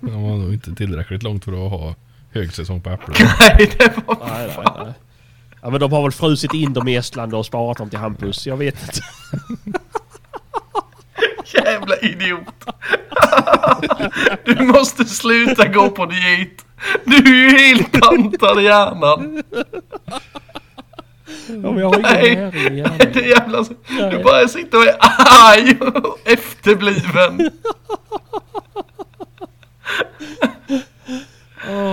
[0.00, 1.94] De var nog inte tillräckligt långt för att ha
[2.32, 3.16] högsäsong på äpplen.
[3.40, 4.18] Nej, det var...
[4.28, 4.94] Nej, nej, nej.
[5.62, 8.46] Ja, men de har väl frusit in dem i Estland och sparat dem till Hampus.
[8.46, 9.00] Jag vet inte.
[11.54, 12.64] Jävla idiot.
[14.44, 16.64] Du måste sluta gå på diet.
[17.04, 19.42] Du är ju helt pantad i hjärnan.
[21.48, 22.32] Ja, men jag har Nej.
[22.32, 22.98] ingen näring i hjärnan.
[23.12, 23.62] Det jävla...
[23.62, 24.22] Du Nej.
[24.24, 24.96] bara sitter och är
[25.50, 27.50] arg och efterbliven.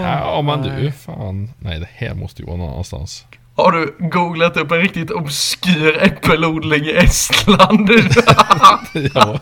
[0.03, 1.51] Ja men du, fan.
[1.59, 3.25] Nej det här måste ju vara någon annanstans.
[3.55, 7.89] Har du googlat upp en riktigt obskyr äppelodling i Estland?
[9.13, 9.39] ja.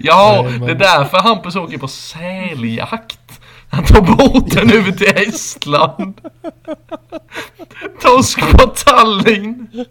[0.00, 3.19] ja, Nej, men- det är därför Hampus åker på säljakt.
[3.70, 6.20] Han tar båten över till Estland.
[8.00, 9.84] Torsk på Tallinn.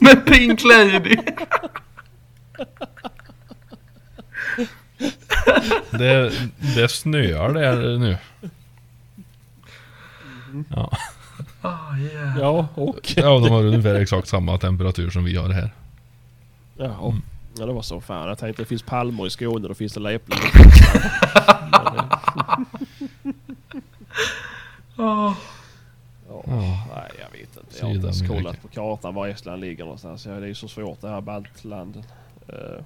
[0.00, 1.16] Med Pink Lady.
[5.90, 6.32] Det,
[6.76, 8.16] det snöar där nu.
[10.68, 10.92] Ja.
[11.60, 12.38] Ah, yeah.
[12.38, 13.12] Ja, och...
[13.16, 15.70] ja, de har ungefär exakt samma temperatur som vi har här.
[16.76, 17.14] Ja,
[17.58, 18.00] ja det var så.
[18.00, 20.38] Fan, jag tänkte det finns palmer i Skåne, då finns det läpplen.
[24.96, 25.36] Ja,
[26.28, 26.42] Ja.
[26.94, 27.78] nej, jag vet inte.
[27.78, 30.26] Jag har inte ens kollat på kartan var Estland ligger någonstans.
[30.26, 32.04] Ja, det är ju så svårt det här baltlanden.
[32.48, 32.82] Uh,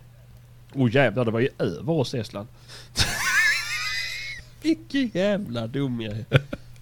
[0.75, 2.49] oh jävlar, det var ju över oss Estland.
[4.63, 6.25] Vilken jävla dum jag är.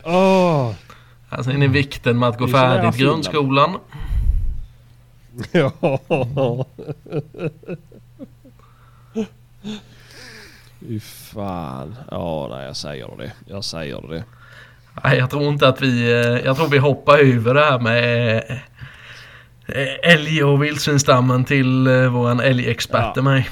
[0.04, 0.74] Åh!
[1.30, 3.78] Här ser ni vikten med att gå färdigt grundskolan.
[5.52, 6.64] Ja.
[10.80, 11.96] Fy fan.
[12.10, 13.32] Ja, nej, jag säger det.
[13.46, 14.24] Jag säger det.
[15.04, 16.12] Nej, jag tror inte att vi...
[16.12, 18.36] eh, Jag tror vi hoppar över det här med
[19.66, 23.22] eh, älg och vildsvinsstammen till eh, våran älgexpert Ja.
[23.22, 23.48] mig.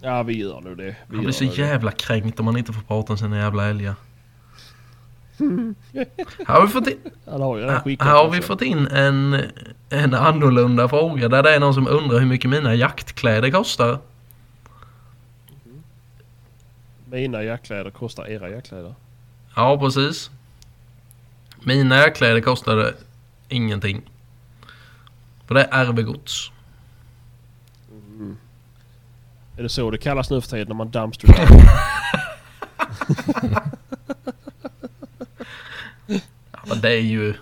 [0.00, 0.82] Ja, vi gör nu det.
[1.06, 1.56] Vi Han blir så nu det.
[1.56, 3.94] jävla kränkt om man inte får prata om sina jävla älgar.
[5.38, 5.64] Här
[6.54, 9.40] har vi fått in, har här har vi fått in en,
[9.90, 13.98] en annorlunda fråga där det är någon som undrar hur mycket mina jaktkläder kostar.
[17.10, 18.94] Mina jackkläder kostar era jackkläder.
[19.54, 20.30] Ja, precis.
[21.62, 22.94] Mina jaktkläder kostade
[23.48, 24.02] ingenting.
[25.46, 26.50] För det är RV-gods.
[29.56, 31.28] Är det så det kallas nu för tiden när man dumpster?
[36.52, 37.34] Ja, men det är ju...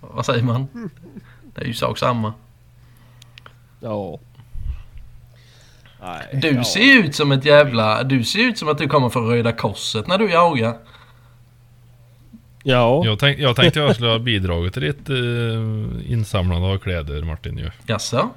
[0.00, 0.90] Vad säger man?
[1.54, 2.32] Det är ju sak samma.
[3.80, 4.18] Ja.
[6.32, 6.40] Nej.
[6.42, 6.64] Du ja.
[6.64, 8.02] ser ut som ett jävla...
[8.02, 10.76] Du ser ut som att du kommer från Röda Korset när du jagar.
[12.62, 13.02] Ja.
[13.04, 17.58] Jag, tänk, jag tänkte jag skulle ha bidragit till ditt eh, insamlande av kläder Martin
[17.58, 17.70] ju.
[17.86, 18.30] Jaså?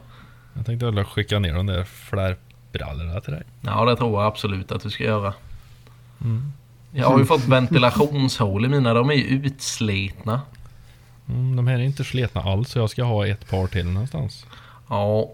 [0.53, 3.43] Jag tänkte väl skicka ner de där flärpbrallorna till dig.
[3.61, 5.34] Ja, det tror jag absolut att du ska göra.
[6.22, 6.51] Mm.
[6.91, 8.93] Jag har ju fått ventilationshål i mina.
[8.93, 10.41] De är ju utslitna.
[11.30, 14.45] Mm, de här är inte slitna alls så jag ska ha ett par till någonstans.
[14.89, 15.30] Ja,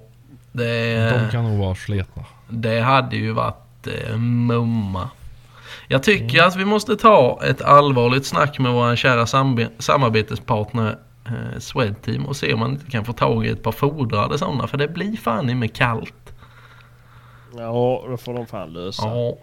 [0.52, 2.26] De det, kan nog vara slitna.
[2.49, 5.10] Det hade ju varit eh, mumma.
[5.88, 11.60] Jag tycker att vi måste ta ett allvarligt snack med vår kära sambe- samarbetspartner eh,
[11.60, 14.68] Swedteam och se om man inte kan få tag i ett par fodrade sådana.
[14.68, 16.14] För det blir fan i med kallt.
[17.57, 19.07] Ja, då får de fan lösa.
[19.07, 19.34] Ja,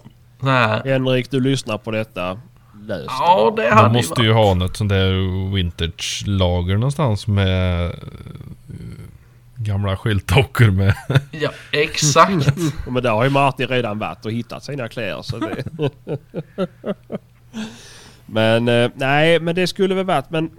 [0.40, 0.82] så här.
[0.84, 2.38] Henrik, du lyssnar på detta.
[2.82, 5.12] Lös Ja, det De hade ju måste ju ha något sånt där
[5.54, 7.92] vintage-lager någonstans med
[9.64, 10.94] gamla skyltdockor med.
[11.30, 12.46] Ja, exakt.
[12.86, 15.22] Ja, Men där har ju Martin redan varit och hittat sina kläder.
[15.22, 15.64] Så det...
[18.26, 20.50] men eh, nej, men det skulle väl varit men...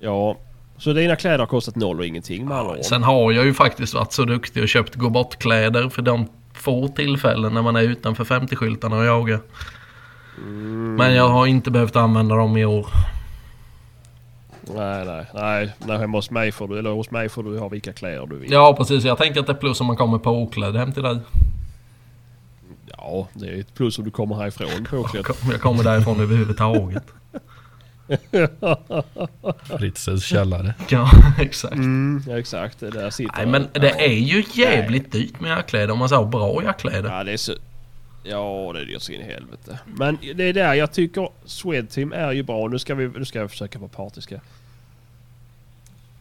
[0.00, 0.38] Ja.
[0.78, 2.78] Så dina kläder har kostat noll och ingenting med ord.
[2.82, 6.88] Sen har jag ju faktiskt varit så duktig och köpt gå bort-kläder för de få
[6.88, 9.40] tillfällen när man är utanför 50-skyltarna och jagar.
[10.96, 12.86] Men jag har inte behövt använda dem i år.
[14.76, 15.74] Nej, nej, nej.
[15.78, 18.36] nej hemma hos mig får du, eller hos mig får du ha vilka kläder du
[18.36, 18.52] vill.
[18.52, 21.18] Ja precis, jag tänker att det är plus om man kommer påklädd hem till dig.
[22.86, 25.26] Ja, det är ett plus om du kommer härifrån påklädd.
[25.50, 27.04] Jag kommer därifrån överhuvudtaget.
[29.78, 30.74] Fritzels källare.
[30.88, 31.74] Ja, exakt.
[31.74, 32.80] Mm, ja, exakt.
[32.80, 36.24] Det där sitter Nej men det är ju jävligt dyrt med jackkläder om man säger
[36.24, 37.10] bra jackkläder.
[37.10, 37.52] Ja, det är så...
[38.22, 39.78] Ja, det är dyrt så in i helvete.
[39.86, 42.68] Men det är där jag tycker Swedteam är ju bra.
[42.68, 44.40] Nu ska vi, nu ska jag försöka vara partiska.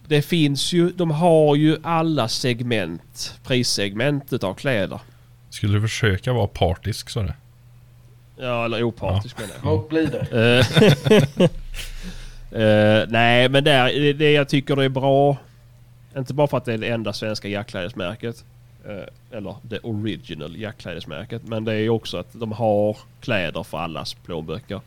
[0.10, 5.00] Det finns ju, de har ju alla segment, prissegment utav kläder.
[5.50, 7.34] Skulle du försöka vara partisk sa du?
[8.38, 9.74] Ja, eller opartisk menar jag.
[9.74, 11.50] Och blir det.
[12.52, 15.38] Eh, nej, men där, det, det jag tycker det är bra.
[16.18, 18.44] Inte bara för att det är det enda svenska jackklädesmärket.
[18.86, 21.42] eh, eller det original jackklädesmärket.
[21.44, 24.82] Men det är också att de har kläder för allas plånböcker.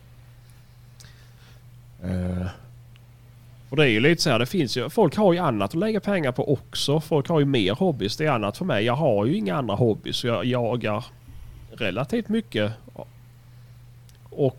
[2.04, 2.46] Uh,
[3.72, 5.74] och det är ju lite så här, det finns ju, folk har ju annat att
[5.80, 7.00] lägga pengar på också.
[7.00, 8.16] Folk har ju mer hobbys.
[8.16, 8.84] Det är annat för mig.
[8.84, 10.16] Jag har ju inga andra hobbys.
[10.16, 11.04] Så jag jagar
[11.76, 12.72] relativt mycket.
[14.30, 14.58] Och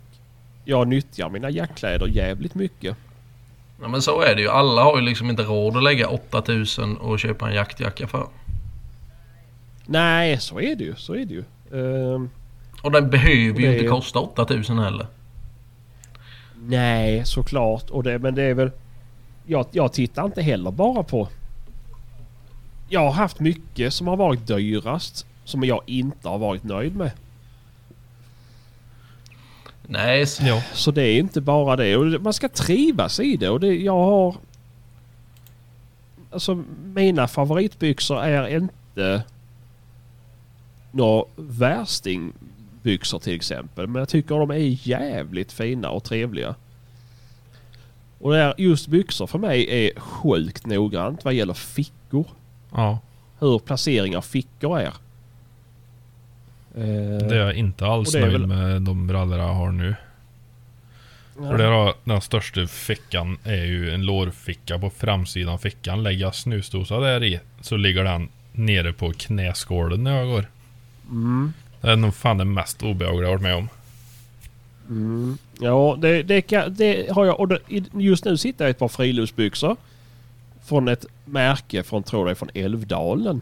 [0.66, 2.98] jag nyttjar mina jackkläder jävligt mycket.
[3.82, 4.50] Ja, men så är det ju.
[4.50, 8.28] Alla har ju liksom inte råd att lägga 8000 och köpa en jaktjacka för.
[9.86, 10.96] Nej, så är det ju.
[10.96, 11.44] Så är det ju.
[11.74, 12.30] Ehm,
[12.84, 15.08] Och den behöver ju Det inte kosta 8000 heller.
[16.68, 17.90] nej, såklart.
[17.90, 18.72] Och det, men det är väl...
[19.46, 21.28] Jag, jag tittar inte heller bara på...
[22.90, 25.26] Jag har haft mycket som har varit dyrast.
[25.46, 27.12] Som jag inte har varit nöjd med.
[29.88, 30.62] Nej, s- Ja.
[30.74, 31.98] Så det är inte bara det.
[31.98, 33.50] Och man ska trivas i det.
[33.50, 34.36] Och det, jag har...
[36.32, 39.24] Alltså mina favoritbyxor är inte...
[40.92, 43.88] några värstingbyxor till exempel.
[43.88, 46.56] Men jag tycker de är jävligt fina och trevliga.
[48.24, 52.26] Och det är just byxor för mig är sjukt noggrant vad gäller fickor.
[52.72, 53.00] Ja,
[53.40, 54.86] Hur placering av fickor är.
[56.76, 59.96] Eh, det är jag inte alls nöjd väl- med de brallor jag har nu.
[61.36, 66.04] För det har, den största fickan är ju en lårficka på framsidan fickan.
[66.04, 70.46] Lägger jag snusdosa där i så ligger den nere på knäskålen när jag går.
[71.10, 71.54] Mm.
[71.82, 73.70] Det är nog fan det mest obehagliga jag varit med om.
[74.90, 75.38] Mm.
[75.60, 77.40] Ja, det, det, kan, det har jag.
[77.40, 77.60] Och det,
[77.94, 79.76] just nu sitter jag i ett par friluftsbyxor.
[80.66, 83.42] Från ett märke från, tror jag, från Älvdalen.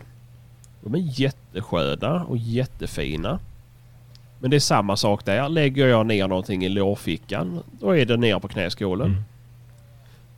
[0.81, 3.39] De är jättesköna och jättefina.
[4.39, 5.49] Men det är samma sak där.
[5.49, 9.07] Lägger jag ner någonting i lårfickan, då är det ner på knäskålen.
[9.07, 9.23] Mm.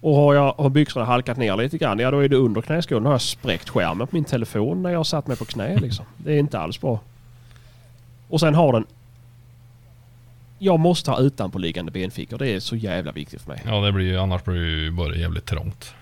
[0.01, 3.03] Och har, jag, har byxorna halkat ner lite grann, ja då är det under knäskålen.
[3.03, 6.05] Då har jag spräckt skärmen på min telefon när jag satt mig på knä liksom.
[6.17, 6.99] Det är inte alls bra.
[8.29, 8.85] Och sen har den...
[10.63, 12.37] Jag måste ha utanpåliggande benfickor.
[12.37, 13.61] Det är så jävla viktigt för mig.
[13.65, 15.93] Ja, det blir ju, annars blir det ju bara jävligt trångt.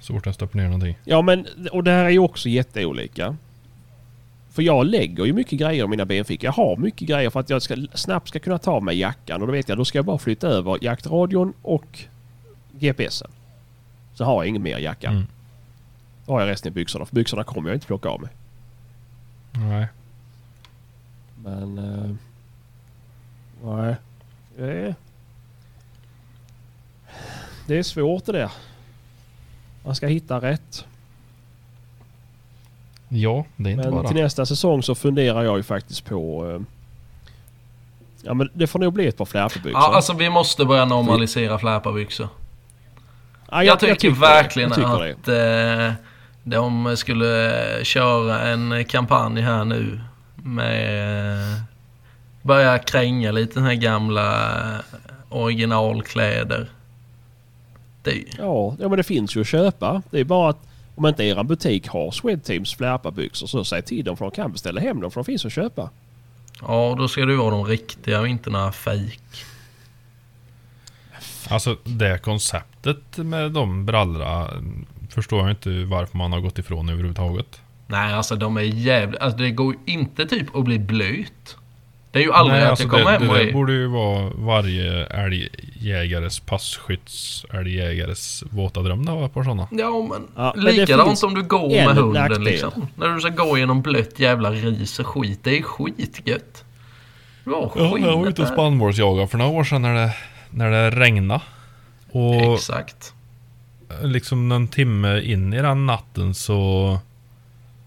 [0.00, 0.98] Så fort jag stoppar ner någonting.
[1.04, 3.36] Ja men, och det här är ju också jätteolika.
[4.50, 6.44] För jag lägger ju mycket grejer i mina benfickor.
[6.44, 9.40] Jag har mycket grejer för att jag ska, snabbt ska kunna ta mig jackan.
[9.40, 11.98] Och då vet jag, då ska jag bara flytta över jaktradion och
[12.72, 13.30] GPSen.
[14.14, 15.12] Så har jag inget mer i jackan.
[15.14, 15.26] Mm.
[16.26, 17.06] Då har jag resten i byxorna.
[17.06, 18.30] För byxorna kommer jag inte plocka av mig.
[19.52, 19.86] Nej.
[21.44, 21.78] Men...
[21.78, 22.14] eh,
[23.64, 23.96] nej.
[24.58, 24.94] Det är...
[27.66, 28.50] Det är svårt det där.
[29.84, 30.84] Man ska hitta rätt.
[33.08, 34.08] Ja, det är inte Men bara.
[34.08, 36.50] till nästa säsong så funderar jag ju faktiskt på...
[36.50, 36.60] eh,
[38.22, 39.72] Ja men det får nog bli ett par flärpebyxor.
[39.80, 42.28] Ja, alltså vi måste börja normalisera flärparbyxor.
[43.50, 44.80] Ja, Jag, tycker verkligen det.
[44.80, 45.94] Jag tycker att eh,
[46.42, 47.54] de skulle
[47.84, 50.00] köra en kampanj här nu
[50.34, 51.62] med...
[52.42, 54.80] Börja kränga lite den här gamla eh,
[55.28, 56.70] originalkläder.
[58.02, 60.02] Det, Ja, ja men det finns ju att köpa.
[60.10, 64.16] Det är bara att om inte eran butik har Swedteams flärpabyxor så säg till dem
[64.16, 65.90] för de kan beställa hem dem för de finns att köpa.
[66.60, 69.18] ja, då ska det vara de riktiga och inte några fake.
[71.48, 74.50] Alltså det konceptet med de brallorna
[75.10, 77.60] förstår jag inte varför man har gått ifrån överhuvudtaget.
[77.86, 79.20] Nej, alltså de är jävligt...
[79.20, 81.56] Alltså det går inte typ att bli blöt.
[82.10, 83.52] Det är ju aldrig Nej, att alltså jag kommer det, hem det och där är...
[83.52, 89.68] borde ju vara varje älgjägares passkytts älgjägares våta dröm det var på sådana.
[89.70, 92.86] Ja, men Ja, men det likadant som du går med hunden liksom.
[92.96, 95.40] När du ska gå genom blött jävla ris och skit.
[95.42, 96.64] Det är skitgött.
[97.44, 100.14] Har Ja, jag var ute och spannmålsjagade för några år sedan när det,
[100.50, 101.40] när det regnade.
[102.10, 103.14] Och Exakt.
[104.02, 106.98] liksom en timme in i den natten så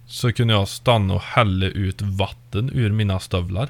[0.07, 3.69] Så kunde jag stanna och hälla ut vatten ur mina stövlar.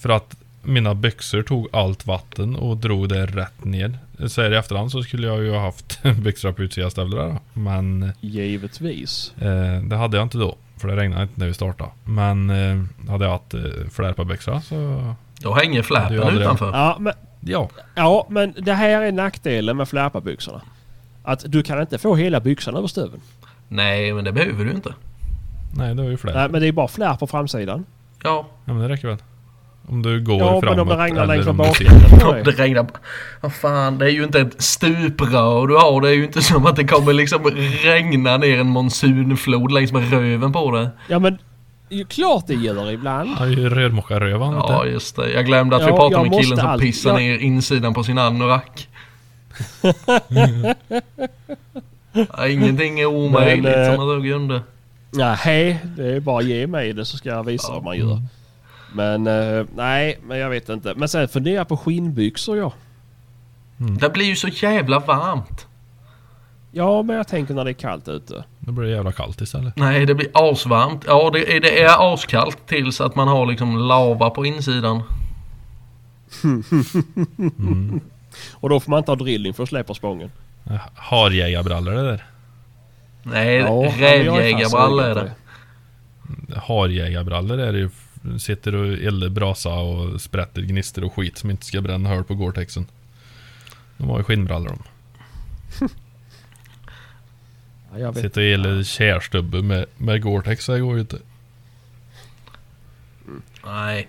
[0.00, 3.98] För att mina byxor tog allt vatten och drog det rätt ner.
[4.28, 7.38] Så här i efterhand så skulle jag ju ha haft byxor på utsidan stövlar.
[7.52, 9.32] Men Givetvis.
[9.40, 10.56] eh, det hade jag inte då.
[10.76, 11.90] För det regnade inte när vi startade.
[12.04, 13.60] Men eh, hade jag haft eh,
[13.92, 16.66] flärpabyxor så Då hänger är fläpen aldrig- utanför.
[16.72, 17.68] Ja men, ja.
[17.94, 20.60] ja, men det här är nackdelen med flärpabyxorna.
[21.22, 23.22] Att du kan inte få hela byxan över stöveln.
[23.68, 24.94] Nej, men det behöver du inte.
[25.76, 26.34] Nej det var ju flärp.
[26.36, 27.84] Nej, men det är bara flärp på framsidan.
[28.22, 29.18] Ja, Ja men det räcker väl.
[29.90, 32.86] Om du går Ja, framåt men om det regnar eller längs om med det regnar...
[33.40, 36.00] Vad fan, det är ju inte ett stuprör du har.
[36.00, 37.44] Det är ju inte som att det kommer liksom
[37.84, 40.90] regna ner en monsunflod längs med röven på det.
[41.08, 41.38] Ja men,
[41.88, 43.30] ju klart det gäller ibland.
[43.30, 45.32] Han är ju rörmokarrövan vet Ja, just det.
[45.32, 48.04] Jag glömde att vi Ja, pratade jag om killen som pissar jag- ner insidan på
[48.04, 48.88] sin anorak.
[52.36, 54.62] ja, ingenting är omöjligt Men, eh, som man drog under.
[55.10, 58.20] Nej, det är bara ge mig det så ska jag visa vad man gör.
[58.94, 60.94] Men eh, nej, men jag vet inte.
[60.96, 62.72] Men sen fundera på skinnbyxor ja.
[64.00, 65.66] Det blir ju så jävla varmt.
[66.72, 68.44] Ja, men jag tänker när det är kallt ute.
[68.58, 69.76] Då blir det jävla kallt istället.
[69.76, 71.04] Nej, det blir asvarmt.
[71.06, 75.02] Ja, det är, det är askallt tills att man har liksom lava på insidan.
[78.52, 80.30] Och då får man inte ha drilling för att släppa spången.
[80.94, 82.24] Harjägarbrallor det där.
[83.22, 85.32] Nej, Ja, jag rävjägarbrallor är det.
[86.60, 87.90] Harjägarbrallor är det ju.
[88.38, 92.34] Sitter och eldar brasa och sprätter gnistor och skit som inte ska bränna hål på
[92.34, 92.86] Gore-Texen.
[93.96, 94.78] De har ju skinnbrallor de.
[98.00, 98.12] Ja.
[98.14, 101.18] Sitter och eldar kärstubbe med, med Gore-Tex, det går ju inte.
[103.66, 104.08] Nej.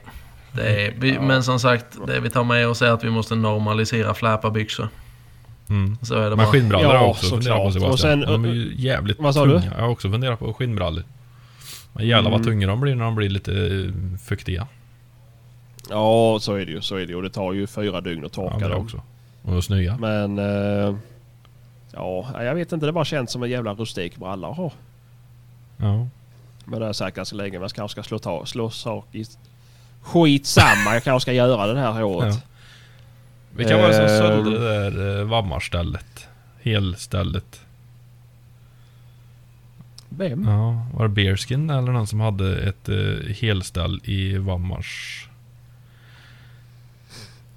[0.53, 3.35] Det är, vi, Men som sagt, det vi tar med oss är att vi måste
[3.35, 4.87] normalisera fläparbyxor.
[5.69, 5.97] Mm.
[6.01, 7.71] Så är det Men skinnbrallor har Ja, jag också funderat på.
[7.71, 7.91] Sebastian.
[7.91, 9.59] Och sen- de är ju jävligt Vad sa tunga.
[9.59, 9.65] du?
[9.65, 11.03] Jag har också funderat på skinnbrallor.
[11.93, 12.51] Men jävlar vad Mm.
[12.51, 14.67] tunga de blir när de blir lite eh, fuktiga.
[15.89, 16.81] Ja, så är det ju.
[16.81, 17.15] Så är det ju.
[17.15, 18.81] Och det tar ju fyra dygn att Ja, torka det dem.
[18.85, 19.01] också.
[19.43, 19.97] Och snygga.
[19.97, 20.39] Men...
[20.39, 20.95] Eh,
[21.93, 22.85] ja, jag vet inte.
[22.85, 24.71] Det bara känns som en jävla rustik bralla att ha.
[25.77, 26.07] Ja.
[26.65, 27.57] Men det har jag sagt ganska länge.
[27.59, 29.25] Jag kanske ska slå, ta, slå sak i...
[30.01, 30.93] Skitsamma.
[30.93, 32.35] Jag kanske ska göra det här året.
[32.35, 32.41] Ja.
[33.55, 36.27] Vilka var det som sålde det där eh, Vammarstället?
[36.61, 37.61] Helstället?
[40.17, 40.43] Vem?
[40.47, 45.27] Ja, var det Bearskin eller någon som hade ett eh, helställ i Vammars?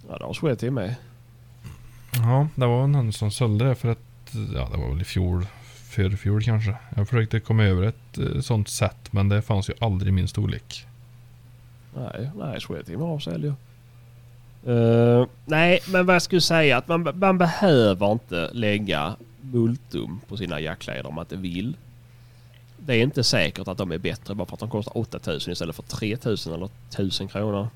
[0.09, 0.95] Ja, det har Swedteam med.
[2.13, 5.47] Ja, det var någon som sålde det för att, ja det var väl i fjol,
[5.89, 6.77] förfjol kanske.
[6.97, 10.29] Jag försökte komma över ett eh, sånt sätt men det fanns ju aldrig i min
[10.29, 10.87] storlek.
[11.97, 13.55] Nej, nej Swedteam har säljer.
[14.67, 20.37] Uh, nej, men vad jag skulle säga att man, man behöver inte lägga multum på
[20.37, 21.77] sina jackkläder om man inte vill.
[22.87, 25.77] Det är inte säkert att de är bättre bara för att de kostar 8000 istället
[25.77, 27.69] för 3000 eller 1000 kronor.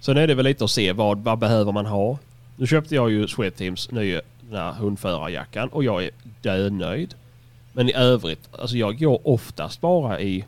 [0.00, 2.18] Sen är det väl lite att se vad, vad behöver man ha.
[2.56, 4.22] Nu köpte jag ju Swedteams nya
[4.78, 6.10] hundförarjackan och jag är
[6.42, 7.14] dönöjd.
[7.72, 10.44] Men i övrigt, alltså jag går oftast bara i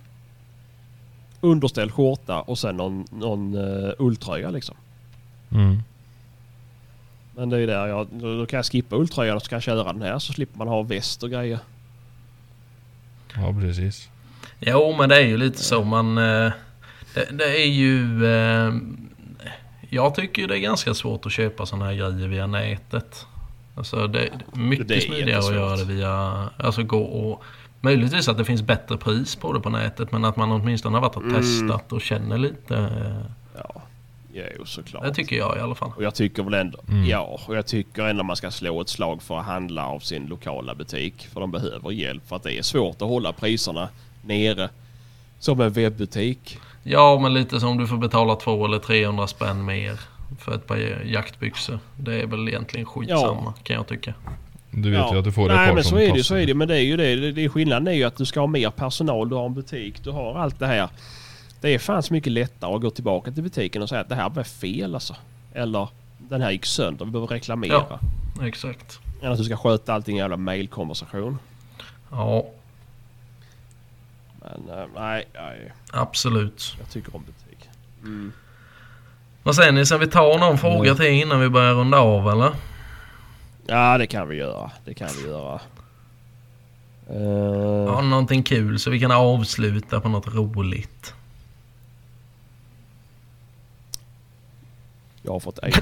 [1.41, 4.77] underställd skjorta och sen någon, någon uh, ulltröja liksom.
[5.53, 5.83] Mm.
[7.37, 9.93] Men det är där jag, då kan jag skippa ulltröjan och så kan jag köra
[9.93, 11.59] den här så slipper man ha väst och grejer.
[13.37, 14.09] Ja, precis.
[14.61, 16.19] Jo, men det är ju lite så man...
[16.19, 16.53] eh,
[17.15, 18.27] Det, det är ju...
[18.27, 18.73] eh,
[19.91, 23.27] Jag tycker det är ganska svårt att köpa sådana här grejer via nätet.
[23.75, 26.49] Alltså det är mycket Det är smidigare att göra det via...
[26.59, 27.43] Alltså gå och...
[27.81, 31.03] Möjligtvis att det finns bättre pris på det på nätet men att man åtminstone har
[31.03, 31.35] varit och Mm.
[31.35, 32.77] testat och känner lite.
[32.77, 33.83] eh, Ja,
[34.59, 35.03] jo såklart.
[35.05, 35.93] Det tycker jag i alla fall.
[35.97, 37.05] Och jag tycker väl ändå, Mm.
[37.09, 40.27] ja, och jag tycker ändå man ska slå ett slag för att handla av sin
[40.27, 41.27] lokala butik.
[41.33, 43.89] För de behöver hjälp för att det är svårt att hålla priserna
[44.25, 44.69] nere.
[45.39, 46.59] Som en webbutik.
[46.83, 50.01] Ja, men lite som du får betala 200 eller 300 spänn mer
[50.41, 51.79] för ett par jaktbyxor.
[51.97, 54.15] Det är väl egentligen skitsamma kan jag tycka.
[54.71, 56.23] Du vet ju att du får ett Nej par men som så är det passar.
[56.23, 57.17] så är det Men det är ju det.
[57.17, 60.05] det, det skillnaden är ju att du ska ha mer personal, du har en butik,
[60.05, 60.89] du har allt det här.
[61.61, 64.15] Det är fan så mycket lättare att gå tillbaka till butiken och säga att det
[64.15, 65.17] här var fel alltså.
[65.53, 67.85] Eller den här gick sönder, vi behöver reklamera.
[67.91, 68.01] Ja.
[68.47, 69.01] Exakt.
[69.23, 71.39] Än att du ska sköta allting i jävla mailkonversation.
[72.11, 72.47] Ja,
[74.41, 76.77] Men eh, nej, nej, absolut.
[76.79, 77.69] jag tycker om butik.
[78.03, 78.33] Mm.
[79.43, 79.87] Vad säger ni?
[79.87, 82.53] Ska vi ta någon fråga till innan vi börjar runda av eller?
[83.67, 84.71] Ja det kan vi göra.
[84.85, 85.61] Det kan vi göra.
[87.91, 91.15] Har ni någonting kul så vi kan avsluta på något roligt?
[95.29, 95.73] Jag har fått en.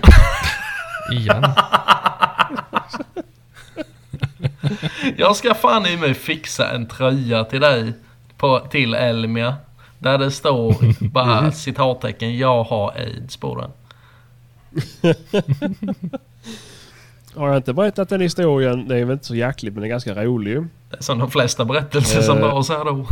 [1.18, 1.44] Igen.
[5.16, 7.92] Jag ska fan i mig fixa en tröja till dig
[8.36, 9.56] på, till Elmia.
[9.98, 10.74] Där det står
[11.08, 13.70] bara citattecken jag har aids på den.
[17.34, 18.88] Har jag inte berättat den historien?
[18.88, 20.66] Det är väl inte så jäkligt men det är ganska rolig
[20.98, 22.44] som de flesta berättelser som Eh.
[22.44, 23.06] dras här då.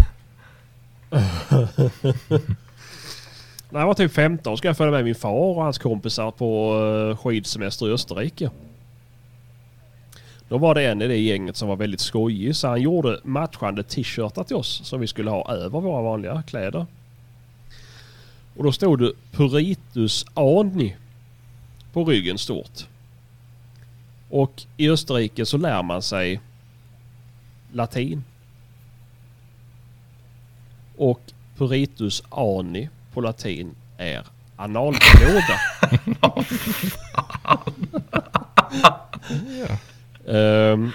[3.74, 6.80] När jag var typ 15 ska jag följa med min far och hans kompisar på
[7.10, 8.50] eh, skidsemester i Österrike.
[10.48, 13.82] Då var det en i det gänget som var väldigt skojig så han gjorde matchande
[13.82, 16.86] t-shirtar till oss som vi skulle ha över våra vanliga kläder.
[18.56, 20.96] Och då stod det Puritus Ani
[21.92, 22.86] på ryggen stort.
[24.30, 26.40] Och i Österrike så lär man sig
[27.72, 28.24] latin.
[30.96, 31.20] Och
[31.56, 34.22] Puritus Ani på latin är
[34.56, 35.60] analklåda.
[40.28, 40.90] Ehm,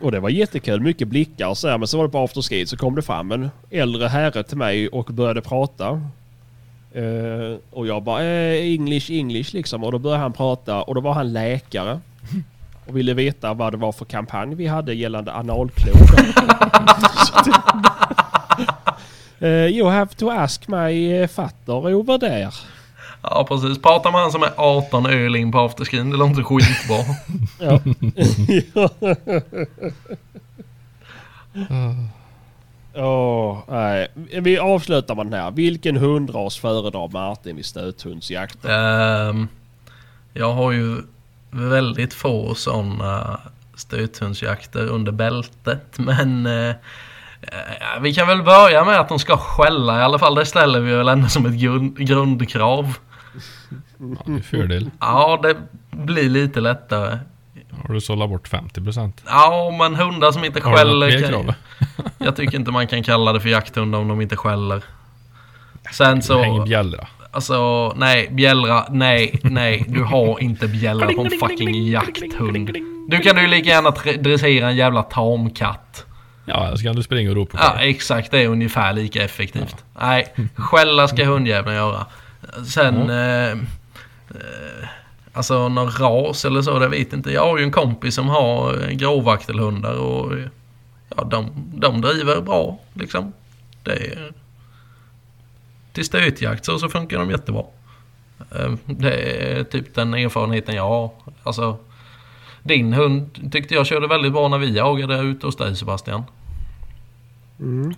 [0.00, 0.80] och det var jättekul.
[0.80, 1.78] Mycket blickar och så här.
[1.78, 4.88] Men så var det på afterski så kom det fram en äldre herre till mig
[4.88, 6.00] och började prata.
[6.92, 9.84] Eh, och jag bara eh, English, English liksom.
[9.84, 12.00] Och då började han prata och då var han läkare.
[12.86, 16.22] Och ville veta vad det var för kampanj vi hade gällande analklåda.
[19.42, 22.50] Eh, you have to ask my eh, fatter over there.
[23.22, 23.82] Ja precis.
[23.82, 26.10] Prata med han som är 18 öl in på afterskin.
[26.10, 27.04] Det låter skitbra.
[27.60, 27.80] Ja.
[33.04, 34.08] Åh, nej.
[34.14, 35.50] Vi avslutar med den här.
[35.50, 38.64] Vilken hundras föredrar Martin vid stöthundsjakt?
[38.64, 39.48] Ehm,
[40.32, 40.96] jag har ju
[41.50, 43.40] väldigt få sådana
[43.74, 45.98] stöthundsjakter under bältet.
[45.98, 46.74] Men eh,
[48.00, 50.34] vi kan väl börja med att de ska skälla i alla fall.
[50.34, 52.96] Det ställer vi väl ändå som ett grund, grundkrav.
[53.98, 54.90] Ja, det är fördel.
[55.00, 55.56] Ja, det
[55.90, 57.18] blir lite lättare.
[57.86, 59.12] Har du sållat bort 50%?
[59.26, 61.54] Ja, men hundar som inte Har du något skäller mer kan- krav?
[62.18, 64.82] Jag tycker inte man kan kalla det för jakthund om de inte skäller.
[65.92, 66.42] Sen så...
[66.42, 67.06] Hänger bjällra.
[67.30, 69.84] Alltså, nej, bjällra, nej, nej.
[69.88, 72.76] Du har inte bjällra på en fucking jakthund.
[73.08, 73.90] Du kan ju lika gärna
[74.22, 76.06] dressera en jävla tamkatt.
[76.44, 78.30] Ja, så kan du springa och ropa på Ja, exakt.
[78.30, 79.76] Det är ungefär lika effektivt.
[80.00, 82.06] Nej, skälla ska hundjäveln göra.
[82.66, 83.10] Sen...
[83.10, 84.88] Eh, eh,
[85.32, 87.30] alltså någon ras eller så, det vet inte.
[87.30, 90.32] Jag har ju en kompis som har eh, gråvaktelhundar och...
[91.16, 93.32] Ja, de, de driver bra liksom.
[93.82, 94.32] Det är...
[95.92, 97.62] Till stötjakt så, så funkar de jättebra.
[98.50, 101.10] Eh, Det är typ den erfarenheten jag har.
[101.42, 101.76] Alltså...
[102.62, 106.22] Din hund tyckte jag körde väldigt bra när vi jagade ute hos dig Sebastian.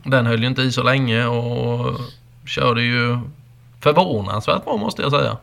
[0.04, 2.00] Den höll ju inte i så länge och
[2.46, 3.18] körde ju
[3.80, 5.36] förvånansvärt bra måste jag säga.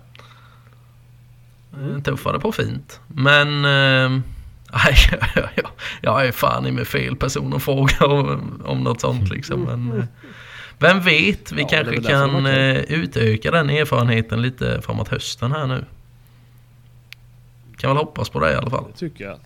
[1.77, 2.01] Mm.
[2.03, 2.99] Tuffade på fint.
[3.07, 3.65] Men...
[3.65, 4.21] Eh,
[5.35, 5.65] jag, jag,
[6.01, 9.61] jag är fan i mig fel person att fråga om, om något sånt liksom.
[9.61, 10.05] Men, eh,
[10.79, 15.85] vem vet, vi Ja, kanske kan- eh, utöka den erfarenheten lite framåt hösten här nu.
[17.81, 18.83] Kan väl hoppas på det i alla fall.
[18.91, 19.37] Det tycker jag.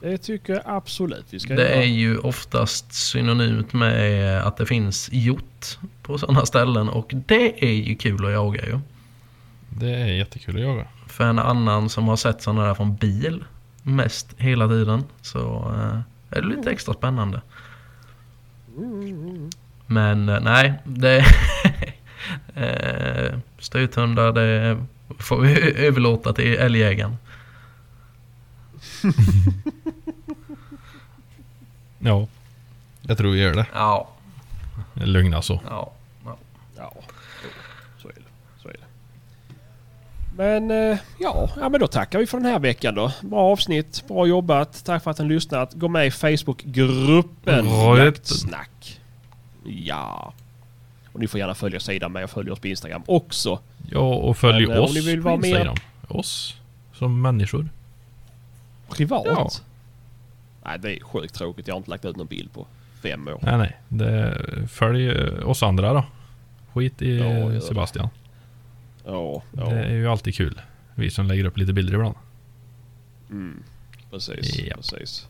[0.00, 1.72] Det tycker jag absolut vi ska Det göra.
[1.74, 7.72] är ju oftast synonymt med att det finns hjort på sådana ställen och det är
[7.72, 8.78] ju kul att jaga ju.
[9.68, 10.86] Det är jättekul att jaga.
[11.06, 13.44] För en annan som har sett sådana där från bil
[13.82, 16.00] mest hela tiden så eh,
[16.38, 17.40] är det lite extra spännande.
[19.86, 21.18] Men eh, nej, det
[22.54, 24.76] eh, stöthundar det
[25.18, 27.16] får vi överlåta till älgjägaren.
[31.98, 32.26] Ja.
[33.02, 33.66] Jag tror vi gör det.
[33.74, 34.08] Ja,
[34.94, 35.60] Lugna så.
[35.68, 35.92] ja,
[36.24, 36.36] ja.
[36.76, 36.92] Ja,
[38.02, 38.60] så är det.
[38.62, 38.78] Så är det.
[40.36, 43.12] Men eh, ja, ja, men då tackar vi för den här veckan då.
[43.22, 44.84] Bra avsnitt, bra jobbat.
[44.84, 45.74] Tack för att ni lyssnat.
[45.74, 47.66] Gå med i Facebookgruppen.
[47.96, 49.00] Jaktsnack.
[49.64, 50.32] Ja.
[51.18, 53.58] Och ni får gärna följa sidan med och följa oss på Instagram också.
[53.90, 55.76] Ja, och följ Men, eh, om oss ni vill på vara mer- Instagram.
[56.08, 56.56] Oss.
[56.92, 57.68] Som människor.
[58.90, 59.22] Privat.
[59.26, 59.50] Ja.
[60.64, 61.68] Nej, det är sjukt tråkigt.
[61.68, 62.66] Jag har inte lagt ut någon bild på
[63.02, 63.38] fem år.
[63.42, 63.76] Nej, nej.
[63.88, 64.38] Det,
[64.68, 66.04] följ eh, oss andra då.
[66.72, 67.60] Skit i Ja.
[67.60, 68.08] Sebastian.
[69.04, 69.64] Ja, ja.
[69.68, 70.60] Det är ju alltid kul.
[70.94, 72.14] Vi som lägger upp lite bilder ibland.
[73.30, 73.62] Mm,
[74.10, 74.76] precis, Ja.
[74.76, 75.26] precis.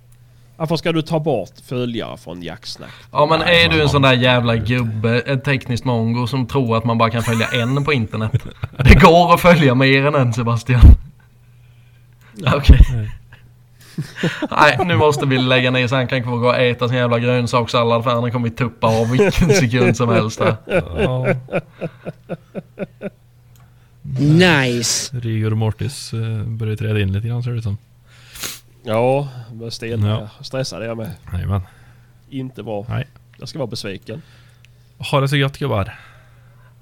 [0.58, 2.90] Varför ska du ta bort följare från Jacksnack?
[3.12, 6.76] Ja men Nej, är du en sån där jävla gubbe, ett tekniskt mongo som tror
[6.76, 8.32] att man bara kan följa en på internet?
[8.84, 10.80] Det går att följa mer än en Sebastian.
[12.54, 12.80] Okej.
[12.92, 13.10] Nej.
[14.50, 17.18] Nej, nu måste vi lägga ner så han kan få gå och äta sin jävla
[17.18, 20.56] grönsakssallad för han kommer tuppa av vilken sekund som helst där.
[20.98, 21.26] Ja,
[24.20, 25.18] Nice.
[25.18, 27.78] Rigor och Mortis eh, börjar träda in lite grann ser det ut som.
[28.88, 30.02] Ja, vad sten.
[30.02, 30.28] Ja.
[30.40, 31.10] Stressad är jag med.
[31.32, 31.62] Jajamän.
[32.30, 32.86] Inte bra.
[32.88, 33.06] Nej.
[33.38, 34.22] Jag ska vara besviken.
[35.10, 35.98] Ha det så gött gubbar.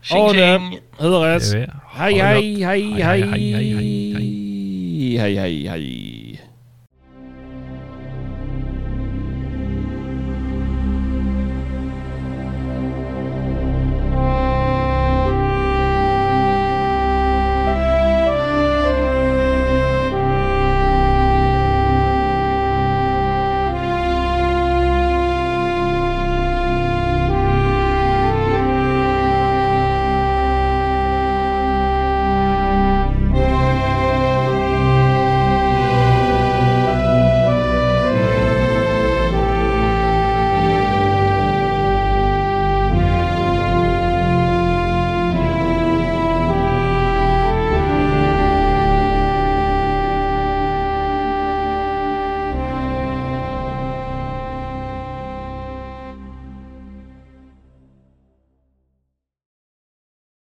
[0.02, 0.18] Tjing.
[0.18, 6.15] Ha Hej det hej hej, hej, hej, hej, hej hej hej hej